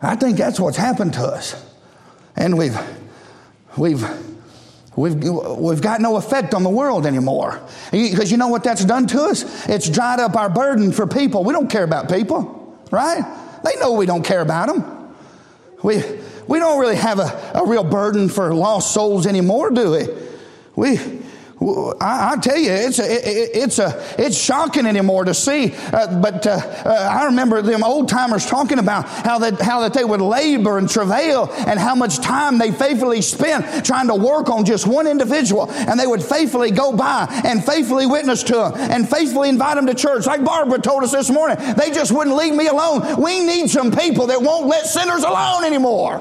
I 0.02 0.16
think 0.16 0.36
that's 0.36 0.58
what's 0.58 0.76
happened 0.76 1.14
to 1.14 1.22
us. 1.22 1.54
And 2.36 2.58
we've, 2.58 2.76
we've, 3.76 4.04
we've, 4.96 5.14
we've 5.22 5.80
got 5.80 6.00
no 6.00 6.16
effect 6.16 6.54
on 6.54 6.64
the 6.64 6.70
world 6.70 7.06
anymore. 7.06 7.60
Because 7.92 8.30
you 8.30 8.36
know 8.36 8.48
what 8.48 8.64
that's 8.64 8.84
done 8.84 9.06
to 9.08 9.22
us? 9.22 9.68
It's 9.68 9.88
dried 9.88 10.18
up 10.18 10.34
our 10.34 10.50
burden 10.50 10.92
for 10.92 11.06
people. 11.06 11.44
We 11.44 11.52
don't 11.52 11.70
care 11.70 11.84
about 11.84 12.10
people, 12.10 12.80
right? 12.90 13.22
They 13.64 13.78
know 13.78 13.92
we 13.92 14.06
don't 14.06 14.24
care 14.24 14.40
about 14.40 14.68
them. 14.68 15.14
We, 15.84 16.02
we 16.48 16.58
don't 16.58 16.80
really 16.80 16.96
have 16.96 17.20
a, 17.20 17.52
a 17.54 17.66
real 17.66 17.84
burden 17.84 18.28
for 18.28 18.52
lost 18.52 18.92
souls 18.92 19.26
anymore, 19.26 19.70
do 19.70 19.92
we? 19.92 20.08
We, 20.74 21.21
I, 22.00 22.32
I 22.32 22.36
tell 22.36 22.58
you, 22.58 22.70
it's 22.70 22.98
a, 22.98 23.04
it, 23.04 23.50
it's 23.54 23.78
a, 23.78 24.14
it's 24.18 24.36
shocking 24.36 24.86
anymore 24.86 25.24
to 25.24 25.34
see. 25.34 25.74
Uh, 25.92 26.20
but 26.20 26.46
uh, 26.46 26.50
uh, 26.84 27.08
I 27.10 27.26
remember 27.26 27.62
them 27.62 27.84
old 27.84 28.08
timers 28.08 28.46
talking 28.46 28.78
about 28.78 29.06
how 29.08 29.38
that 29.38 29.60
how 29.60 29.80
that 29.80 29.94
they 29.94 30.04
would 30.04 30.20
labor 30.20 30.78
and 30.78 30.88
travail 30.88 31.50
and 31.66 31.78
how 31.78 31.94
much 31.94 32.18
time 32.18 32.58
they 32.58 32.72
faithfully 32.72 33.22
spent 33.22 33.84
trying 33.84 34.08
to 34.08 34.14
work 34.14 34.48
on 34.48 34.64
just 34.64 34.86
one 34.86 35.06
individual, 35.06 35.70
and 35.70 35.98
they 35.98 36.06
would 36.06 36.22
faithfully 36.22 36.70
go 36.70 36.92
by 36.96 37.26
and 37.44 37.64
faithfully 37.64 38.06
witness 38.06 38.42
to 38.44 38.54
them 38.54 38.72
and 38.76 39.08
faithfully 39.08 39.48
invite 39.48 39.76
them 39.76 39.86
to 39.86 39.94
church. 39.94 40.26
Like 40.26 40.44
Barbara 40.44 40.80
told 40.80 41.02
us 41.04 41.12
this 41.12 41.30
morning, 41.30 41.56
they 41.76 41.90
just 41.90 42.12
wouldn't 42.12 42.36
leave 42.36 42.54
me 42.54 42.66
alone. 42.66 43.20
We 43.22 43.40
need 43.40 43.70
some 43.70 43.90
people 43.90 44.26
that 44.28 44.42
won't 44.42 44.66
let 44.66 44.86
sinners 44.86 45.22
alone 45.22 45.64
anymore. 45.64 46.20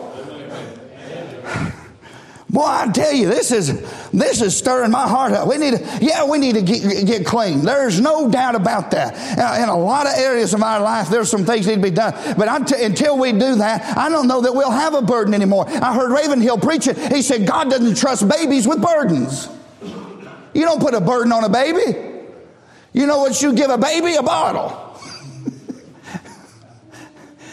Boy, 2.51 2.65
I 2.65 2.91
tell 2.91 3.13
you, 3.13 3.29
this 3.29 3.49
is 3.49 3.79
this 4.11 4.41
is 4.41 4.57
stirring 4.57 4.91
my 4.91 5.07
heart 5.07 5.31
up. 5.31 5.47
We 5.47 5.55
need 5.55 5.77
to, 5.77 5.99
yeah, 6.01 6.25
we 6.25 6.37
need 6.37 6.55
to 6.55 6.61
get, 6.61 7.07
get 7.07 7.25
clean. 7.25 7.61
There's 7.61 8.01
no 8.01 8.29
doubt 8.29 8.55
about 8.55 8.91
that. 8.91 9.39
Uh, 9.39 9.63
in 9.63 9.69
a 9.69 9.77
lot 9.77 10.05
of 10.05 10.15
areas 10.17 10.53
of 10.53 10.61
our 10.61 10.81
life, 10.81 11.07
there's 11.07 11.31
some 11.31 11.45
things 11.45 11.65
need 11.65 11.75
to 11.75 11.81
be 11.81 11.91
done. 11.91 12.13
But 12.37 12.49
until 12.49 13.17
we 13.17 13.31
do 13.31 13.55
that, 13.55 13.97
I 13.97 14.09
don't 14.09 14.27
know 14.27 14.41
that 14.41 14.53
we'll 14.53 14.69
have 14.69 14.95
a 14.95 15.01
burden 15.01 15.33
anymore. 15.33 15.65
I 15.69 15.95
heard 15.95 16.11
Ravenhill 16.11 16.57
preach 16.57 16.87
it. 16.87 16.97
He 17.13 17.21
said, 17.21 17.47
God 17.47 17.69
doesn't 17.69 17.95
trust 17.95 18.27
babies 18.27 18.67
with 18.67 18.81
burdens. 18.81 19.47
You 20.53 20.65
don't 20.65 20.81
put 20.81 20.93
a 20.93 20.99
burden 20.99 21.31
on 21.31 21.45
a 21.45 21.49
baby. 21.49 21.97
You 22.91 23.07
know 23.07 23.19
what 23.19 23.41
you 23.41 23.53
give 23.53 23.69
a 23.69 23.77
baby? 23.77 24.15
A 24.15 24.23
bottle. 24.23 24.99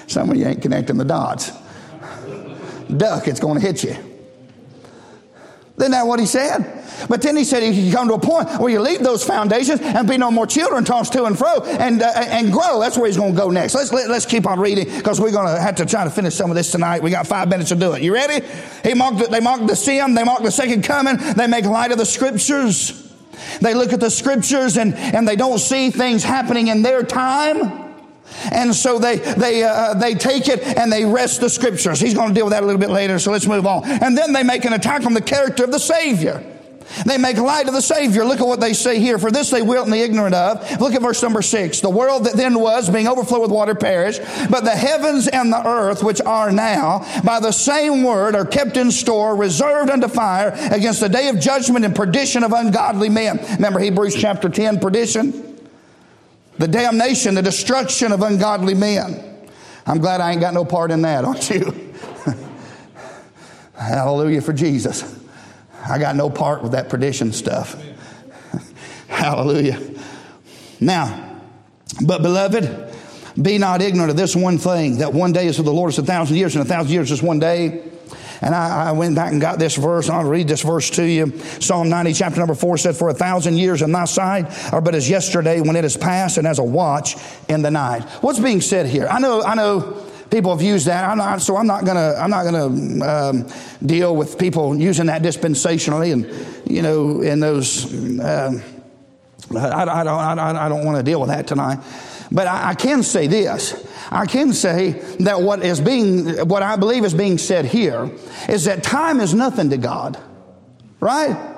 Some 0.08 0.30
of 0.30 0.36
you 0.36 0.44
ain't 0.44 0.60
connecting 0.60 0.96
the 0.96 1.04
dots. 1.04 1.52
Duck, 2.96 3.28
it's 3.28 3.38
going 3.38 3.60
to 3.60 3.64
hit 3.64 3.84
you. 3.84 4.07
Isn't 5.78 5.92
that 5.92 6.06
what 6.06 6.18
he 6.18 6.26
said? 6.26 6.78
But 7.08 7.22
then 7.22 7.36
he 7.36 7.44
said 7.44 7.62
he 7.62 7.84
could 7.84 7.96
come 7.96 8.08
to 8.08 8.14
a 8.14 8.18
point 8.18 8.48
where 8.60 8.70
you 8.70 8.80
leave 8.80 9.00
those 9.00 9.24
foundations 9.24 9.80
and 9.80 10.08
be 10.08 10.18
no 10.18 10.30
more 10.30 10.46
children 10.46 10.84
tossed 10.84 11.12
to 11.12 11.24
and 11.24 11.38
fro 11.38 11.62
and, 11.62 12.02
uh, 12.02 12.12
and 12.16 12.52
grow. 12.52 12.80
That's 12.80 12.96
where 12.96 13.06
he's 13.06 13.16
going 13.16 13.34
to 13.34 13.38
go 13.38 13.50
next. 13.50 13.74
Let's, 13.74 13.92
let, 13.92 14.04
us 14.04 14.08
let 14.08 14.16
us 14.16 14.26
keep 14.26 14.46
on 14.46 14.58
reading 14.58 14.92
because 14.96 15.20
we're 15.20 15.30
going 15.30 15.54
to 15.54 15.60
have 15.60 15.76
to 15.76 15.86
try 15.86 16.02
to 16.02 16.10
finish 16.10 16.34
some 16.34 16.50
of 16.50 16.56
this 16.56 16.72
tonight. 16.72 17.02
We 17.02 17.10
got 17.10 17.26
five 17.26 17.48
minutes 17.48 17.68
to 17.68 17.76
do 17.76 17.92
it. 17.92 18.02
You 18.02 18.12
ready? 18.12 18.44
He 18.82 18.94
mocked 18.94 19.18
the, 19.18 19.26
they 19.26 19.40
mocked 19.40 19.68
the 19.68 19.76
sin. 19.76 20.14
They 20.14 20.24
mocked 20.24 20.42
the 20.42 20.50
second 20.50 20.82
coming. 20.82 21.16
They 21.16 21.46
make 21.46 21.64
light 21.64 21.92
of 21.92 21.98
the 21.98 22.06
scriptures. 22.06 23.04
They 23.60 23.74
look 23.74 23.92
at 23.92 24.00
the 24.00 24.10
scriptures 24.10 24.76
and, 24.76 24.94
and 24.94 25.28
they 25.28 25.36
don't 25.36 25.58
see 25.58 25.90
things 25.90 26.24
happening 26.24 26.68
in 26.68 26.82
their 26.82 27.04
time. 27.04 27.87
And 28.52 28.74
so 28.74 28.98
they, 28.98 29.16
they, 29.16 29.62
uh, 29.62 29.94
they 29.94 30.14
take 30.14 30.48
it 30.48 30.62
and 30.62 30.92
they 30.92 31.04
wrest 31.04 31.40
the 31.40 31.50
scriptures. 31.50 32.00
He's 32.00 32.14
going 32.14 32.28
to 32.28 32.34
deal 32.34 32.46
with 32.46 32.52
that 32.52 32.62
a 32.62 32.66
little 32.66 32.80
bit 32.80 32.90
later, 32.90 33.18
so 33.18 33.32
let's 33.32 33.46
move 33.46 33.66
on. 33.66 33.84
And 33.84 34.16
then 34.16 34.32
they 34.32 34.42
make 34.42 34.64
an 34.64 34.72
attack 34.72 35.04
on 35.04 35.14
the 35.14 35.22
character 35.22 35.64
of 35.64 35.70
the 35.70 35.78
Savior. 35.78 36.42
They 37.04 37.18
make 37.18 37.36
light 37.36 37.68
of 37.68 37.74
the 37.74 37.82
Savior. 37.82 38.24
Look 38.24 38.40
at 38.40 38.46
what 38.46 38.60
they 38.60 38.72
say 38.72 38.98
here. 38.98 39.18
For 39.18 39.30
this 39.30 39.50
they 39.50 39.62
wilt 39.62 39.84
and 39.84 39.92
the 39.92 40.00
ignorant 40.00 40.34
of. 40.34 40.80
Look 40.80 40.94
at 40.94 41.02
verse 41.02 41.22
number 41.22 41.42
six. 41.42 41.80
The 41.80 41.90
world 41.90 42.24
that 42.24 42.34
then 42.34 42.58
was, 42.58 42.88
being 42.88 43.08
overflowed 43.08 43.42
with 43.42 43.50
water, 43.50 43.74
perished. 43.74 44.22
But 44.50 44.64
the 44.64 44.74
heavens 44.74 45.28
and 45.28 45.52
the 45.52 45.66
earth, 45.66 46.02
which 46.02 46.20
are 46.20 46.50
now, 46.50 47.06
by 47.24 47.40
the 47.40 47.52
same 47.52 48.02
word, 48.02 48.34
are 48.34 48.46
kept 48.46 48.76
in 48.76 48.90
store, 48.90 49.36
reserved 49.36 49.90
unto 49.90 50.08
fire 50.08 50.52
against 50.70 51.00
the 51.00 51.08
day 51.08 51.28
of 51.28 51.38
judgment 51.38 51.84
and 51.84 51.94
perdition 51.94 52.42
of 52.42 52.52
ungodly 52.52 53.08
men. 53.08 53.38
Remember 53.54 53.80
Hebrews 53.80 54.14
chapter 54.14 54.48
10, 54.48 54.80
perdition? 54.80 55.47
The 56.58 56.68
damnation, 56.68 57.34
the 57.34 57.42
destruction 57.42 58.12
of 58.12 58.22
ungodly 58.22 58.74
men. 58.74 59.24
I'm 59.86 59.98
glad 59.98 60.20
I 60.20 60.32
ain't 60.32 60.40
got 60.40 60.54
no 60.54 60.64
part 60.64 60.90
in 60.90 61.02
that, 61.02 61.24
aren't 61.24 61.48
you? 61.48 61.94
Hallelujah 63.74 64.42
for 64.42 64.52
Jesus. 64.52 65.16
I 65.88 65.98
got 65.98 66.16
no 66.16 66.28
part 66.28 66.62
with 66.62 66.72
that 66.72 66.88
perdition 66.88 67.32
stuff. 67.32 67.82
Hallelujah. 69.08 69.80
Now, 70.80 71.40
but 72.04 72.22
beloved, 72.22 72.94
be 73.40 73.56
not 73.58 73.80
ignorant 73.80 74.10
of 74.10 74.16
this 74.16 74.34
one 74.34 74.58
thing 74.58 74.98
that 74.98 75.12
one 75.14 75.32
day 75.32 75.46
is 75.46 75.56
for 75.56 75.62
the 75.62 75.72
Lord 75.72 75.90
is 75.90 75.98
a 75.98 76.02
thousand 76.02 76.36
years, 76.36 76.56
and 76.56 76.64
a 76.64 76.68
thousand 76.68 76.92
years 76.92 77.10
is 77.10 77.22
one 77.22 77.38
day. 77.38 77.82
And 78.40 78.54
I, 78.54 78.88
I, 78.88 78.92
went 78.92 79.14
back 79.14 79.32
and 79.32 79.40
got 79.40 79.58
this 79.58 79.76
verse, 79.76 80.08
I'll 80.08 80.24
read 80.24 80.48
this 80.48 80.62
verse 80.62 80.90
to 80.90 81.04
you. 81.04 81.38
Psalm 81.60 81.88
90, 81.88 82.12
chapter 82.12 82.38
number 82.38 82.54
4 82.54 82.78
said, 82.78 82.96
For 82.96 83.08
a 83.08 83.14
thousand 83.14 83.56
years 83.56 83.82
on 83.82 83.92
thy 83.92 84.04
side 84.04 84.46
are 84.72 84.80
but 84.80 84.94
as 84.94 85.08
yesterday 85.08 85.60
when 85.60 85.76
it 85.76 85.84
is 85.84 85.96
past, 85.96 86.38
and 86.38 86.46
as 86.46 86.58
a 86.58 86.64
watch 86.64 87.16
in 87.48 87.62
the 87.62 87.70
night. 87.70 88.02
What's 88.20 88.38
being 88.38 88.60
said 88.60 88.86
here? 88.86 89.06
I 89.08 89.18
know, 89.18 89.42
I 89.42 89.54
know 89.54 90.08
People 90.30 90.54
have 90.54 90.62
used 90.62 90.86
that. 90.86 91.08
I'm 91.08 91.16
not, 91.16 91.40
so 91.40 91.56
I'm 91.56 91.66
not 91.66 91.86
gonna. 91.86 92.14
I'm 92.18 92.28
not 92.28 92.44
gonna 92.44 93.04
um, 93.04 93.48
deal 93.84 94.14
with 94.14 94.38
people 94.38 94.76
using 94.76 95.06
that 95.06 95.22
dispensationally, 95.22 96.12
and 96.12 96.70
you 96.70 96.82
know, 96.82 97.22
in 97.22 97.40
those. 97.40 97.86
Um, 98.20 98.62
I, 99.56 99.84
I, 99.84 100.04
don't. 100.04 100.38
I 100.38 100.68
don't 100.68 100.84
want 100.84 100.98
to 100.98 101.02
deal 101.02 101.20
with 101.20 101.30
that 101.30 101.46
tonight. 101.46 101.78
But 102.30 102.46
I, 102.46 102.70
I 102.70 102.74
can 102.74 103.02
say 103.02 103.26
this. 103.26 103.86
I 104.10 104.26
can 104.26 104.52
say 104.52 104.90
that 105.20 105.40
what 105.42 105.62
is 105.62 105.80
being, 105.80 106.48
what 106.48 106.62
I 106.62 106.76
believe 106.76 107.04
is 107.04 107.14
being 107.14 107.38
said 107.38 107.64
here, 107.64 108.10
is 108.48 108.64
that 108.64 108.82
time 108.82 109.20
is 109.20 109.34
nothing 109.34 109.70
to 109.70 109.76
God, 109.76 110.18
right? 111.00 111.54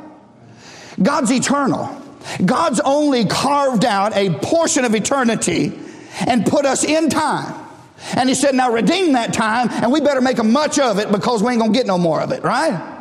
God's 1.02 1.30
eternal. 1.30 1.96
God's 2.44 2.80
only 2.80 3.24
carved 3.24 3.84
out 3.84 4.16
a 4.16 4.30
portion 4.30 4.84
of 4.84 4.94
eternity 4.94 5.78
and 6.26 6.44
put 6.44 6.66
us 6.66 6.84
in 6.84 7.08
time. 7.08 7.66
And 8.14 8.28
he 8.28 8.34
said, 8.34 8.54
now 8.54 8.72
redeem 8.72 9.12
that 9.12 9.32
time, 9.32 9.68
and 9.70 9.92
we 9.92 10.00
better 10.00 10.20
make 10.20 10.38
a 10.38 10.44
much 10.44 10.78
of 10.78 10.98
it 10.98 11.12
because 11.12 11.42
we 11.42 11.52
ain't 11.52 11.60
gonna 11.60 11.72
get 11.72 11.86
no 11.86 11.98
more 11.98 12.20
of 12.20 12.32
it, 12.32 12.42
right? 12.42 12.99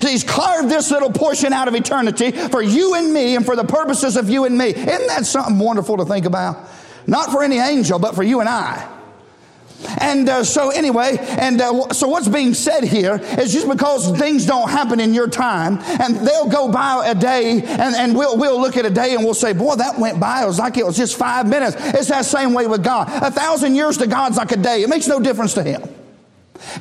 He's 0.00 0.24
carved 0.24 0.68
this 0.68 0.90
little 0.90 1.10
portion 1.10 1.52
out 1.52 1.68
of 1.68 1.74
eternity 1.74 2.30
for 2.30 2.62
you 2.62 2.94
and 2.94 3.12
me 3.12 3.36
and 3.36 3.44
for 3.44 3.56
the 3.56 3.64
purposes 3.64 4.16
of 4.16 4.28
you 4.28 4.44
and 4.44 4.56
me. 4.56 4.68
Isn't 4.68 5.06
that 5.08 5.26
something 5.26 5.58
wonderful 5.58 5.96
to 5.98 6.04
think 6.04 6.26
about? 6.26 6.68
Not 7.06 7.30
for 7.30 7.42
any 7.42 7.58
angel, 7.58 7.98
but 7.98 8.14
for 8.14 8.22
you 8.22 8.40
and 8.40 8.48
I. 8.48 8.96
And 10.00 10.28
uh, 10.28 10.44
so, 10.44 10.70
anyway, 10.70 11.16
and 11.20 11.60
uh, 11.60 11.88
so 11.90 12.08
what's 12.08 12.26
being 12.26 12.52
said 12.52 12.82
here 12.82 13.20
is 13.38 13.52
just 13.52 13.68
because 13.68 14.10
things 14.18 14.44
don't 14.44 14.68
happen 14.68 14.98
in 14.98 15.14
your 15.14 15.28
time, 15.28 15.78
and 16.00 16.16
they'll 16.16 16.48
go 16.48 16.70
by 16.70 17.06
a 17.06 17.14
day, 17.14 17.62
and, 17.62 17.94
and 17.94 18.16
we'll, 18.16 18.36
we'll 18.36 18.60
look 18.60 18.76
at 18.76 18.84
a 18.84 18.90
day 18.90 19.14
and 19.14 19.24
we'll 19.24 19.34
say, 19.34 19.52
Boy, 19.52 19.76
that 19.76 19.98
went 19.98 20.18
by. 20.18 20.42
It 20.42 20.46
was 20.46 20.58
like 20.58 20.76
it 20.76 20.84
was 20.84 20.96
just 20.96 21.16
five 21.16 21.48
minutes. 21.48 21.76
It's 21.78 22.08
that 22.08 22.24
same 22.24 22.54
way 22.54 22.66
with 22.66 22.82
God. 22.82 23.08
A 23.22 23.30
thousand 23.30 23.76
years 23.76 23.98
to 23.98 24.08
God's 24.08 24.36
like 24.36 24.50
a 24.50 24.56
day, 24.56 24.82
it 24.82 24.88
makes 24.88 25.06
no 25.06 25.20
difference 25.20 25.54
to 25.54 25.62
Him. 25.62 25.82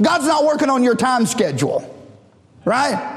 God's 0.01 0.25
not 0.25 0.43
working 0.43 0.69
on 0.69 0.83
your 0.83 0.95
time 0.95 1.27
schedule, 1.27 1.81
right? 2.67 3.13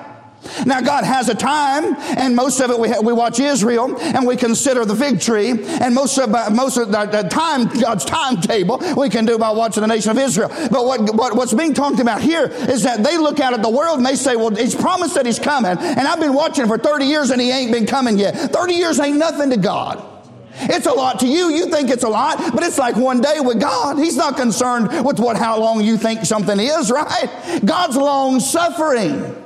Now, 0.64 0.80
God 0.80 1.04
has 1.04 1.28
a 1.28 1.34
time, 1.34 1.96
and 2.16 2.34
most 2.34 2.60
of 2.60 2.70
it 2.70 2.78
we, 2.78 2.88
we 3.02 3.12
watch 3.12 3.38
Israel 3.38 3.94
and 4.00 4.26
we 4.26 4.36
consider 4.36 4.86
the 4.86 4.96
fig 4.96 5.20
tree, 5.20 5.50
and 5.50 5.94
most 5.94 6.16
of, 6.16 6.30
most 6.54 6.78
of 6.78 6.90
the, 6.90 7.04
the, 7.04 7.28
time, 7.28 7.66
God's 7.66 8.06
timetable, 8.06 8.80
we 8.96 9.10
can 9.10 9.26
do 9.26 9.36
by 9.36 9.50
watching 9.50 9.82
the 9.82 9.86
nation 9.86 10.12
of 10.12 10.18
Israel. 10.18 10.48
But 10.48 10.86
what, 10.86 11.14
what, 11.14 11.36
what's 11.36 11.52
being 11.52 11.74
talked 11.74 12.00
about 12.00 12.22
here 12.22 12.46
is 12.46 12.84
that 12.84 13.04
they 13.04 13.18
look 13.18 13.38
out 13.38 13.52
at 13.52 13.60
the 13.60 13.68
world 13.68 13.98
and 13.98 14.06
they 14.06 14.16
say, 14.16 14.34
Well, 14.34 14.54
He's 14.54 14.74
promised 14.74 15.14
that 15.16 15.26
He's 15.26 15.38
coming, 15.38 15.76
and 15.76 16.00
I've 16.00 16.20
been 16.20 16.34
watching 16.34 16.66
for 16.66 16.78
30 16.78 17.04
years 17.04 17.30
and 17.30 17.40
He 17.40 17.50
ain't 17.50 17.72
been 17.72 17.86
coming 17.86 18.18
yet. 18.18 18.34
30 18.34 18.72
years 18.74 18.98
ain't 18.98 19.18
nothing 19.18 19.50
to 19.50 19.58
God. 19.58 20.09
It's 20.52 20.86
a 20.86 20.92
lot 20.92 21.20
to 21.20 21.26
you. 21.26 21.50
You 21.50 21.70
think 21.70 21.90
it's 21.90 22.04
a 22.04 22.08
lot, 22.08 22.38
but 22.54 22.62
it's 22.62 22.78
like 22.78 22.96
one 22.96 23.20
day 23.20 23.40
with 23.40 23.60
God. 23.60 23.98
He's 23.98 24.16
not 24.16 24.36
concerned 24.36 25.04
with 25.04 25.18
what, 25.18 25.36
how 25.36 25.58
long 25.58 25.80
you 25.82 25.96
think 25.96 26.24
something 26.24 26.58
is, 26.58 26.90
right? 26.90 27.60
God's 27.64 27.96
long 27.96 28.40
suffering. 28.40 29.36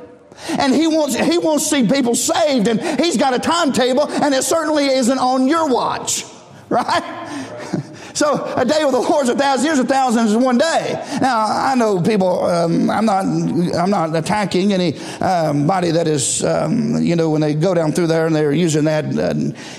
And 0.48 0.74
he 0.74 0.86
wants, 0.86 1.16
he 1.16 1.38
wants 1.38 1.68
to 1.68 1.76
see 1.76 1.88
people 1.88 2.14
saved, 2.14 2.68
and 2.68 2.80
he's 3.00 3.16
got 3.16 3.34
a 3.34 3.38
timetable, 3.38 4.08
and 4.10 4.34
it 4.34 4.42
certainly 4.42 4.86
isn't 4.86 5.18
on 5.18 5.46
your 5.46 5.68
watch, 5.68 6.24
right? 6.68 7.23
So 8.14 8.44
a 8.56 8.64
day 8.64 8.84
with 8.84 8.94
the 8.94 9.00
Lord 9.00 9.24
is 9.24 9.28
a 9.30 9.34
thousand 9.34 9.66
years, 9.66 9.80
a 9.80 9.84
thousand 9.84 10.28
is 10.28 10.36
one 10.36 10.56
day. 10.56 11.04
Now 11.20 11.46
I 11.46 11.74
know 11.74 12.00
people. 12.00 12.44
Um, 12.44 12.88
I'm 12.88 13.04
not. 13.04 13.24
I'm 13.24 13.90
not 13.90 14.14
attacking 14.14 14.72
anybody 14.72 15.18
um, 15.20 15.66
that 15.66 16.06
is. 16.06 16.44
Um, 16.44 17.02
you 17.02 17.16
know, 17.16 17.30
when 17.30 17.40
they 17.40 17.54
go 17.54 17.74
down 17.74 17.90
through 17.90 18.06
there 18.06 18.26
and 18.26 18.34
they're 18.34 18.52
using 18.52 18.84
that 18.84 19.04
uh, 19.06 19.34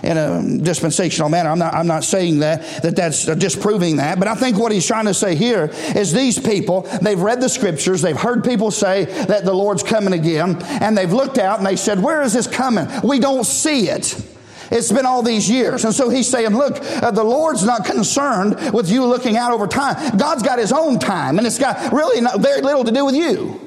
in 0.05 0.17
a 0.17 0.57
dispensational 0.61 1.29
manner. 1.29 1.49
I'm 1.49 1.59
not. 1.59 1.73
I'm 1.73 1.87
not 1.87 2.03
saying 2.03 2.39
that. 2.39 2.61
That 2.83 2.97
that's 2.97 3.25
disproving 3.25 3.95
that. 3.97 4.19
But 4.19 4.27
I 4.27 4.35
think 4.35 4.57
what 4.57 4.73
he's 4.73 4.85
trying 4.85 5.05
to 5.05 5.13
say 5.13 5.35
here 5.35 5.69
is 5.95 6.11
these 6.11 6.37
people. 6.37 6.81
They've 7.01 7.19
read 7.19 7.39
the 7.39 7.49
scriptures. 7.49 8.01
They've 8.01 8.19
heard 8.19 8.43
people 8.43 8.69
say 8.69 9.05
that 9.05 9.45
the 9.45 9.53
Lord's 9.53 9.81
coming 9.81 10.11
again, 10.11 10.61
and 10.61 10.97
they've 10.97 11.13
looked 11.13 11.37
out 11.37 11.59
and 11.59 11.65
they 11.65 11.77
said, 11.77 12.03
"Where 12.03 12.21
is 12.21 12.33
this 12.33 12.47
coming? 12.47 12.85
We 13.01 13.19
don't 13.19 13.45
see 13.45 13.87
it." 13.87 14.34
It's 14.71 14.91
been 14.91 15.05
all 15.05 15.21
these 15.21 15.49
years. 15.49 15.85
And 15.85 15.93
so 15.93 16.09
he's 16.09 16.27
saying, 16.27 16.55
look, 16.55 16.77
uh, 16.81 17.11
the 17.11 17.23
Lord's 17.23 17.63
not 17.63 17.85
concerned 17.85 18.73
with 18.73 18.89
you 18.89 19.05
looking 19.05 19.37
out 19.37 19.51
over 19.51 19.67
time. 19.67 20.17
God's 20.17 20.43
got 20.43 20.59
his 20.59 20.71
own 20.71 20.99
time, 20.99 21.37
and 21.37 21.47
it's 21.47 21.59
got 21.59 21.91
really 21.93 22.21
not, 22.21 22.39
very 22.39 22.61
little 22.61 22.83
to 22.83 22.91
do 22.91 23.05
with 23.05 23.15
you. 23.15 23.61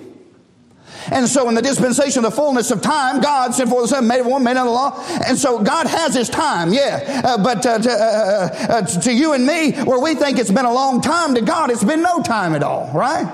And 1.11 1.27
so 1.27 1.49
in 1.49 1.55
the 1.55 1.63
dispensation 1.63 2.25
of 2.25 2.31
the 2.31 2.37
fullness 2.37 2.71
of 2.71 2.83
time, 2.83 3.21
God 3.21 3.55
sent 3.55 3.71
forth 3.71 3.85
the 3.85 3.97
Son, 3.97 4.07
made 4.07 4.21
of 4.21 4.27
one, 4.27 4.45
made 4.45 4.57
of 4.57 4.67
the 4.67 4.71
law. 4.71 5.03
And 5.27 5.39
so 5.39 5.63
God 5.63 5.87
has 5.87 6.15
his 6.15 6.29
time, 6.29 6.73
yeah. 6.73 7.23
Uh, 7.25 7.43
but 7.43 7.65
uh, 7.65 7.79
to, 7.79 7.91
uh, 7.91 7.95
uh, 7.95 8.73
uh 8.73 8.83
to 8.83 9.13
you 9.13 9.33
and 9.33 9.47
me, 9.47 9.73
where 9.73 10.01
we 10.01 10.15
think 10.15 10.39
it's 10.39 10.51
been 10.51 10.67
a 10.67 10.73
long 10.73 11.01
time, 11.01 11.35
to 11.35 11.41
God 11.41 11.71
it's 11.71 11.85
been 11.85 12.03
no 12.03 12.23
time 12.23 12.55
at 12.55 12.63
all, 12.63 12.91
right? 12.93 13.27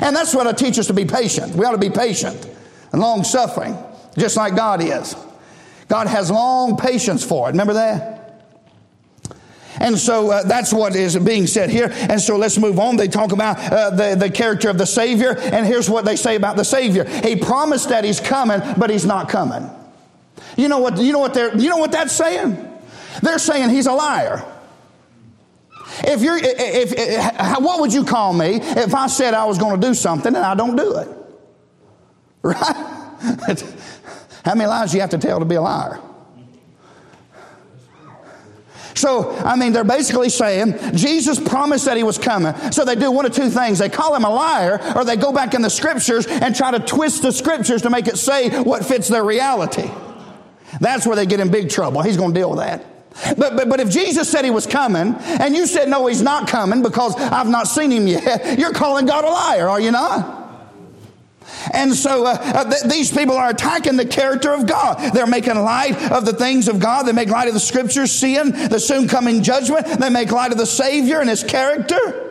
And 0.00 0.16
that's 0.16 0.34
what 0.34 0.46
I 0.46 0.52
teach 0.52 0.78
us 0.78 0.86
to 0.86 0.94
be 0.94 1.04
patient. 1.04 1.54
We 1.54 1.64
ought 1.66 1.72
to 1.72 1.78
be 1.78 1.90
patient 1.90 2.48
and 2.92 3.00
long 3.00 3.22
suffering, 3.24 3.76
just 4.16 4.36
like 4.36 4.56
God 4.56 4.82
is. 4.82 5.14
God 5.88 6.06
has 6.06 6.30
long 6.30 6.76
patience 6.76 7.24
for 7.24 7.48
it. 7.48 7.52
Remember 7.52 7.74
that? 7.74 8.14
And 9.80 9.98
so 9.98 10.30
uh, 10.30 10.42
that's 10.44 10.72
what 10.72 10.94
is 10.94 11.16
being 11.18 11.46
said 11.46 11.68
here. 11.68 11.88
And 11.92 12.20
so 12.20 12.36
let's 12.36 12.58
move 12.58 12.78
on. 12.78 12.96
They 12.96 13.08
talk 13.08 13.32
about 13.32 13.58
uh, 13.58 13.90
the, 13.90 14.14
the 14.14 14.30
character 14.30 14.68
of 14.68 14.78
the 14.78 14.86
Savior. 14.86 15.36
And 15.36 15.66
here's 15.66 15.90
what 15.90 16.04
they 16.04 16.16
say 16.16 16.36
about 16.36 16.56
the 16.56 16.64
Savior. 16.64 17.04
He 17.04 17.36
promised 17.36 17.88
that 17.88 18.04
he's 18.04 18.20
coming, 18.20 18.60
but 18.78 18.90
he's 18.90 19.04
not 19.04 19.28
coming. 19.28 19.68
You 20.56 20.68
know 20.68 20.78
what, 20.78 20.98
you 20.98 21.12
know 21.12 21.18
what 21.18 21.34
they're, 21.34 21.56
you 21.56 21.68
know 21.68 21.78
what 21.78 21.92
that's 21.92 22.12
saying? 22.12 22.70
They're 23.22 23.38
saying 23.38 23.70
he's 23.70 23.86
a 23.86 23.92
liar. 23.92 24.44
If 26.04 26.22
you're, 26.22 26.38
if, 26.38 26.92
if, 26.92 26.92
if 26.96 27.60
what 27.60 27.80
would 27.80 27.92
you 27.92 28.04
call 28.04 28.32
me 28.32 28.56
if 28.60 28.94
I 28.94 29.06
said 29.06 29.34
I 29.34 29.44
was 29.44 29.58
going 29.58 29.80
to 29.80 29.86
do 29.86 29.94
something 29.94 30.34
and 30.34 30.44
I 30.44 30.54
don't 30.54 30.76
do 30.76 30.98
it? 30.98 31.08
Right? 32.44 33.64
How 34.44 34.54
many 34.54 34.68
lies 34.68 34.90
do 34.90 34.98
you 34.98 35.00
have 35.00 35.10
to 35.10 35.18
tell 35.18 35.38
to 35.38 35.44
be 35.44 35.54
a 35.54 35.62
liar? 35.62 36.00
So, 38.94 39.32
I 39.38 39.56
mean, 39.56 39.72
they're 39.72 39.82
basically 39.82 40.28
saying 40.28 40.78
Jesus 40.94 41.40
promised 41.40 41.86
that 41.86 41.96
he 41.96 42.04
was 42.04 42.16
coming. 42.16 42.54
So 42.70 42.84
they 42.84 42.94
do 42.94 43.10
one 43.10 43.26
of 43.26 43.32
two 43.32 43.50
things. 43.50 43.78
They 43.78 43.88
call 43.88 44.14
him 44.14 44.24
a 44.24 44.30
liar, 44.30 44.80
or 44.94 45.04
they 45.04 45.16
go 45.16 45.32
back 45.32 45.54
in 45.54 45.62
the 45.62 45.70
scriptures 45.70 46.26
and 46.26 46.54
try 46.54 46.70
to 46.70 46.78
twist 46.78 47.22
the 47.22 47.32
scriptures 47.32 47.82
to 47.82 47.90
make 47.90 48.06
it 48.06 48.18
say 48.18 48.50
what 48.62 48.84
fits 48.84 49.08
their 49.08 49.24
reality. 49.24 49.90
That's 50.80 51.06
where 51.06 51.16
they 51.16 51.26
get 51.26 51.40
in 51.40 51.50
big 51.50 51.70
trouble. 51.70 52.02
He's 52.02 52.16
going 52.16 52.32
to 52.32 52.40
deal 52.40 52.50
with 52.50 52.60
that. 52.60 52.84
But, 53.36 53.56
but, 53.56 53.68
but 53.68 53.80
if 53.80 53.90
Jesus 53.90 54.30
said 54.30 54.44
he 54.44 54.50
was 54.50 54.66
coming, 54.66 55.14
and 55.14 55.54
you 55.54 55.66
said, 55.66 55.88
no, 55.88 56.06
he's 56.06 56.22
not 56.22 56.48
coming 56.48 56.82
because 56.82 57.14
I've 57.16 57.48
not 57.48 57.68
seen 57.68 57.90
him 57.90 58.06
yet, 58.06 58.58
you're 58.58 58.72
calling 58.72 59.06
God 59.06 59.24
a 59.24 59.28
liar, 59.28 59.68
are 59.68 59.80
you 59.80 59.90
not? 59.90 60.43
And 61.72 61.94
so 61.94 62.26
uh, 62.26 62.36
uh, 62.40 62.70
th- 62.70 62.82
these 62.84 63.10
people 63.10 63.36
are 63.36 63.50
attacking 63.50 63.96
the 63.96 64.06
character 64.06 64.52
of 64.52 64.66
God. 64.66 65.12
They're 65.12 65.26
making 65.26 65.56
light 65.56 66.10
of 66.10 66.24
the 66.24 66.32
things 66.32 66.68
of 66.68 66.78
God. 66.78 67.04
They 67.04 67.12
make 67.12 67.28
light 67.28 67.48
of 67.48 67.54
the 67.54 67.60
scriptures, 67.60 68.12
seeing 68.12 68.50
the 68.50 68.78
soon 68.80 69.08
coming 69.08 69.42
judgment. 69.42 69.86
They 69.86 70.10
make 70.10 70.32
light 70.32 70.52
of 70.52 70.58
the 70.58 70.66
Savior 70.66 71.20
and 71.20 71.28
his 71.28 71.44
character. 71.44 72.23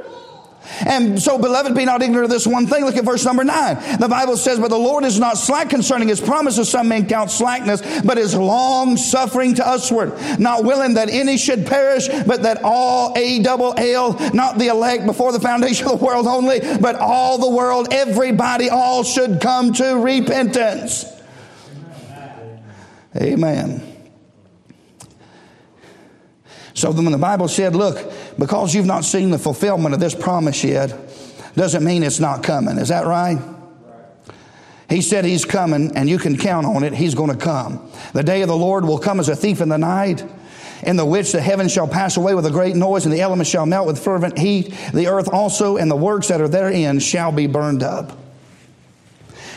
And 0.85 1.21
so, 1.21 1.37
beloved, 1.37 1.75
be 1.75 1.85
not 1.85 2.01
ignorant 2.01 2.25
of 2.25 2.29
this 2.29 2.47
one 2.47 2.67
thing. 2.67 2.85
Look 2.85 2.95
at 2.95 3.03
verse 3.03 3.25
number 3.25 3.43
nine. 3.43 3.75
The 3.99 4.07
Bible 4.07 4.37
says, 4.37 4.59
But 4.59 4.69
the 4.69 4.77
Lord 4.77 5.03
is 5.03 5.19
not 5.19 5.37
slack 5.37 5.69
concerning 5.69 6.07
his 6.07 6.21
promises, 6.21 6.69
some 6.69 6.87
men 6.87 7.07
count 7.07 7.31
slackness, 7.31 8.01
but 8.01 8.17
is 8.17 8.35
long 8.35 8.97
suffering 8.97 9.55
to 9.55 9.63
usward, 9.63 10.13
not 10.39 10.63
willing 10.63 10.95
that 10.95 11.09
any 11.09 11.37
should 11.37 11.65
perish, 11.65 12.07
but 12.25 12.43
that 12.43 12.61
all, 12.63 13.13
A 13.17 13.41
double 13.41 13.73
L, 13.77 14.13
not 14.33 14.57
the 14.57 14.67
elect 14.67 15.05
before 15.05 15.31
the 15.31 15.39
foundation 15.39 15.87
of 15.87 15.99
the 15.99 16.05
world 16.05 16.27
only, 16.27 16.59
but 16.79 16.95
all 16.95 17.37
the 17.37 17.49
world, 17.49 17.89
everybody, 17.91 18.69
all 18.69 19.03
should 19.03 19.41
come 19.41 19.73
to 19.73 19.97
repentance. 19.97 21.05
Amen. 23.15 23.93
So 26.73 26.91
then 26.91 27.05
when 27.05 27.11
the 27.11 27.19
Bible 27.19 27.47
said, 27.47 27.75
look, 27.75 28.11
because 28.37 28.73
you've 28.73 28.85
not 28.85 29.05
seen 29.05 29.31
the 29.31 29.39
fulfillment 29.39 29.93
of 29.93 29.99
this 29.99 30.15
promise 30.15 30.63
yet, 30.63 30.93
doesn't 31.55 31.83
mean 31.83 32.03
it's 32.03 32.19
not 32.19 32.43
coming. 32.43 32.77
Is 32.77 32.89
that 32.89 33.05
right? 33.05 33.39
He 34.89 35.01
said 35.01 35.25
he's 35.25 35.45
coming, 35.45 35.95
and 35.95 36.09
you 36.09 36.19
can 36.19 36.37
count 36.37 36.65
on 36.65 36.83
it. 36.83 36.93
He's 36.93 37.15
going 37.15 37.31
to 37.31 37.37
come. 37.37 37.89
The 38.13 38.23
day 38.23 38.41
of 38.41 38.47
the 38.47 38.55
Lord 38.55 38.85
will 38.85 38.99
come 38.99 39.19
as 39.19 39.29
a 39.29 39.35
thief 39.35 39.61
in 39.61 39.69
the 39.69 39.77
night, 39.77 40.23
in 40.83 40.97
the 40.97 41.05
which 41.05 41.31
the 41.31 41.41
heavens 41.41 41.71
shall 41.71 41.87
pass 41.87 42.17
away 42.17 42.35
with 42.35 42.45
a 42.45 42.51
great 42.51 42.75
noise, 42.75 43.05
and 43.05 43.13
the 43.13 43.21
elements 43.21 43.49
shall 43.49 43.65
melt 43.65 43.87
with 43.87 44.03
fervent 44.03 44.37
heat. 44.37 44.73
The 44.93 45.07
earth 45.07 45.29
also 45.31 45.77
and 45.77 45.89
the 45.89 45.95
works 45.95 46.27
that 46.27 46.41
are 46.41 46.47
therein 46.47 46.99
shall 46.99 47.31
be 47.31 47.47
burned 47.47 47.81
up. 47.81 48.17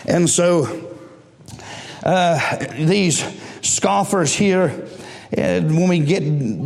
And 0.07 0.31
so, 0.31 0.95
uh, 2.03 2.57
these 2.79 3.25
scoffers 3.63 4.33
here, 4.33 4.87
and 5.33 5.77
when 5.77 5.89
we 5.89 5.99
get 5.99 6.21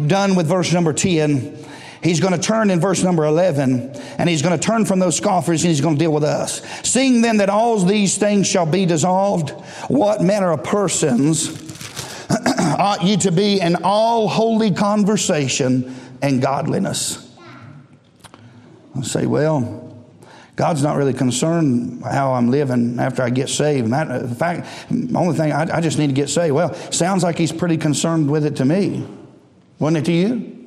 done 0.06 0.36
with 0.36 0.46
verse 0.46 0.72
number 0.72 0.92
10, 0.92 1.59
he's 2.02 2.20
going 2.20 2.32
to 2.32 2.38
turn 2.38 2.70
in 2.70 2.80
verse 2.80 3.02
number 3.02 3.24
11 3.24 3.92
and 4.18 4.28
he's 4.28 4.42
going 4.42 4.58
to 4.58 4.64
turn 4.64 4.84
from 4.84 4.98
those 4.98 5.16
scoffers 5.16 5.62
and 5.62 5.68
he's 5.68 5.80
going 5.80 5.96
to 5.96 5.98
deal 5.98 6.12
with 6.12 6.24
us. 6.24 6.62
Seeing 6.88 7.22
then 7.22 7.38
that 7.38 7.50
all 7.50 7.78
these 7.78 8.18
things 8.18 8.46
shall 8.46 8.66
be 8.66 8.86
dissolved, 8.86 9.50
what 9.88 10.22
manner 10.22 10.52
of 10.52 10.64
persons 10.64 11.48
ought 12.58 13.02
ye 13.02 13.16
to 13.18 13.32
be 13.32 13.60
in 13.60 13.76
all 13.84 14.28
holy 14.28 14.70
conversation 14.70 15.94
and 16.22 16.40
godliness? 16.40 17.26
I 18.96 19.02
say, 19.02 19.26
well, 19.26 19.80
God's 20.60 20.82
not 20.82 20.98
really 20.98 21.14
concerned 21.14 22.04
how 22.04 22.34
I'm 22.34 22.50
living 22.50 22.98
after 22.98 23.22
I 23.22 23.30
get 23.30 23.48
saved. 23.48 23.86
in 23.86 24.34
fact, 24.34 24.68
the 24.90 25.16
only 25.16 25.34
thing 25.34 25.52
I, 25.52 25.76
I 25.76 25.80
just 25.80 25.98
need 25.98 26.08
to 26.08 26.12
get 26.12 26.28
saved. 26.28 26.54
Well, 26.54 26.74
sounds 26.92 27.22
like 27.22 27.38
He's 27.38 27.50
pretty 27.50 27.78
concerned 27.78 28.30
with 28.30 28.44
it 28.44 28.56
to 28.56 28.66
me. 28.66 29.06
Wasn't 29.78 29.96
it 29.96 30.04
to 30.04 30.12
you? 30.12 30.59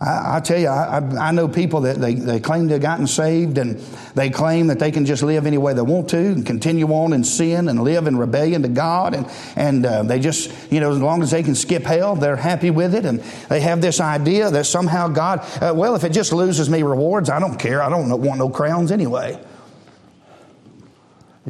I, 0.00 0.36
I, 0.36 0.40
tell 0.40 0.58
you, 0.58 0.68
I, 0.68 0.98
I, 0.98 1.32
know 1.32 1.48
people 1.48 1.80
that 1.80 1.96
they, 1.96 2.14
they 2.14 2.38
claim 2.38 2.68
to 2.68 2.74
have 2.74 2.82
gotten 2.82 3.08
saved 3.08 3.58
and 3.58 3.80
they 4.14 4.30
claim 4.30 4.68
that 4.68 4.78
they 4.78 4.92
can 4.92 5.04
just 5.04 5.24
live 5.24 5.44
any 5.44 5.58
way 5.58 5.74
they 5.74 5.82
want 5.82 6.08
to 6.10 6.18
and 6.18 6.46
continue 6.46 6.86
on 6.86 7.12
in 7.12 7.24
sin 7.24 7.68
and 7.68 7.82
live 7.82 8.06
in 8.06 8.16
rebellion 8.16 8.62
to 8.62 8.68
God. 8.68 9.14
And, 9.14 9.26
and 9.56 9.84
uh, 9.84 10.04
they 10.04 10.20
just, 10.20 10.52
you 10.70 10.78
know, 10.78 10.92
as 10.92 11.00
long 11.00 11.20
as 11.22 11.32
they 11.32 11.42
can 11.42 11.56
skip 11.56 11.82
hell, 11.82 12.14
they're 12.14 12.36
happy 12.36 12.70
with 12.70 12.94
it. 12.94 13.04
And 13.04 13.18
they 13.48 13.60
have 13.60 13.80
this 13.80 13.98
idea 13.98 14.50
that 14.52 14.66
somehow 14.66 15.08
God, 15.08 15.40
uh, 15.60 15.72
well, 15.74 15.96
if 15.96 16.04
it 16.04 16.12
just 16.12 16.32
loses 16.32 16.70
me 16.70 16.84
rewards, 16.84 17.28
I 17.28 17.40
don't 17.40 17.58
care. 17.58 17.82
I 17.82 17.88
don't 17.88 18.08
want 18.22 18.38
no 18.38 18.50
crowns 18.50 18.92
anyway. 18.92 19.42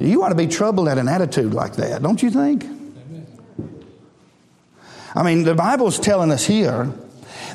You 0.01 0.23
ought 0.23 0.31
to 0.31 0.35
be 0.35 0.47
troubled 0.47 0.89
at 0.89 0.97
an 0.97 1.09
attitude 1.09 1.53
like 1.53 1.77
that, 1.77 2.03
don't 2.03 2.23
you 2.23 2.31
think? 2.31 2.65
I 5.15 5.23
mean, 5.23 5.43
the 5.43 5.55
Bible's 5.55 5.99
telling 5.99 6.31
us 6.31 6.47
here 6.47 6.95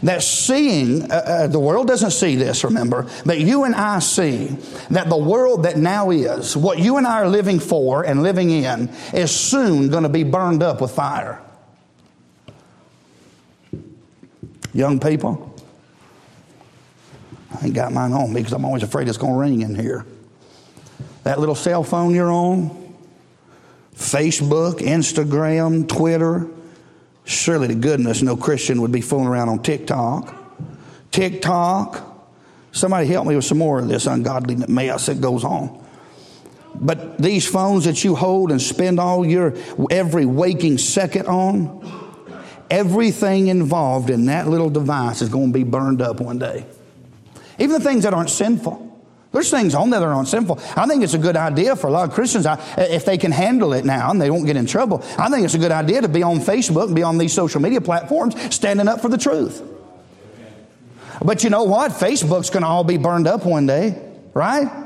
that 0.04 0.22
seeing, 0.22 1.12
uh, 1.12 1.16
uh, 1.16 1.48
the 1.48 1.60
world 1.60 1.88
doesn't 1.88 2.12
see 2.12 2.36
this, 2.36 2.64
remember, 2.64 3.08
but 3.26 3.40
you 3.40 3.64
and 3.64 3.74
I 3.74 4.00
see 4.00 4.48
that 4.90 5.10
the 5.10 5.18
world 5.18 5.64
that 5.64 5.78
now 5.78 6.12
is, 6.12 6.56
what 6.56 6.78
you 6.78 6.98
and 6.98 7.08
I 7.08 7.22
are 7.22 7.28
living 7.28 7.60
for 7.60 8.04
and 8.04 8.22
living 8.22 8.50
in, 8.50 8.90
is 9.14 9.32
soon 9.32 9.90
going 9.90 10.04
to 10.04 10.10
be 10.10 10.24
burned 10.24 10.62
up 10.62 10.82
with 10.82 10.92
fire. 10.92 11.42
Young 14.74 15.00
people, 15.00 15.56
I 17.60 17.66
ain't 17.66 17.74
got 17.74 17.94
mine 17.94 18.12
on 18.12 18.34
because 18.34 18.54
I'm 18.54 18.66
always 18.66 18.84
afraid 18.84 19.08
it's 19.08 19.18
going 19.18 19.34
to 19.34 19.40
ring 19.40 19.62
in 19.62 19.76
here. 19.76 20.06
That 21.24 21.40
little 21.40 21.56
cell 21.56 21.84
phone 21.84 22.14
you're 22.14 22.32
on, 22.32 22.96
Facebook, 23.96 24.80
Instagram, 24.80 25.88
Twitter, 25.88 26.50
Surely 27.26 27.68
to 27.70 27.76
goodness, 27.76 28.22
no 28.22 28.36
Christian 28.36 28.82
would 28.82 28.92
be 28.92 29.02
fooling 29.02 29.28
around 29.28 29.50
on 29.50 29.62
TikTok. 29.62 30.36
TikTok. 31.12 32.10
Somebody 32.72 33.08
help 33.08 33.28
me 33.28 33.36
with 33.36 33.46
some 33.46 33.60
more 33.60 33.80
of 33.80 33.88
this 33.88 34.08
ungodly 34.08 34.56
mess 34.56 35.06
that 35.06 35.22
goes 35.22 35.44
on. 35.44 35.84
But 36.76 37.20
these 37.20 37.48
phones 37.48 37.86
that 37.86 38.04
you 38.04 38.16
hold 38.16 38.52
and 38.52 38.62
spend 38.62 39.00
all 39.00 39.26
your 39.26 39.54
every 39.92 40.26
waking 40.26 40.80
second 40.80 41.28
on, 41.28 41.88
everything 42.70 43.48
involved 43.48 44.10
in 44.10 44.26
that 44.26 44.48
little 44.48 44.72
device 44.72 45.22
is 45.22 45.30
going 45.30 45.48
to 45.48 45.54
be 45.54 45.64
burned 45.64 46.02
up 46.02 46.20
one 46.20 46.40
day. 46.40 46.66
Even 47.60 47.74
the 47.74 47.80
things 47.80 48.04
that 48.04 48.14
aren't 48.14 48.32
sinful. 48.32 48.83
There's 49.34 49.50
things 49.50 49.74
on 49.74 49.90
there 49.90 50.00
that 50.00 50.06
aren't 50.06 50.28
sinful. 50.28 50.60
I 50.78 50.86
think 50.86 51.04
it's 51.04 51.16
a 51.16 51.18
good 51.18 51.36
idea 51.36 51.76
for 51.76 51.88
a 51.88 51.90
lot 51.92 52.08
of 52.08 52.14
Christians, 52.14 52.46
if 52.78 53.04
they 53.04 53.18
can 53.18 53.32
handle 53.32 53.74
it 53.74 53.84
now 53.84 54.12
and 54.12 54.22
they 54.22 54.30
won't 54.30 54.46
get 54.46 54.56
in 54.56 54.68
trouble, 54.68 55.04
I 55.18 55.28
think 55.30 55.44
it's 55.44 55.56
a 55.56 55.60
good 55.60 55.72
idea 55.72 56.02
to 56.02 56.08
be 56.08 56.22
on 56.22 56.38
Facebook 56.38 56.86
and 56.86 56.96
be 56.96 57.02
on 57.02 57.18
these 57.18 57.34
social 57.34 57.60
media 57.60 57.82
platforms 57.82 58.36
standing 58.54 58.88
up 58.88 59.02
for 59.02 59.10
the 59.10 59.18
truth. 59.18 59.64
But 61.24 61.44
you 61.44 61.50
know 61.50 61.64
what? 61.64 61.92
Facebook's 61.92 62.52
going 62.52 62.62
to 62.62 62.70
all 62.70 62.84
be 62.84 62.98
burned 62.98 63.28
up 63.28 63.44
one 63.44 63.66
day, 63.66 64.00
right? 64.36 64.83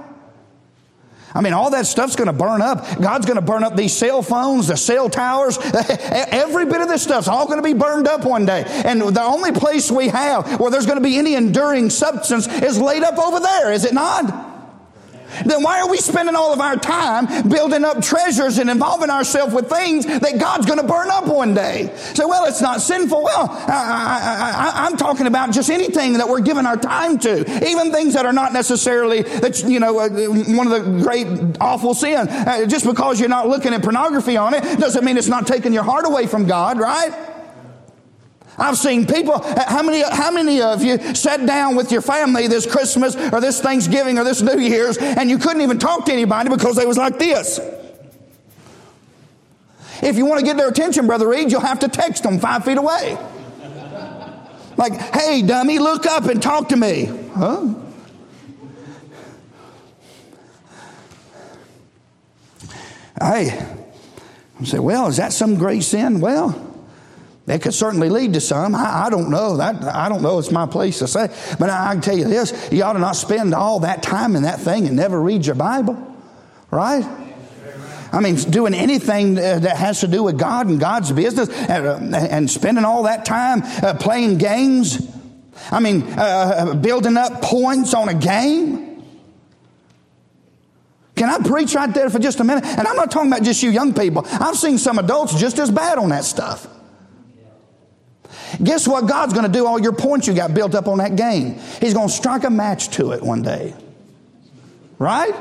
I 1.37 1.41
mean, 1.41 1.53
all 1.53 1.69
that 1.69 1.85
stuff's 1.85 2.15
going 2.15 2.25
to 2.27 2.33
burn 2.33 2.63
up. 2.63 2.99
God's 2.99 3.27
going 3.27 3.35
to 3.35 3.43
burn 3.43 3.63
up 3.63 3.75
these 3.75 3.95
cell 3.95 4.23
phones, 4.23 4.67
the 4.67 4.75
cell 4.75 5.07
towers. 5.07 5.59
Every 5.61 6.65
bit 6.65 6.81
of 6.81 6.87
this 6.87 7.03
stuff's 7.03 7.27
all 7.27 7.45
going 7.45 7.59
to 7.59 7.63
be 7.63 7.73
burned 7.73 8.07
up 8.07 8.25
one 8.25 8.47
day. 8.47 8.63
And 8.65 8.99
the 9.01 9.21
only 9.21 9.51
place 9.51 9.91
we 9.91 10.07
have 10.07 10.59
where 10.59 10.71
there's 10.71 10.87
going 10.87 10.97
to 10.97 11.03
be 11.03 11.15
any 11.15 11.35
enduring 11.35 11.91
substance 11.91 12.47
is 12.47 12.81
laid 12.81 13.03
up 13.03 13.19
over 13.19 13.39
there, 13.39 13.71
is 13.71 13.85
it 13.85 13.93
not? 13.93 14.46
Then 15.45 15.63
why 15.63 15.81
are 15.81 15.89
we 15.89 15.97
spending 15.97 16.35
all 16.35 16.53
of 16.53 16.59
our 16.59 16.75
time 16.75 17.47
building 17.49 17.83
up 17.83 18.01
treasures 18.01 18.57
and 18.57 18.69
involving 18.69 19.09
ourselves 19.09 19.53
with 19.53 19.69
things 19.69 20.05
that 20.05 20.39
God's 20.39 20.65
going 20.65 20.79
to 20.79 20.87
burn 20.87 21.09
up 21.09 21.27
one 21.27 21.53
day? 21.53 21.91
Say, 21.95 22.25
well, 22.25 22.45
it's 22.45 22.61
not 22.61 22.81
sinful. 22.81 23.23
Well, 23.23 23.47
I, 23.49 24.87
am 24.89 24.97
talking 24.97 25.27
about 25.27 25.51
just 25.51 25.69
anything 25.69 26.13
that 26.13 26.27
we're 26.27 26.41
giving 26.41 26.65
our 26.65 26.77
time 26.77 27.19
to, 27.19 27.67
even 27.67 27.91
things 27.91 28.13
that 28.13 28.25
are 28.25 28.33
not 28.33 28.53
necessarily 28.53 29.21
that 29.23 29.63
you 29.63 29.79
know 29.79 29.99
uh, 29.99 30.09
one 30.09 30.71
of 30.71 30.73
the 30.73 31.03
great 31.03 31.27
awful 31.59 31.93
sin. 31.93 32.27
Uh, 32.27 32.65
just 32.65 32.85
because 32.85 33.19
you're 33.19 33.29
not 33.29 33.47
looking 33.47 33.73
at 33.73 33.83
pornography 33.83 34.37
on 34.37 34.53
it 34.53 34.79
doesn't 34.79 35.03
mean 35.03 35.17
it's 35.17 35.27
not 35.27 35.47
taking 35.47 35.73
your 35.73 35.83
heart 35.83 36.05
away 36.05 36.27
from 36.27 36.45
God, 36.47 36.79
right? 36.79 37.36
I've 38.57 38.77
seen 38.77 39.05
people, 39.05 39.35
uh, 39.35 39.65
how 39.67 39.83
many, 39.83 40.01
how 40.01 40.31
many 40.31 40.61
of 40.61 40.83
you 40.83 40.97
sat 41.13 41.45
down 41.45 41.75
with 41.75 41.91
your 41.91 42.01
family 42.01 42.47
this 42.47 42.65
Christmas 42.65 43.15
or 43.15 43.39
this 43.39 43.61
Thanksgiving 43.61 44.17
or 44.17 44.23
this 44.23 44.41
New 44.41 44.59
Year's 44.59 44.97
and 44.97 45.29
you 45.29 45.37
couldn't 45.37 45.61
even 45.61 45.77
talk 45.77 46.05
to 46.05 46.11
anybody 46.11 46.49
because 46.49 46.75
they 46.75 46.85
was 46.85 46.97
like 46.97 47.19
this? 47.19 47.59
If 50.01 50.15
you 50.15 50.25
want 50.25 50.39
to 50.39 50.45
get 50.45 50.57
their 50.57 50.69
attention, 50.69 51.05
Brother 51.05 51.27
Reed, 51.27 51.51
you'll 51.51 51.61
have 51.61 51.79
to 51.79 51.87
text 51.87 52.23
them 52.23 52.39
five 52.39 52.65
feet 52.65 52.77
away. 52.77 53.17
Like, 54.75 54.93
hey, 54.93 55.41
dummy, 55.41 55.79
look 55.79 56.05
up 56.05 56.25
and 56.25 56.41
talk 56.41 56.69
to 56.69 56.75
me. 56.75 57.05
Huh? 57.35 57.73
Hey, 63.19 63.65
I 64.59 64.63
say, 64.63 64.77
well, 64.77 65.07
is 65.07 65.17
that 65.17 65.33
some 65.33 65.55
great 65.55 65.83
sin? 65.83 66.19
Well, 66.19 66.66
that 67.47 67.61
could 67.61 67.73
certainly 67.73 68.09
lead 68.09 68.33
to 68.33 68.41
some. 68.41 68.75
I, 68.75 69.05
I, 69.05 69.09
don't 69.09 69.29
know. 69.29 69.55
That 69.55 69.81
I 69.83 70.09
don't 70.09 70.21
know. 70.21 70.37
It's 70.37 70.51
my 70.51 70.65
place 70.65 70.99
to 70.99 71.07
say. 71.07 71.29
But 71.57 71.69
I, 71.69 71.89
I 71.89 71.93
can 71.93 72.01
tell 72.01 72.17
you 72.17 72.25
this: 72.25 72.69
you 72.73 72.83
ought 72.83 72.93
to 72.93 72.99
not 72.99 73.15
spend 73.15 73.53
all 73.53 73.79
that 73.79 74.03
time 74.03 74.35
in 74.35 74.43
that 74.43 74.59
thing 74.59 74.85
and 74.85 74.97
never 74.97 75.19
read 75.19 75.45
your 75.45 75.55
Bible, 75.55 75.95
right? 76.71 77.05
I 78.11 78.19
mean, 78.19 78.35
doing 78.35 78.73
anything 78.73 79.37
uh, 79.37 79.59
that 79.59 79.77
has 79.77 80.01
to 80.01 80.07
do 80.07 80.23
with 80.23 80.37
God 80.37 80.67
and 80.67 80.77
God's 80.77 81.11
business, 81.13 81.49
and, 81.49 82.13
uh, 82.13 82.17
and 82.17 82.49
spending 82.49 82.83
all 82.83 83.03
that 83.03 83.25
time 83.25 83.61
uh, 83.63 83.93
playing 83.97 84.39
games. 84.39 85.09
I 85.71 85.79
mean, 85.79 86.03
uh, 86.03 86.75
building 86.75 87.15
up 87.15 87.41
points 87.41 87.93
on 87.93 88.09
a 88.09 88.13
game. 88.13 89.05
Can 91.15 91.29
I 91.29 91.39
preach 91.47 91.73
right 91.75 91.91
there 91.93 92.09
for 92.09 92.19
just 92.19 92.41
a 92.41 92.43
minute? 92.43 92.65
And 92.65 92.87
I'm 92.87 92.95
not 92.95 93.09
talking 93.09 93.31
about 93.31 93.43
just 93.43 93.63
you 93.63 93.69
young 93.69 93.93
people. 93.93 94.23
I've 94.29 94.57
seen 94.57 94.77
some 94.77 94.99
adults 94.99 95.39
just 95.39 95.57
as 95.59 95.71
bad 95.71 95.97
on 95.97 96.09
that 96.09 96.25
stuff. 96.25 96.67
Guess 98.61 98.87
what 98.87 99.07
God's 99.07 99.33
going 99.33 99.45
to 99.45 99.51
do 99.51 99.65
all 99.67 99.79
your 99.79 99.93
points 99.93 100.27
you 100.27 100.33
got 100.33 100.53
built 100.53 100.73
up 100.73 100.87
on 100.87 100.97
that 100.97 101.15
game? 101.15 101.59
He's 101.79 101.93
going 101.93 102.07
to 102.07 102.13
strike 102.13 102.43
a 102.43 102.49
match 102.49 102.89
to 102.97 103.11
it 103.11 103.21
one 103.21 103.41
day. 103.41 103.73
Right? 104.97 105.35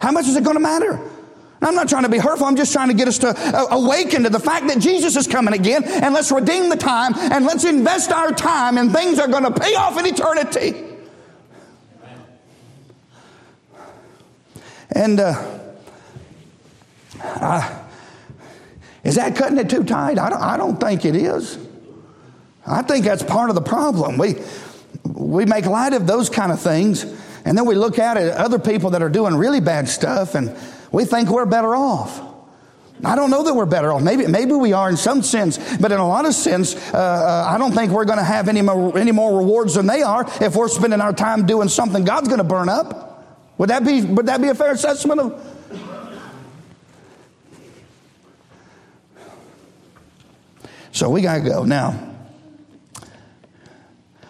How 0.00 0.12
much 0.12 0.26
is 0.26 0.36
it 0.36 0.44
going 0.44 0.56
to 0.56 0.60
matter? 0.62 1.00
I'm 1.62 1.74
not 1.74 1.88
trying 1.88 2.02
to 2.02 2.08
be 2.08 2.18
hurtful. 2.18 2.46
I'm 2.46 2.56
just 2.56 2.72
trying 2.72 2.88
to 2.88 2.94
get 2.94 3.08
us 3.08 3.18
to 3.18 3.28
uh, 3.28 3.66
awaken 3.70 4.24
to 4.24 4.30
the 4.30 4.38
fact 4.38 4.68
that 4.68 4.78
Jesus 4.78 5.16
is 5.16 5.26
coming 5.26 5.54
again 5.54 5.84
and 5.84 6.12
let's 6.12 6.30
redeem 6.30 6.68
the 6.68 6.76
time 6.76 7.14
and 7.16 7.46
let's 7.46 7.64
invest 7.64 8.12
our 8.12 8.30
time 8.30 8.76
and 8.76 8.92
things 8.92 9.18
are 9.18 9.28
going 9.28 9.44
to 9.44 9.50
pay 9.50 9.74
off 9.74 9.98
in 9.98 10.06
eternity. 10.06 10.84
And 14.92 15.18
uh, 15.18 15.58
uh, 17.22 17.82
is 19.02 19.14
that 19.16 19.34
cutting 19.34 19.58
it 19.58 19.70
too 19.70 19.82
tight? 19.82 20.18
I 20.18 20.30
don't, 20.30 20.42
I 20.42 20.56
don't 20.56 20.78
think 20.78 21.04
it 21.04 21.16
is. 21.16 21.65
I 22.66 22.82
think 22.82 23.04
that's 23.04 23.22
part 23.22 23.48
of 23.48 23.54
the 23.54 23.62
problem. 23.62 24.18
We, 24.18 24.36
we 25.04 25.44
make 25.44 25.66
light 25.66 25.92
of 25.92 26.06
those 26.06 26.28
kind 26.28 26.50
of 26.50 26.60
things, 26.60 27.04
and 27.44 27.56
then 27.56 27.66
we 27.66 27.74
look 27.74 27.98
at 27.98 28.16
other 28.16 28.58
people 28.58 28.90
that 28.90 29.02
are 29.02 29.08
doing 29.08 29.34
really 29.34 29.60
bad 29.60 29.88
stuff, 29.88 30.34
and 30.34 30.56
we 30.90 31.04
think 31.04 31.30
we're 31.30 31.46
better 31.46 31.74
off. 31.74 32.22
I 33.04 33.14
don't 33.14 33.30
know 33.30 33.42
that 33.42 33.54
we're 33.54 33.66
better 33.66 33.92
off. 33.92 34.02
Maybe, 34.02 34.26
maybe 34.26 34.52
we 34.52 34.72
are 34.72 34.88
in 34.88 34.96
some 34.96 35.22
sense, 35.22 35.58
but 35.76 35.92
in 35.92 35.98
a 35.98 36.08
lot 36.08 36.24
of 36.24 36.34
sense, 36.34 36.74
uh, 36.94 36.96
uh, 36.96 37.54
I 37.54 37.58
don't 37.58 37.72
think 37.72 37.92
we're 37.92 38.06
going 38.06 38.18
to 38.18 38.24
have 38.24 38.48
any 38.48 38.62
more, 38.62 38.96
any 38.98 39.12
more 39.12 39.38
rewards 39.38 39.74
than 39.74 39.86
they 39.86 40.02
are 40.02 40.24
if 40.40 40.56
we're 40.56 40.68
spending 40.68 41.00
our 41.00 41.12
time 41.12 41.46
doing 41.46 41.68
something 41.68 42.04
God's 42.04 42.28
going 42.28 42.38
to 42.38 42.44
burn 42.44 42.68
up. 42.68 43.52
Would 43.58 43.70
that 43.70 43.84
be, 43.84 44.02
would 44.02 44.26
that 44.26 44.40
be 44.40 44.48
a 44.48 44.54
fair 44.54 44.72
assessment 44.72 45.20
of? 45.20 45.52
So 50.92 51.10
we 51.10 51.20
got 51.20 51.34
to 51.34 51.40
go. 51.40 51.64
Now, 51.64 52.15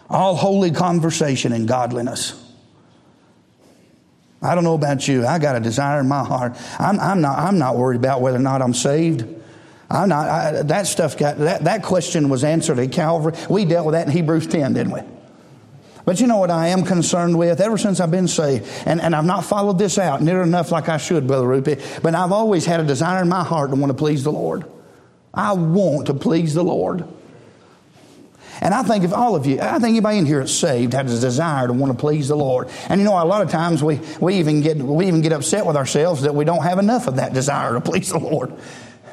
all 0.09 0.37
holy 0.37 0.71
conversation 0.71 1.53
and 1.53 1.67
godliness. 1.67 2.43
I 4.43 4.55
don't 4.55 4.65
know 4.65 4.75
about 4.75 5.09
you. 5.09 5.27
I 5.27 5.39
got 5.39 5.57
a 5.57 5.61
desire 5.61 6.01
in 6.01 6.09
my 6.09 6.23
heart. 6.25 6.57
I'm, 6.79 7.01
I'm, 7.01 7.21
not, 7.21 7.39
I'm 7.39 7.59
not 7.59 7.77
worried 7.77 7.97
about 7.97 8.21
whether 8.21 8.37
or 8.37 8.41
not 8.41 8.63
I'm 8.63 8.75
saved. 8.75 9.27
I'm 9.91 10.09
not, 10.09 10.29
I, 10.29 10.63
that 10.63 10.87
stuff 10.87 11.17
got, 11.17 11.39
that, 11.39 11.65
that 11.65 11.83
question 11.83 12.29
was 12.29 12.45
answered 12.45 12.79
at 12.79 12.93
Calvary. 12.93 13.33
We 13.49 13.65
dealt 13.65 13.87
with 13.87 13.95
that 13.95 14.07
in 14.07 14.13
Hebrews 14.13 14.47
10, 14.47 14.75
didn't 14.75 14.93
we? 14.93 15.01
But 16.05 16.21
you 16.21 16.29
know 16.29 16.39
what 16.39 16.53
I 16.53 16.69
am 16.69 16.85
concerned 16.85 17.37
with 17.37 17.61
ever 17.61 17.77
since 17.77 17.99
I've 17.99 18.13
been 18.13 18.29
saved? 18.29 18.69
And, 18.87 19.01
and 19.01 19.15
I've 19.15 19.25
not 19.25 19.45
followed 19.45 19.79
this 19.79 19.99
out 19.99 20.23
near 20.23 20.43
enough 20.43 20.71
like 20.71 20.89
I 20.89 20.99
should, 20.99 21.27
Brother 21.27 21.47
Rupi, 21.47 22.03
but 22.03 22.15
I've 22.15 22.31
always 22.31 22.65
had 22.65 22.79
a 22.79 22.85
desire 22.85 23.23
in 23.23 23.29
my 23.29 23.43
heart 23.43 23.71
to 23.71 23.77
want 23.77 23.91
to 23.91 23.99
please 23.99 24.23
the 24.23 24.33
Lord. 24.33 24.65
I 25.35 25.55
want 25.55 26.07
to 26.07 26.15
please 26.15 26.55
the 26.55 26.63
Lord. 26.63 27.09
And 28.61 28.75
I 28.75 28.83
think 28.83 29.05
if 29.05 29.13
all 29.13 29.35
of 29.35 29.47
you, 29.47 29.61
I 29.61 29.79
think 29.79 29.91
anybody 29.91 30.19
in 30.19 30.27
here 30.27 30.47
saved 30.47 30.93
has 30.95 31.17
a 31.17 31.21
desire 31.21 31.67
to 31.67 31.73
want 31.73 31.93
to 31.93 31.99
please 31.99 32.29
the 32.29 32.37
Lord. 32.37 32.69
And 32.89 33.01
you 33.01 33.05
know, 33.05 33.23
a 33.23 33.25
lot 33.25 33.43
of 33.43 33.51
times 33.51 33.83
we, 33.83 34.01
we 34.21 34.37
even 34.37 34.61
get 34.61 34.77
we 34.77 35.07
even 35.07 35.21
get 35.21 35.33
upset 35.33 35.67
with 35.67 35.77
ourselves 35.77 36.23
that 36.23 36.35
we 36.35 36.45
don't 36.45 36.63
have 36.63 36.79
enough 36.79 37.07
of 37.07 37.17
that 37.17 37.33
desire 37.33 37.75
to 37.75 37.81
please 37.81 38.11
the 38.11 38.19
Lord. 38.19 38.53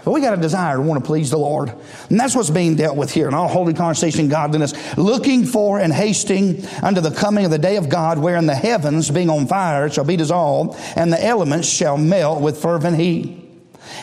But 0.03 0.11
we 0.11 0.21
got 0.21 0.37
a 0.37 0.41
desire 0.41 0.75
to 0.75 0.81
want 0.81 1.01
to 1.01 1.07
please 1.07 1.29
the 1.29 1.37
Lord. 1.37 1.73
And 2.09 2.19
that's 2.19 2.35
what's 2.35 2.49
being 2.49 2.75
dealt 2.75 2.97
with 2.97 3.11
here 3.11 3.27
in 3.27 3.33
all 3.33 3.47
holy 3.47 3.73
conversation 3.73 4.27
godliness, 4.27 4.73
looking 4.97 5.45
for 5.45 5.79
and 5.79 5.93
hasting 5.93 6.65
unto 6.81 6.99
the 6.99 7.11
coming 7.11 7.45
of 7.45 7.51
the 7.51 7.57
day 7.57 7.77
of 7.77 7.87
God, 7.87 8.19
wherein 8.19 8.45
the 8.45 8.55
heavens, 8.55 9.09
being 9.09 9.29
on 9.29 9.47
fire, 9.47 9.89
shall 9.89 10.03
be 10.03 10.17
dissolved, 10.17 10.77
and 10.97 11.11
the 11.11 11.23
elements 11.23 11.69
shall 11.69 11.97
melt 11.97 12.41
with 12.41 12.61
fervent 12.61 12.97
heat. 12.97 13.42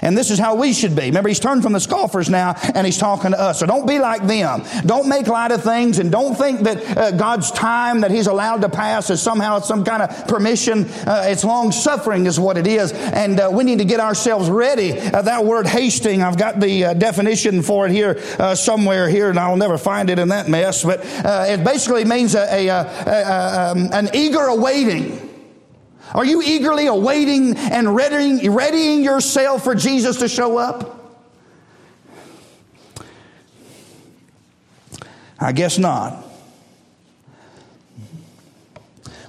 And 0.03 0.17
this 0.17 0.31
is 0.31 0.39
how 0.39 0.55
we 0.55 0.73
should 0.73 0.97
be. 0.97 1.03
Remember, 1.03 1.29
he's 1.29 1.41
turned 1.41 1.63
from 1.63 1.73
the 1.73 1.81
scoffers 1.81 2.29
now 2.29 2.55
and 2.75 2.87
he's 2.87 2.99
talking 2.99 3.33
to 3.33 3.41
us. 3.41 3.61
So 3.61 3.67
don't 3.67 3.87
be 3.87 3.99
like 3.99 4.27
them. 4.27 4.63
Don't 4.87 5.09
make 5.09 5.27
light 5.27 5.53
of 5.53 5.63
things 5.63 5.99
and 5.99 6.11
don't 6.11 6.35
think 6.35 6.61
that 6.61 6.97
uh, 6.97 7.11
God's 7.13 7.51
time 7.51 8.01
that 8.01 8.11
he's 8.11 8.27
allowed 8.27 8.63
to 8.63 8.69
pass 8.69 9.11
is 9.11 9.21
somehow 9.21 9.61
some 9.61 9.85
kind 9.85 10.03
of 10.03 10.29
permission. 10.29 10.87
Uh, 11.07 11.25
it's 11.27 11.45
long 11.45 11.73
suffering 11.73 12.27
is 12.27 12.39
what 12.41 12.57
it 12.57 12.67
is. 12.67 12.93
And 12.93 13.39
uh, 13.39 13.51
we 13.53 13.65
need 13.65 13.79
to 13.79 13.85
get 13.85 14.01
ourselves 14.01 14.49
ready. 14.49 14.99
Uh, 14.99 15.23
that 15.23 15.45
word 15.45 15.67
hasting, 15.67 16.23
I've 16.23 16.39
got 16.39 16.61
the 16.61 16.87
uh, 16.87 16.95
definition 16.95 17.63
for 17.63 17.87
it 17.87 17.93
here 17.93 18.21
uh, 18.39 18.55
somewhere 18.55 19.09
here 19.09 19.31
and 19.31 19.39
I'll 19.39 19.57
never 19.57 19.79
find 19.79 20.11
it 20.11 20.19
in 20.19 20.29
that 20.29 20.49
mess. 20.49 20.83
But 20.85 21.01
it 21.05 21.65
basically 21.65 22.05
means 22.05 22.35
a, 22.35 22.69
a, 22.69 22.69
a, 22.69 22.85
a 23.07 23.71
um, 23.71 23.91
an 23.93 24.11
eager 24.15 24.41
awaiting. 24.41 25.30
Are 26.15 26.25
you 26.25 26.43
eagerly 26.43 26.87
awaiting 26.87 27.57
and 27.57 27.95
readying, 27.95 28.53
readying 28.53 29.05
yourself 29.05 29.65
for 29.65 29.75
Jesus 29.75 30.19
to 30.19 30.29
show 30.29 30.59
up? 30.59 30.97
I 35.39 35.53
guess 35.53 35.79
not. 35.79 36.25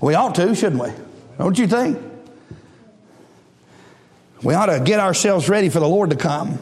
We 0.01 0.15
ought 0.15 0.35
to, 0.35 0.53
shouldn't 0.55 0.81
we? 0.81 0.89
Don't 1.37 1.57
you 1.57 1.67
think? 1.67 1.97
We 4.43 4.55
ought 4.55 4.65
to 4.65 4.79
get 4.79 4.99
ourselves 4.99 5.47
ready 5.47 5.69
for 5.69 5.79
the 5.79 5.87
Lord 5.87 6.09
to 6.09 6.15
come. 6.15 6.59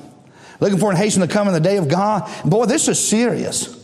Looking 0.60 0.78
for 0.78 0.90
and 0.90 0.98
hasten 0.98 1.22
to 1.22 1.28
come 1.28 1.48
in 1.48 1.54
the 1.54 1.62
day 1.62 1.78
of 1.78 1.88
God. 1.88 2.30
Boy, 2.44 2.66
this 2.66 2.90
is 2.90 3.00
serious. 3.00 3.79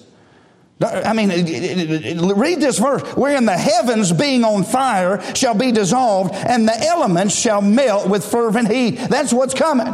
I 0.81 1.13
mean, 1.13 1.29
read 1.29 2.59
this 2.59 2.79
verse. 2.79 3.01
Wherein 3.15 3.45
the 3.45 3.57
heavens 3.57 4.11
being 4.11 4.43
on 4.43 4.63
fire 4.63 5.21
shall 5.33 5.53
be 5.53 5.71
dissolved, 5.71 6.33
and 6.33 6.67
the 6.67 6.77
elements 6.77 7.33
shall 7.39 7.61
melt 7.61 8.09
with 8.09 8.25
fervent 8.25 8.69
heat. 8.69 8.97
That's 8.97 9.31
what's 9.31 9.53
coming. 9.53 9.87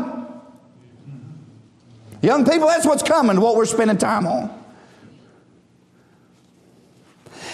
Young 2.24 2.46
people, 2.46 2.68
that's 2.68 2.86
what's 2.86 3.04
coming, 3.04 3.40
what 3.42 3.56
we're 3.56 3.66
spending 3.66 3.98
time 3.98 4.28
on. 4.28 4.61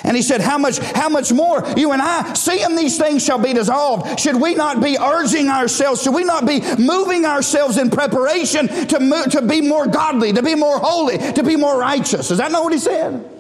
And 0.04 0.16
he 0.16 0.24
said, 0.24 0.42
How 0.42 0.58
much, 0.58 0.80
how 0.80 1.10
much 1.10 1.32
more 1.32 1.64
you 1.76 1.92
and 1.92 2.02
I, 2.02 2.34
seeing 2.34 2.76
these 2.76 2.98
things 2.98 3.24
shall 3.24 3.40
be 3.40 3.54
dissolved, 3.54 4.20
should 4.20 4.40
we 4.40 4.56
not 4.56 4.82
be 4.82 4.98
urging 5.00 5.50
ourselves, 5.50 6.04
should 6.04 6.14
we 6.14 6.24
not 6.24 6.46
be 6.46 6.62
moving 6.78 7.26
ourselves 7.26 7.78
in 7.78 7.90
preparation 7.90 8.68
to, 8.88 9.00
move, 9.00 9.32
to 9.32 9.42
be 9.42 9.62
more 9.62 9.88
godly, 9.88 10.34
to 10.34 10.44
be 10.44 10.56
more 10.56 10.80
holy, 10.80 11.18
to 11.34 11.44
be 11.44 11.56
more 11.56 11.78
righteous? 11.78 12.32
Is 12.32 12.38
that 12.38 12.52
not 12.52 12.64
what 12.64 12.74
he 12.74 12.80
said? 12.80 13.34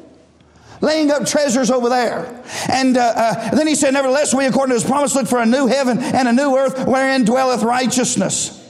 laying 0.81 1.09
up 1.09 1.25
treasures 1.25 1.71
over 1.71 1.89
there. 1.89 2.43
And 2.69 2.97
uh, 2.97 3.13
uh, 3.15 3.55
then 3.55 3.65
he 3.65 3.73
said, 3.73 3.93
Nevertheless, 3.93 4.33
we, 4.33 4.45
according 4.45 4.75
to 4.75 4.79
his 4.79 4.87
promise, 4.87 5.15
look 5.15 5.27
for 5.27 5.39
a 5.39 5.45
new 5.45 5.65
heaven 5.65 5.97
and 5.99 6.27
a 6.27 6.33
new 6.33 6.55
earth 6.55 6.85
wherein 6.85 7.25
dwelleth 7.25 7.63
righteousness. 7.63 8.63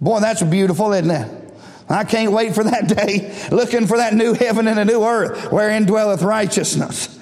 Boy, 0.00 0.20
that's 0.20 0.42
beautiful, 0.42 0.92
isn't 0.92 1.10
it? 1.10 1.41
I 1.92 2.04
can't 2.04 2.32
wait 2.32 2.54
for 2.54 2.64
that 2.64 2.88
day, 2.88 3.34
looking 3.50 3.86
for 3.86 3.98
that 3.98 4.14
new 4.14 4.34
heaven 4.34 4.68
and 4.68 4.78
a 4.78 4.84
new 4.84 5.04
earth 5.04 5.50
wherein 5.52 5.84
dwelleth 5.84 6.22
righteousness. 6.22 7.18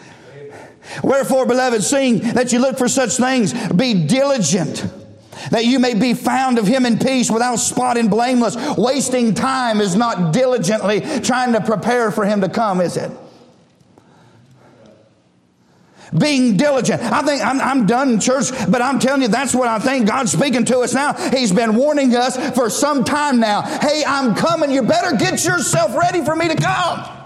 Wherefore, 1.03 1.47
beloved, 1.47 1.83
seeing 1.83 2.19
that 2.35 2.53
you 2.53 2.59
look 2.59 2.77
for 2.77 2.89
such 2.89 3.17
things, 3.17 3.53
be 3.73 4.07
diligent 4.07 4.85
that 5.51 5.65
you 5.65 5.79
may 5.79 5.95
be 5.95 6.15
found 6.15 6.59
of 6.59 6.67
him 6.67 6.85
in 6.85 6.99
peace 6.99 7.31
without 7.31 7.57
spot 7.57 7.97
and 7.97 8.11
blameless. 8.11 8.57
Wasting 8.77 9.35
time 9.35 9.81
is 9.81 9.97
not 9.97 10.33
diligently 10.33 11.01
trying 11.21 11.53
to 11.53 11.61
prepare 11.61 12.11
for 12.11 12.25
him 12.25 12.41
to 12.43 12.49
come, 12.49 12.81
is 12.81 12.97
it? 12.97 13.11
Being 16.17 16.57
diligent. 16.57 17.03
I 17.03 17.23
think 17.23 17.45
I'm, 17.45 17.61
I'm 17.61 17.87
done 17.87 18.15
in 18.15 18.21
church, 18.21 18.51
but 18.69 18.83
I'm 18.83 18.99
telling 18.99 19.23
you, 19.23 19.29
that's 19.29 19.55
what 19.55 19.69
I 19.69 19.79
think 19.79 20.07
God's 20.07 20.33
speaking 20.33 20.65
to 20.67 20.81
us 20.81 20.95
now. 20.95 21.13
He's 21.31 21.53
been 21.53 21.77
warning 21.77 22.15
us 22.15 22.37
for 22.55 22.71
some 22.71 23.05
time 23.05 23.41
now. 23.41 23.63
Hey, 23.63 24.03
I'm 24.07 24.35
coming. 24.35 24.71
You 24.71 24.83
better 24.83 25.17
get 25.17 25.45
yourself 25.45 25.97
ready 25.97 26.25
for 26.25 26.35
me 26.35 26.49
to 26.49 26.57
come. 26.57 27.20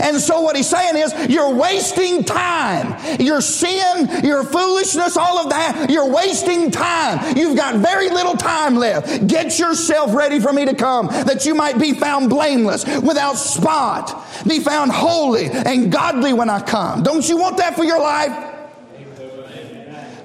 And 0.00 0.20
so 0.20 0.40
what 0.40 0.56
he's 0.56 0.68
saying 0.68 0.96
is, 0.96 1.14
you're 1.28 1.54
wasting 1.54 2.24
time. 2.24 3.20
Your 3.20 3.40
sin, 3.40 4.24
your 4.24 4.44
foolishness, 4.44 5.16
all 5.16 5.38
of 5.38 5.50
that, 5.50 5.90
you're 5.90 6.10
wasting 6.10 6.70
time. 6.70 7.36
You've 7.36 7.56
got 7.56 7.76
very 7.76 8.08
little 8.10 8.36
time 8.36 8.76
left. 8.76 9.26
Get 9.26 9.58
yourself 9.58 10.14
ready 10.14 10.40
for 10.40 10.52
me 10.52 10.64
to 10.64 10.74
come, 10.74 11.06
that 11.08 11.46
you 11.46 11.54
might 11.54 11.78
be 11.78 11.94
found 11.94 12.30
blameless, 12.30 12.84
without 13.00 13.34
spot, 13.34 14.26
be 14.46 14.60
found 14.60 14.92
holy 14.92 15.46
and 15.46 15.90
godly 15.90 16.32
when 16.32 16.50
I 16.50 16.60
come. 16.60 17.02
Don't 17.02 17.28
you 17.28 17.36
want 17.36 17.56
that 17.58 17.74
for 17.76 17.84
your 17.84 18.00
life? 18.00 18.54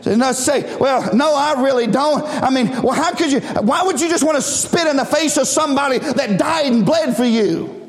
And 0.06 0.20
not 0.20 0.36
say, 0.36 0.76
well, 0.78 1.16
no, 1.16 1.34
I 1.34 1.62
really 1.62 1.88
don't. 1.88 2.24
I 2.26 2.50
mean, 2.50 2.70
well, 2.82 2.92
how 2.92 3.14
could 3.16 3.32
you? 3.32 3.40
Why 3.40 3.84
would 3.84 4.02
you 4.02 4.10
just 4.10 4.24
want 4.24 4.36
to 4.36 4.42
spit 4.42 4.86
in 4.86 4.98
the 4.98 5.06
face 5.06 5.38
of 5.38 5.48
somebody 5.48 6.00
that 6.00 6.38
died 6.38 6.74
and 6.74 6.86
bled 6.86 7.16
for 7.16 7.24
you? 7.24 7.83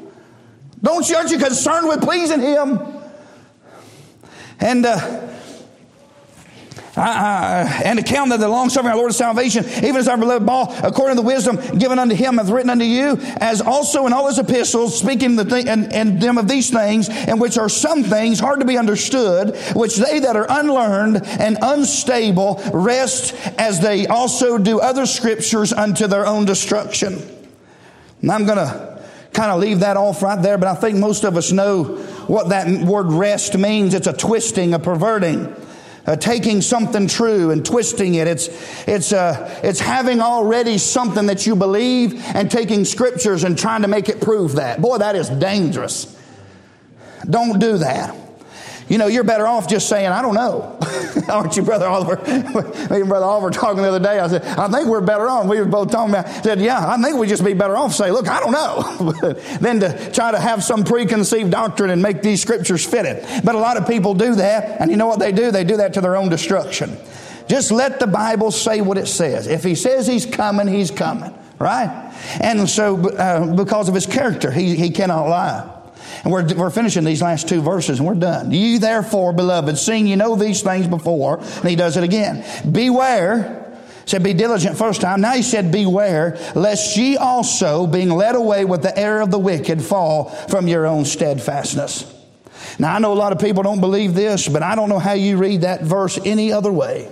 Don't 0.85 1.09
you, 1.09 1.16
aren't 1.16 1.30
you 1.30 1.39
concerned 1.39 1.89
with 1.89 2.03
pleasing 2.03 2.41
Him? 2.41 2.78
And, 4.61 4.85
uh, 4.85 5.30
uh, 6.95 7.80
and 7.85 7.99
account 7.99 8.32
of 8.32 8.39
the 8.39 8.49
long 8.49 8.68
suffering 8.68 8.93
of 8.93 8.93
our 8.93 8.99
Lord 8.99 9.11
of 9.11 9.16
salvation, 9.16 9.64
even 9.78 9.97
as 9.97 10.09
our 10.09 10.18
beloved 10.18 10.47
Paul, 10.47 10.74
according 10.82 11.16
to 11.16 11.22
the 11.22 11.26
wisdom 11.26 11.57
given 11.78 11.99
unto 11.99 12.14
him, 12.14 12.37
hath 12.37 12.51
written 12.51 12.70
unto 12.70 12.85
you, 12.85 13.16
as 13.39 13.61
also 13.62 14.07
in 14.07 14.12
all 14.12 14.28
his 14.28 14.39
epistles, 14.39 14.97
speaking 14.97 15.37
the 15.37 15.45
th- 15.45 15.66
and, 15.66 15.93
and 15.93 16.20
them 16.20 16.37
of 16.37 16.49
these 16.49 16.70
things, 16.70 17.09
and 17.09 17.41
which 17.41 17.59
are 17.59 17.68
some 17.68 18.05
things 18.05 18.39
hard 18.39 18.61
to 18.61 18.66
be 18.66 18.78
understood, 18.78 19.57
which 19.74 19.97
they 19.97 20.18
that 20.20 20.37
are 20.37 20.47
unlearned 20.49 21.26
and 21.26 21.59
unstable 21.62 22.62
wrest, 22.72 23.35
as 23.59 23.80
they 23.80 24.07
also 24.07 24.59
do 24.59 24.80
other 24.80 25.07
scriptures 25.07 25.72
unto 25.72 26.07
their 26.07 26.26
own 26.26 26.45
destruction. 26.45 27.20
And 28.20 28.30
I'm 28.30 28.45
going 28.45 28.59
to 28.59 28.93
kind 29.35 29.51
of 29.51 29.61
leave 29.61 29.80
that 29.80 29.97
off 29.97 30.22
right 30.22 30.41
there, 30.41 30.57
but 30.57 30.68
I 30.68 30.74
think 30.74 30.97
most 30.97 31.24
of 31.24 31.37
us 31.37 31.53
know 31.53 31.85
what 32.26 32.49
that 32.49 32.68
word 32.87 33.12
wrest 33.12 33.59
means. 33.59 33.93
It's 33.93 34.07
a 34.07 34.12
twisting, 34.12 34.72
a 34.72 34.78
perverting. 34.78 35.55
Uh, 36.07 36.14
taking 36.14 36.61
something 36.61 37.09
true 37.09 37.51
and 37.51 37.64
twisting 37.64 38.16
it. 38.16 38.28
It's, 38.28 38.49
it's, 38.87 39.11
uh, 39.14 39.61
it's 39.62 39.80
having 39.80 40.20
already 40.20 40.76
something 40.76 41.26
that 41.26 41.47
you 41.47 41.57
believe 41.57 42.22
and 42.35 42.51
taking 42.51 42.85
scriptures 42.85 43.43
and 43.43 43.57
trying 43.57 43.80
to 43.82 43.89
make 43.89 44.11
it 44.11 44.20
prove 44.20 44.57
that. 44.57 44.82
Boy, 44.82 44.99
that 44.99 45.16
is 45.16 45.30
dangerous. 45.30 46.14
Don't 47.28 47.59
do 47.59 47.78
that. 47.78 48.14
You 48.89 48.99
know, 48.99 49.07
you're 49.07 49.24
better 49.24 49.47
off 49.47 49.68
just 49.68 49.89
saying, 49.89 50.09
I 50.09 50.20
don't 50.20 50.35
know. 50.35 50.78
Aren't 51.28 51.57
you, 51.57 51.62
Brother 51.62 51.87
Oliver? 51.87 52.16
Me 52.26 53.01
and 53.01 53.09
Brother 53.09 53.24
Oliver 53.24 53.51
talking 53.51 53.82
the 53.82 53.89
other 53.89 53.99
day. 53.99 54.18
I 54.18 54.28
said, 54.28 54.45
I 54.45 54.68
think 54.68 54.89
we're 54.89 55.01
better 55.01 55.28
off. 55.28 55.47
We 55.47 55.59
were 55.59 55.64
both 55.64 55.91
talking 55.91 56.14
about, 56.14 56.26
I 56.26 56.43
said, 56.43 56.61
yeah, 56.61 56.87
I 56.87 57.01
think 57.01 57.16
we 57.16 57.26
just 57.26 57.45
be 57.45 57.55
better 57.55 57.76
off 57.76 57.95
say, 57.95 58.11
look, 58.11 58.28
I 58.28 58.41
don't 58.41 58.53
know. 58.53 59.12
than 59.61 59.80
to 59.80 60.12
try 60.12 60.32
to 60.32 60.39
have 60.39 60.62
some 60.62 60.85
preconceived 60.85 61.51
doctrine 61.51 61.91
and 61.91 62.03
make 62.03 62.20
these 62.20 62.43
scriptures 62.43 62.85
fit 62.85 63.07
it. 63.07 63.45
But 63.45 63.55
a 63.55 63.59
lot 63.59 63.78
of 63.78 63.87
people 63.87 64.14
do 64.14 64.35
that. 64.35 64.80
And 64.80 64.91
you 64.91 64.99
know 64.99 65.07
what 65.07 65.18
they 65.18 65.32
do? 65.32 65.51
They 65.51 65.64
do 65.64 65.78
that 65.78 65.95
to 65.95 66.03
their 66.03 66.16
own 66.16 66.28
destruction. 66.28 66.97
Just 67.49 67.70
let 67.70 68.01
the 68.01 68.07
Bible 68.07 68.51
say 68.51 68.80
what 68.80 68.99
it 68.99 69.07
says. 69.07 69.47
If 69.47 69.64
he 69.64 69.74
says 69.74 70.07
he's 70.07 70.26
coming, 70.26 70.66
he's 70.66 70.91
coming. 70.91 71.35
Right? 71.59 72.12
And 72.41 72.68
so, 72.68 73.09
uh, 73.11 73.55
because 73.55 73.89
of 73.89 73.95
his 73.95 74.07
character, 74.07 74.51
he, 74.51 74.76
he 74.76 74.91
cannot 74.91 75.28
lie. 75.28 75.74
And 76.22 76.32
we're, 76.32 76.55
we're 76.55 76.70
finishing 76.70 77.05
these 77.05 77.22
last 77.22 77.48
two 77.48 77.61
verses 77.61 77.98
and 77.98 78.09
we're 78.09 78.14
done. 78.14 78.50
You 78.50 78.78
therefore, 78.78 79.32
beloved, 79.32 79.78
seeing 79.78 80.07
you 80.07 80.16
know 80.16 80.36
these 80.36 80.62
things 80.62 80.86
before, 80.86 81.38
and 81.38 81.68
he 81.68 81.76
does 81.76 81.96
it 81.96 82.05
again. 82.05 82.44
Beware 82.70 83.62
said 84.07 84.22
be 84.22 84.34
diligent 84.34 84.76
first 84.76 85.00
time 85.00 85.22
now 85.22 85.32
he 85.32 85.42
said 85.42 85.72
beware 85.72 86.36
lest 86.55 86.94
ye 86.94 87.16
also 87.16 87.86
being 87.86 88.11
led 88.11 88.34
away 88.34 88.64
with 88.64 88.82
the 88.82 88.98
error 88.98 89.22
of 89.22 89.30
the 89.30 89.38
wicked 89.38 89.82
fall 89.82 90.26
from 90.26 90.68
your 90.68 90.84
own 90.86 91.07
steadfastness 91.07 92.05
now 92.78 92.94
i 92.94 92.98
know 92.98 93.14
a 93.14 93.14
lot 93.14 93.32
of 93.32 93.38
people 93.38 93.62
don't 93.62 93.80
believe 93.80 94.12
this 94.12 94.46
but 94.46 94.62
i 94.62 94.74
don't 94.74 94.90
know 94.90 94.98
how 94.98 95.14
you 95.14 95.38
read 95.38 95.62
that 95.62 95.82
verse 95.82 96.18
any 96.26 96.52
other 96.52 96.70
way 96.70 97.11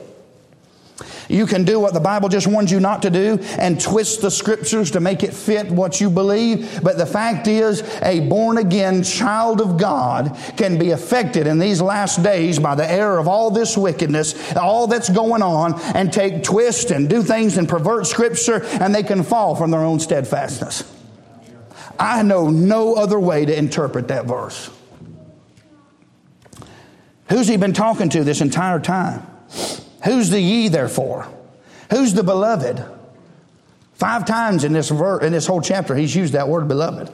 you 1.29 1.47
can 1.47 1.65
do 1.65 1.81
what 1.81 1.95
the 1.95 2.01
Bible 2.01 2.29
just 2.29 2.47
warns 2.47 2.71
you 2.71 2.81
not 2.81 3.03
to 3.03 3.11
do 3.11 3.39
and 3.59 3.81
twist 3.81 4.23
the 4.23 4.31
scriptures 4.31 4.91
to 4.93 5.01
make 5.01 5.23
it 5.23 5.33
fit 5.35 5.71
what 5.71 6.01
you 6.01 6.11
believe. 6.11 6.81
But 6.83 6.99
the 6.99 7.07
fact 7.07 7.47
is, 7.47 7.83
a 8.03 8.21
born 8.29 8.59
again 8.59 9.03
child 9.03 9.61
of 9.61 9.79
God 9.79 10.37
can 10.57 10.79
be 10.79 10.91
affected 10.91 11.47
in 11.47 11.59
these 11.59 11.81
last 11.81 12.23
days 12.23 12.59
by 12.59 12.75
the 12.75 12.91
error 12.91 13.19
of 13.19 13.29
all 13.29 13.51
this 13.51 13.77
wickedness, 13.77 14.55
all 14.57 14.87
that's 14.87 15.09
going 15.09 15.43
on, 15.43 15.81
and 15.95 16.13
take 16.13 16.43
twist 16.43 16.91
and 16.91 17.09
do 17.09 17.23
things 17.23 17.57
and 17.57 17.69
pervert 17.69 18.07
scripture, 18.07 18.65
and 18.81 18.95
they 18.95 19.03
can 19.03 19.23
fall 19.23 19.55
from 19.55 19.71
their 19.71 19.81
own 19.81 20.01
steadfastness. 20.01 20.85
I 21.99 22.23
know 22.23 22.51
no 22.51 22.95
other 22.95 23.21
way 23.21 23.45
to 23.45 23.57
interpret 23.57 24.09
that 24.09 24.27
verse. 24.27 24.71
Who's 27.29 27.49
he 27.49 27.57
been 27.57 27.73
talking 27.73 28.09
to 28.11 28.25
this 28.25 28.41
entire 28.41 28.81
time? 28.81 29.27
Who's 30.05 30.31
the 30.31 30.41
ye 30.41 30.69
therefore? 30.69 31.29
Who's 31.91 32.15
the 32.15 32.23
beloved? 32.23 32.85
Five 33.95 34.25
times 34.25 34.65
in 34.65 34.73
this 34.73 34.89
ver- 34.89 35.21
in 35.21 35.33
this 35.33 35.47
whole 35.47 35.61
chapter, 35.61 35.95
he's 35.95 36.15
used 36.15 36.33
that 36.33 36.49
word 36.49 36.67
beloved. 36.67 37.09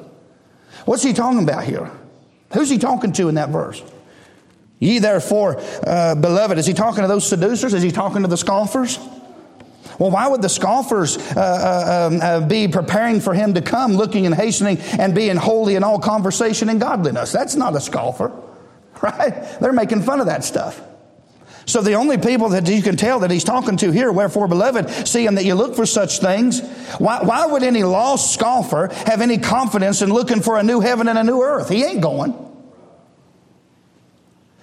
What's 0.84 1.02
he 1.02 1.12
talking 1.12 1.42
about 1.42 1.64
here? 1.64 1.90
Who's 2.54 2.70
he 2.70 2.78
talking 2.78 3.12
to 3.12 3.28
in 3.28 3.34
that 3.34 3.50
verse? 3.50 3.82
Ye 4.78 5.00
therefore, 5.00 5.60
uh, 5.86 6.14
beloved, 6.14 6.56
is 6.56 6.64
he 6.64 6.72
talking 6.72 7.02
to 7.02 7.08
those 7.08 7.28
seducers? 7.28 7.74
Is 7.74 7.82
he 7.82 7.90
talking 7.90 8.22
to 8.22 8.28
the 8.28 8.36
scoffers? 8.36 8.98
Well, 9.98 10.12
why 10.12 10.28
would 10.28 10.40
the 10.40 10.48
scoffers 10.48 11.18
uh, 11.18 11.40
uh, 11.40 12.08
um, 12.10 12.20
uh, 12.22 12.46
be 12.46 12.68
preparing 12.68 13.20
for 13.20 13.34
him 13.34 13.54
to 13.54 13.60
come, 13.60 13.94
looking 13.94 14.26
and 14.26 14.34
hastening 14.34 14.78
and 14.98 15.14
being 15.14 15.36
holy 15.36 15.74
in 15.74 15.82
all 15.82 15.98
conversation 15.98 16.68
and 16.68 16.80
godliness? 16.80 17.32
That's 17.32 17.56
not 17.56 17.74
a 17.74 17.80
scoffer, 17.80 18.32
right? 19.02 19.58
They're 19.60 19.72
making 19.72 20.02
fun 20.02 20.20
of 20.20 20.26
that 20.26 20.44
stuff. 20.44 20.80
So 21.68 21.82
the 21.82 21.92
only 21.92 22.16
people 22.16 22.48
that 22.48 22.66
you 22.66 22.80
can 22.80 22.96
tell 22.96 23.20
that 23.20 23.30
he's 23.30 23.44
talking 23.44 23.76
to 23.76 23.90
here, 23.90 24.10
wherefore, 24.10 24.48
beloved, 24.48 25.06
seeing 25.06 25.34
that 25.34 25.44
you 25.44 25.54
look 25.54 25.76
for 25.76 25.84
such 25.84 26.18
things, 26.18 26.62
why, 26.96 27.22
why 27.22 27.44
would 27.44 27.62
any 27.62 27.84
lost 27.84 28.32
scoffer 28.32 28.88
have 29.06 29.20
any 29.20 29.36
confidence 29.36 30.00
in 30.00 30.10
looking 30.10 30.40
for 30.40 30.58
a 30.58 30.62
new 30.62 30.80
heaven 30.80 31.08
and 31.08 31.18
a 31.18 31.24
new 31.24 31.42
earth? 31.42 31.68
He 31.68 31.84
ain't 31.84 32.00
going. 32.00 32.47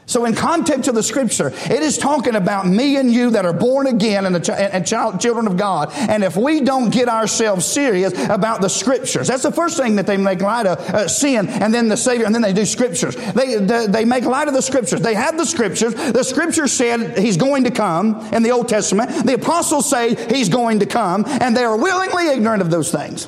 So, 0.07 0.25
in 0.25 0.35
context 0.35 0.87
of 0.87 0.93
the 0.93 1.01
scripture, 1.01 1.47
it 1.47 1.81
is 1.81 1.97
talking 1.97 2.35
about 2.35 2.67
me 2.67 2.97
and 2.97 3.11
you 3.11 3.31
that 3.31 3.45
are 3.45 3.53
born 3.53 3.87
again 3.87 4.25
and, 4.25 4.43
ch- 4.43 4.49
and 4.49 4.85
child, 4.85 5.19
children 5.19 5.47
of 5.47 5.57
God. 5.57 5.91
And 5.93 6.23
if 6.23 6.37
we 6.37 6.61
don't 6.61 6.91
get 6.91 7.09
ourselves 7.09 7.65
serious 7.65 8.13
about 8.29 8.61
the 8.61 8.69
scriptures, 8.69 9.27
that's 9.27 9.41
the 9.41 9.51
first 9.51 9.77
thing 9.77 9.95
that 9.95 10.05
they 10.05 10.17
make 10.17 10.41
light 10.41 10.67
of 10.67 10.77
uh, 10.77 11.07
sin, 11.07 11.47
and 11.47 11.73
then 11.73 11.87
the 11.87 11.97
Savior, 11.97 12.25
and 12.25 12.35
then 12.35 12.43
they 12.43 12.53
do 12.53 12.65
scriptures. 12.65 13.15
They, 13.15 13.55
they, 13.55 13.87
they 13.87 14.05
make 14.05 14.25
light 14.25 14.47
of 14.47 14.53
the 14.53 14.61
scriptures. 14.61 15.01
They 15.01 15.15
have 15.15 15.37
the 15.37 15.45
scriptures. 15.45 15.95
The 15.95 16.23
scripture 16.23 16.67
said 16.67 17.17
he's 17.17 17.37
going 17.37 17.63
to 17.63 17.71
come 17.71 18.21
in 18.31 18.43
the 18.43 18.51
Old 18.51 18.69
Testament. 18.69 19.25
The 19.25 19.33
apostles 19.33 19.89
say 19.89 20.15
he's 20.33 20.49
going 20.49 20.79
to 20.79 20.85
come, 20.85 21.25
and 21.25 21.57
they 21.57 21.63
are 21.63 21.77
willingly 21.77 22.29
ignorant 22.29 22.61
of 22.61 22.69
those 22.69 22.91
things. 22.91 23.27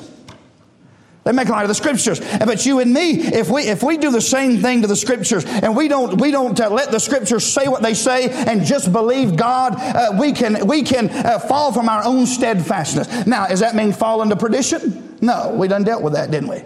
They 1.28 1.34
make 1.34 1.50
light 1.50 1.60
of 1.60 1.68
the 1.68 1.74
scriptures. 1.74 2.20
But 2.38 2.64
you 2.64 2.80
and 2.80 2.90
me, 2.90 3.10
if 3.10 3.50
we 3.50 3.64
if 3.64 3.82
we 3.82 3.98
do 3.98 4.10
the 4.10 4.18
same 4.18 4.62
thing 4.62 4.80
to 4.80 4.88
the 4.88 4.96
scriptures 4.96 5.44
and 5.44 5.76
we 5.76 5.86
don't 5.86 6.18
we 6.18 6.30
don't 6.30 6.58
uh, 6.58 6.70
let 6.70 6.90
the 6.90 6.98
scriptures 6.98 7.44
say 7.44 7.68
what 7.68 7.82
they 7.82 7.92
say 7.92 8.30
and 8.30 8.64
just 8.64 8.94
believe 8.94 9.36
God, 9.36 9.74
uh, 9.76 10.16
we 10.18 10.32
can 10.32 10.66
we 10.66 10.82
can 10.82 11.10
uh, 11.10 11.38
fall 11.38 11.70
from 11.70 11.90
our 11.90 12.02
own 12.02 12.24
steadfastness. 12.24 13.26
Now, 13.26 13.46
does 13.46 13.60
that 13.60 13.74
mean 13.74 13.92
fall 13.92 14.22
into 14.22 14.36
perdition? 14.36 15.18
No, 15.20 15.54
we 15.54 15.68
done 15.68 15.84
dealt 15.84 16.02
with 16.02 16.14
that, 16.14 16.30
didn't 16.30 16.48
we? 16.48 16.62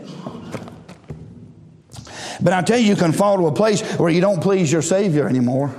But 2.41 2.53
I 2.53 2.63
tell 2.63 2.79
you, 2.79 2.87
you 2.87 2.95
can 2.95 3.11
fall 3.11 3.39
to 3.39 3.49
a 3.49 3.53
place 3.53 3.83
where 3.99 4.11
you 4.11 4.21
don't 4.21 4.41
please 4.41 4.71
your 4.71 4.83
Savior 4.83 5.29
anymore. 5.29 5.75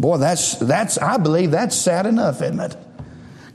Boy, 0.00 0.16
that's 0.16 0.56
that's 0.56 0.98
I 0.98 1.16
believe 1.18 1.52
that's 1.52 1.76
sad 1.76 2.06
enough, 2.06 2.42
isn't 2.42 2.58
it? 2.58 2.76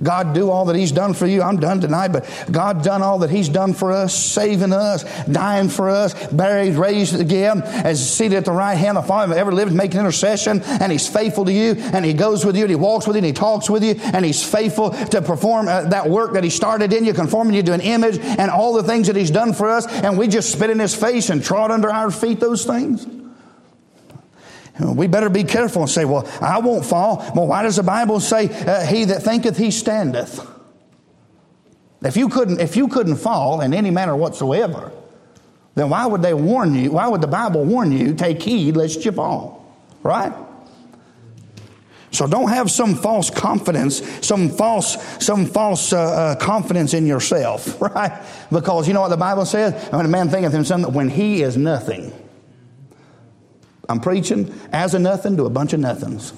God 0.01 0.33
do 0.33 0.49
all 0.49 0.65
that 0.65 0.75
He's 0.75 0.91
done 0.91 1.13
for 1.13 1.27
you. 1.27 1.41
I'm 1.41 1.59
done 1.59 1.81
tonight, 1.81 2.09
but 2.09 2.29
God 2.51 2.83
done 2.83 3.01
all 3.01 3.19
that 3.19 3.29
He's 3.29 3.49
done 3.49 3.73
for 3.73 3.91
us, 3.91 4.13
saving 4.13 4.73
us, 4.73 5.03
dying 5.25 5.69
for 5.69 5.89
us, 5.89 6.13
buried, 6.27 6.75
raised 6.75 7.19
again, 7.19 7.61
as 7.61 8.13
seated 8.13 8.37
at 8.37 8.45
the 8.45 8.51
right 8.51 8.75
hand 8.75 8.97
of 8.97 9.03
the 9.03 9.07
Father 9.07 9.35
ever 9.35 9.51
lived, 9.51 9.73
making 9.73 9.99
intercession, 9.99 10.61
and 10.63 10.91
He's 10.91 11.07
faithful 11.07 11.45
to 11.45 11.53
you, 11.53 11.75
and 11.77 12.05
He 12.05 12.13
goes 12.13 12.45
with 12.45 12.55
you, 12.55 12.63
and 12.63 12.71
He 12.71 12.75
walks 12.75 13.07
with 13.07 13.15
you, 13.15 13.19
and 13.19 13.25
He 13.25 13.33
talks 13.33 13.69
with 13.69 13.83
you, 13.83 13.95
and 14.13 14.25
He's 14.25 14.43
faithful 14.43 14.91
to 14.91 15.21
perform 15.21 15.67
uh, 15.67 15.83
that 15.89 16.09
work 16.09 16.33
that 16.33 16.43
He 16.43 16.49
started 16.49 16.93
in 16.93 17.05
you, 17.05 17.13
conforming 17.13 17.53
you 17.53 17.63
to 17.63 17.73
an 17.73 17.81
image, 17.81 18.17
and 18.19 18.49
all 18.49 18.73
the 18.73 18.83
things 18.83 19.07
that 19.07 19.15
He's 19.15 19.31
done 19.31 19.53
for 19.53 19.69
us, 19.69 19.85
and 19.87 20.17
we 20.17 20.27
just 20.27 20.51
spit 20.51 20.69
in 20.69 20.79
His 20.79 20.95
face 20.95 21.29
and 21.29 21.43
trod 21.43 21.71
under 21.71 21.91
our 21.91 22.11
feet 22.11 22.39
those 22.39 22.65
things. 22.65 23.05
We 24.79 25.07
better 25.07 25.29
be 25.29 25.43
careful 25.43 25.83
and 25.83 25.91
say, 25.91 26.03
well, 26.03 26.27
I 26.41 26.59
won't 26.59 26.85
fall. 26.85 27.17
Well, 27.35 27.47
why 27.47 27.63
does 27.63 27.75
the 27.75 27.83
Bible 27.83 28.19
say, 28.19 28.49
uh, 28.65 28.85
he 28.85 29.05
that 29.05 29.21
thinketh 29.21 29.57
he 29.57 29.69
standeth? 29.69 30.45
If 32.01 32.17
you 32.17 32.27
couldn't, 32.27 32.59
if 32.59 32.75
you 32.75 32.87
couldn't 32.87 33.17
fall 33.17 33.61
in 33.61 33.73
any 33.73 33.91
manner 33.91 34.15
whatsoever, 34.15 34.91
then 35.75 35.89
why 35.89 36.05
would 36.05 36.21
they 36.21 36.33
warn 36.33 36.75
you? 36.75 36.91
Why 36.91 37.07
would 37.07 37.21
the 37.21 37.27
Bible 37.27 37.63
warn 37.63 37.91
you, 37.91 38.13
take 38.13 38.41
heed 38.41 38.75
lest 38.75 39.05
you 39.05 39.11
fall? 39.11 39.59
Right? 40.01 40.33
So 42.11 42.27
don't 42.27 42.49
have 42.49 42.69
some 42.69 42.93
false 42.93 43.31
confidence, 43.31 44.03
some 44.25 44.49
false, 44.49 45.01
some 45.23 45.47
false 45.47 45.93
uh, 45.93 46.01
uh, 46.01 46.35
confidence 46.35 46.93
in 46.93 47.07
yourself, 47.07 47.81
right? 47.81 48.21
Because 48.51 48.87
you 48.87 48.93
know 48.93 49.01
what 49.01 49.09
the 49.09 49.17
Bible 49.17 49.45
says? 49.45 49.89
When 49.91 50.05
a 50.05 50.09
man 50.09 50.29
thinketh 50.29 50.53
himself, 50.53 50.93
when 50.93 51.09
he 51.09 51.41
is 51.41 51.57
nothing. 51.57 52.13
I'm 53.89 53.99
preaching 53.99 54.53
as 54.71 54.93
a 54.93 54.99
nothing 54.99 55.37
to 55.37 55.45
a 55.45 55.49
bunch 55.49 55.73
of 55.73 55.79
nothings. 55.79 56.33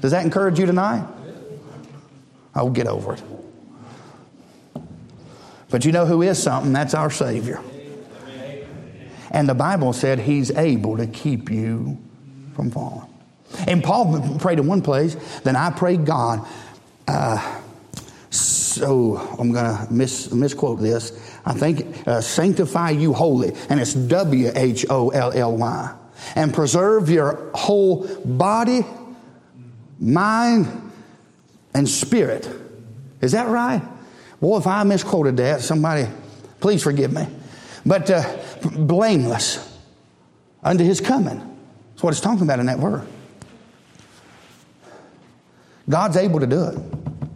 Does 0.00 0.10
that 0.10 0.24
encourage 0.24 0.58
you 0.58 0.66
tonight? 0.66 1.06
Oh, 2.54 2.70
get 2.70 2.86
over 2.86 3.14
it. 3.14 3.22
But 5.70 5.84
you 5.84 5.92
know 5.92 6.06
who 6.06 6.22
is 6.22 6.42
something? 6.42 6.72
That's 6.72 6.94
our 6.94 7.10
Savior. 7.10 7.60
And 9.30 9.48
the 9.48 9.54
Bible 9.54 9.92
said 9.92 10.18
He's 10.18 10.50
able 10.50 10.96
to 10.96 11.06
keep 11.06 11.50
you 11.50 11.98
from 12.54 12.70
falling. 12.70 13.06
And 13.66 13.82
Paul 13.82 14.38
prayed 14.38 14.58
in 14.58 14.66
one 14.66 14.82
place, 14.82 15.14
then 15.40 15.56
I 15.56 15.70
prayed 15.70 16.04
God. 16.04 16.46
Uh, 17.06 17.60
so 18.30 19.16
I'm 19.38 19.52
going 19.52 19.76
to 19.76 19.86
mis- 19.90 20.32
misquote 20.32 20.80
this. 20.80 21.12
I 21.46 21.54
think 21.54 22.06
uh, 22.06 22.20
sanctify 22.20 22.90
you 22.90 23.12
holy, 23.12 23.54
and 23.70 23.80
it's 23.80 23.94
W 23.94 24.50
H 24.54 24.84
O 24.90 25.10
L 25.10 25.32
L 25.32 25.56
Y 25.56 25.97
and 26.34 26.52
preserve 26.52 27.10
your 27.10 27.50
whole 27.54 28.06
body, 28.24 28.84
mind, 29.98 30.92
and 31.74 31.88
spirit. 31.88 32.48
Is 33.20 33.32
that 33.32 33.48
right? 33.48 33.82
Well, 34.40 34.58
if 34.58 34.66
I 34.66 34.82
misquoted 34.84 35.36
that, 35.38 35.60
somebody, 35.60 36.06
please 36.60 36.82
forgive 36.82 37.12
me. 37.12 37.26
But 37.84 38.10
uh, 38.10 38.38
blameless 38.72 39.78
unto 40.62 40.84
his 40.84 41.00
coming. 41.00 41.38
That's 41.90 42.02
what 42.02 42.10
it's 42.10 42.20
talking 42.20 42.42
about 42.42 42.60
in 42.60 42.66
that 42.66 42.78
word. 42.78 43.06
God's 45.88 46.16
able 46.16 46.40
to 46.40 46.46
do 46.46 46.64
it. 46.64 46.78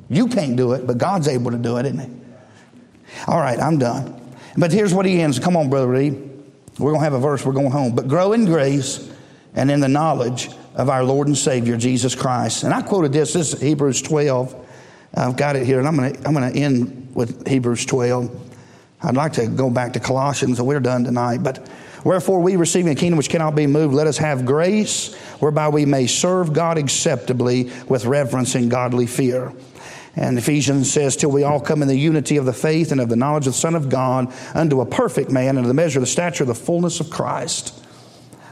You 0.08 0.28
can't 0.28 0.56
do 0.56 0.72
it, 0.72 0.86
but 0.86 0.98
God's 0.98 1.26
able 1.26 1.50
to 1.52 1.56
do 1.56 1.78
it, 1.78 1.86
isn't 1.86 1.98
he? 1.98 2.10
All 3.26 3.38
right, 3.38 3.58
I'm 3.58 3.78
done. 3.78 4.20
But 4.56 4.72
here's 4.72 4.92
what 4.92 5.06
he 5.06 5.20
ends. 5.20 5.38
Come 5.38 5.56
on, 5.56 5.70
Brother 5.70 5.88
Reed. 5.88 6.31
We're 6.78 6.92
going 6.92 7.00
to 7.00 7.04
have 7.04 7.12
a 7.12 7.20
verse, 7.20 7.44
we're 7.44 7.52
going 7.52 7.70
home. 7.70 7.94
But 7.94 8.08
grow 8.08 8.32
in 8.32 8.44
grace 8.44 9.10
and 9.54 9.70
in 9.70 9.80
the 9.80 9.88
knowledge 9.88 10.48
of 10.74 10.88
our 10.88 11.04
Lord 11.04 11.26
and 11.26 11.36
Savior, 11.36 11.76
Jesus 11.76 12.14
Christ. 12.14 12.64
And 12.64 12.72
I 12.72 12.82
quoted 12.82 13.12
this, 13.12 13.34
this 13.34 13.52
is 13.52 13.60
Hebrews 13.60 14.02
12. 14.02 14.56
I've 15.14 15.36
got 15.36 15.56
it 15.56 15.66
here, 15.66 15.78
and 15.78 15.86
I'm 15.86 15.96
going 15.96 16.14
to, 16.14 16.26
I'm 16.26 16.32
going 16.32 16.50
to 16.50 16.58
end 16.58 17.14
with 17.14 17.46
Hebrews 17.46 17.84
12. 17.84 18.50
I'd 19.02 19.14
like 19.14 19.34
to 19.34 19.46
go 19.46 19.68
back 19.68 19.92
to 19.94 20.00
Colossians, 20.00 20.58
and 20.58 20.66
we're 20.66 20.80
done 20.80 21.04
tonight. 21.04 21.42
But 21.42 21.68
wherefore, 22.04 22.40
we 22.40 22.56
receiving 22.56 22.92
a 22.92 22.94
kingdom 22.94 23.18
which 23.18 23.28
cannot 23.28 23.54
be 23.54 23.66
moved, 23.66 23.94
let 23.94 24.06
us 24.06 24.16
have 24.18 24.46
grace 24.46 25.14
whereby 25.40 25.68
we 25.68 25.84
may 25.84 26.06
serve 26.06 26.52
God 26.52 26.78
acceptably 26.78 27.70
with 27.88 28.06
reverence 28.06 28.54
and 28.54 28.70
godly 28.70 29.06
fear. 29.06 29.52
And 30.14 30.36
Ephesians 30.36 30.92
says, 30.92 31.16
till 31.16 31.30
we 31.30 31.42
all 31.42 31.60
come 31.60 31.80
in 31.80 31.88
the 31.88 31.98
unity 31.98 32.36
of 32.36 32.44
the 32.44 32.52
faith 32.52 32.92
and 32.92 33.00
of 33.00 33.08
the 33.08 33.16
knowledge 33.16 33.46
of 33.46 33.54
the 33.54 33.58
Son 33.58 33.74
of 33.74 33.88
God 33.88 34.32
unto 34.54 34.80
a 34.80 34.86
perfect 34.86 35.30
man, 35.30 35.56
unto 35.56 35.68
the 35.68 35.74
measure 35.74 35.98
of 35.98 36.02
the 36.02 36.06
stature 36.06 36.44
of 36.44 36.48
the 36.48 36.54
fullness 36.54 37.00
of 37.00 37.08
Christ. 37.08 37.82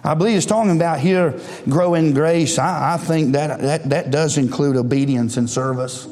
I 0.03 0.15
believe 0.15 0.37
it's 0.37 0.47
talking 0.47 0.75
about 0.75 1.01
here 1.01 1.39
grow 1.69 1.95
in 1.95 2.15
grace. 2.15 2.59
I, 2.59 2.95
I 2.95 2.97
think 2.97 3.33
that, 3.33 3.61
that 3.61 3.91
that 3.91 4.11
does 4.11 4.39
include 4.39 4.77
obedience 4.77 5.37
and 5.37 5.49
service. 5.49 6.07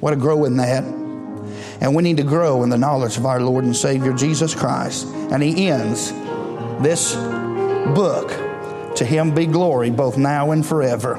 What 0.00 0.12
a 0.12 0.16
grow 0.16 0.44
in 0.44 0.58
that. 0.58 0.84
And 1.80 1.94
we 1.94 2.02
need 2.02 2.18
to 2.18 2.22
grow 2.22 2.62
in 2.62 2.68
the 2.68 2.76
knowledge 2.76 3.16
of 3.16 3.24
our 3.24 3.40
Lord 3.40 3.64
and 3.64 3.74
Savior 3.74 4.12
Jesus 4.12 4.54
Christ. 4.54 5.06
And 5.06 5.42
he 5.42 5.68
ends 5.68 6.12
this 6.82 7.14
book. 7.94 8.28
To 8.96 9.04
him 9.06 9.34
be 9.34 9.46
glory 9.46 9.88
both 9.88 10.18
now 10.18 10.50
and 10.50 10.66
forever. 10.66 11.16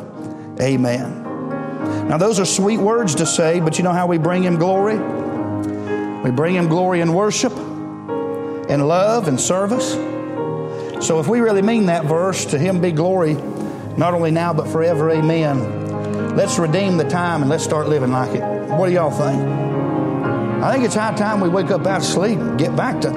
Amen. 0.60 1.31
Now, 2.08 2.18
those 2.18 2.40
are 2.40 2.46
sweet 2.46 2.78
words 2.78 3.16
to 3.16 3.26
say, 3.26 3.60
but 3.60 3.78
you 3.78 3.84
know 3.84 3.94
how 3.94 4.08
we 4.08 4.18
bring 4.18 4.44
Him 4.44 4.58
glory? 4.58 4.98
We 6.24 6.32
bring 6.32 6.56
Him 6.56 6.68
glory 6.68 7.02
in 7.02 7.14
worship, 7.14 7.54
in 7.54 8.88
love, 8.88 9.28
and 9.28 9.40
service. 9.40 9.94
So, 11.06 11.20
if 11.20 11.28
we 11.28 11.40
really 11.40 11.62
mean 11.62 11.88
that 11.88 12.06
verse, 12.06 12.46
to 12.48 12.60
Him 12.60 12.82
be 12.82 12.92
glory, 12.92 13.34
not 13.98 14.14
only 14.14 14.32
now, 14.32 14.54
but 14.54 14.68
forever, 14.68 15.10
amen. 15.10 16.36
Let's 16.36 16.60
redeem 16.60 16.98
the 16.98 17.10
time 17.10 17.42
and 17.42 17.50
let's 17.50 17.64
start 17.64 17.90
living 17.90 18.12
like 18.12 18.36
it. 18.36 18.44
What 18.72 18.88
do 18.88 18.94
y'all 18.94 19.12
think? 19.12 19.42
I 20.64 20.72
think 20.72 20.86
it's 20.86 20.96
high 20.96 21.16
time 21.16 21.42
we 21.42 21.50
wake 21.50 21.72
up 21.72 21.86
out 21.88 22.02
of 22.02 22.06
sleep 22.06 22.38
and 22.38 22.58
get 22.60 22.76
back 22.76 23.02
to 23.02 23.10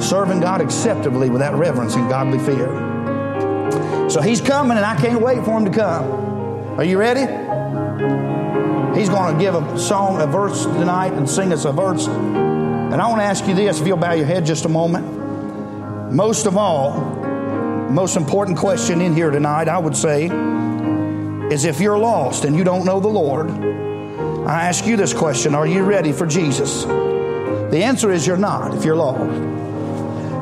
serving 0.00 0.40
God 0.40 0.60
acceptably 0.60 1.30
with 1.30 1.40
that 1.40 1.54
reverence 1.54 1.96
and 1.96 2.08
godly 2.08 2.38
fear. 2.38 2.68
So 4.08 4.20
He's 4.20 4.40
coming, 4.40 4.76
and 4.76 4.86
I 4.86 4.96
can't 4.96 5.20
wait 5.20 5.44
for 5.44 5.56
Him 5.58 5.64
to 5.64 5.70
come. 5.70 6.04
Are 6.78 6.84
you 6.84 6.96
ready? 6.98 7.47
He's 9.08 9.16
going 9.16 9.38
to 9.38 9.42
give 9.42 9.54
a 9.54 9.78
song, 9.78 10.20
a 10.20 10.26
verse 10.26 10.64
tonight, 10.64 11.14
and 11.14 11.26
sing 11.26 11.50
us 11.50 11.64
a 11.64 11.72
verse 11.72 12.06
And 12.06 12.92
I 12.92 13.08
want 13.08 13.22
to 13.22 13.24
ask 13.24 13.46
you 13.46 13.54
this 13.54 13.80
if 13.80 13.86
you'll 13.86 13.96
bow 13.96 14.12
your 14.12 14.26
head 14.26 14.44
just 14.44 14.66
a 14.66 14.68
moment. 14.68 16.12
Most 16.12 16.44
of 16.44 16.58
all, 16.58 17.00
most 17.88 18.18
important 18.18 18.58
question 18.58 19.00
in 19.00 19.14
here 19.14 19.30
tonight, 19.30 19.66
I 19.66 19.78
would 19.78 19.96
say, 19.96 20.26
is 21.50 21.64
if 21.64 21.80
you're 21.80 21.98
lost 21.98 22.44
and 22.44 22.54
you 22.54 22.64
don't 22.64 22.84
know 22.84 23.00
the 23.00 23.08
Lord, 23.08 23.50
I 23.50 24.64
ask 24.64 24.84
you 24.84 24.98
this 24.98 25.14
question 25.14 25.54
Are 25.54 25.66
you 25.66 25.84
ready 25.84 26.12
for 26.12 26.26
Jesus? 26.26 26.84
The 26.84 27.80
answer 27.82 28.12
is 28.12 28.26
you're 28.26 28.36
not 28.36 28.74
if 28.74 28.84
you're 28.84 28.94
lost. 28.94 29.20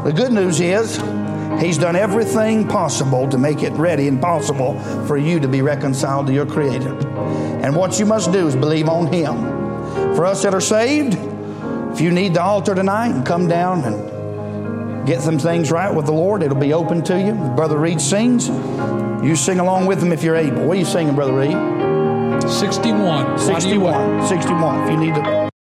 The 0.04 0.12
good 0.12 0.32
news 0.32 0.58
is, 0.58 0.96
He's 1.60 1.78
done 1.78 1.94
everything 1.94 2.66
possible 2.66 3.28
to 3.28 3.38
make 3.38 3.62
it 3.62 3.74
ready 3.74 4.08
and 4.08 4.20
possible 4.20 4.76
for 5.06 5.16
you 5.16 5.38
to 5.38 5.46
be 5.46 5.62
reconciled 5.62 6.26
to 6.26 6.32
your 6.32 6.46
Creator. 6.46 7.15
And 7.66 7.74
what 7.74 7.98
you 7.98 8.06
must 8.06 8.30
do 8.30 8.46
is 8.46 8.54
believe 8.54 8.88
on 8.88 9.12
Him. 9.12 10.14
For 10.14 10.24
us 10.24 10.44
that 10.44 10.54
are 10.54 10.60
saved, 10.60 11.14
if 11.92 12.00
you 12.00 12.12
need 12.12 12.34
the 12.34 12.40
altar 12.40 12.76
tonight 12.76 13.08
and 13.08 13.26
come 13.26 13.48
down 13.48 13.82
and 13.82 15.04
get 15.04 15.20
some 15.20 15.36
things 15.36 15.72
right 15.72 15.92
with 15.92 16.06
the 16.06 16.12
Lord, 16.12 16.44
it'll 16.44 16.56
be 16.56 16.72
open 16.72 17.02
to 17.02 17.20
you. 17.20 17.34
Brother 17.56 17.76
Reed 17.76 18.00
sings. 18.00 18.46
You 19.26 19.34
sing 19.34 19.58
along 19.58 19.86
with 19.86 20.00
him 20.00 20.12
if 20.12 20.22
you're 20.22 20.36
able. 20.36 20.64
What 20.64 20.76
are 20.76 20.78
you 20.78 20.86
singing, 20.86 21.16
Brother 21.16 21.32
Reed? 21.32 22.48
61. 22.48 23.36
61. 23.36 24.28
61. 24.28 24.82
If 24.84 24.90
you 24.92 24.96
need 24.98 25.14
to 25.16 25.45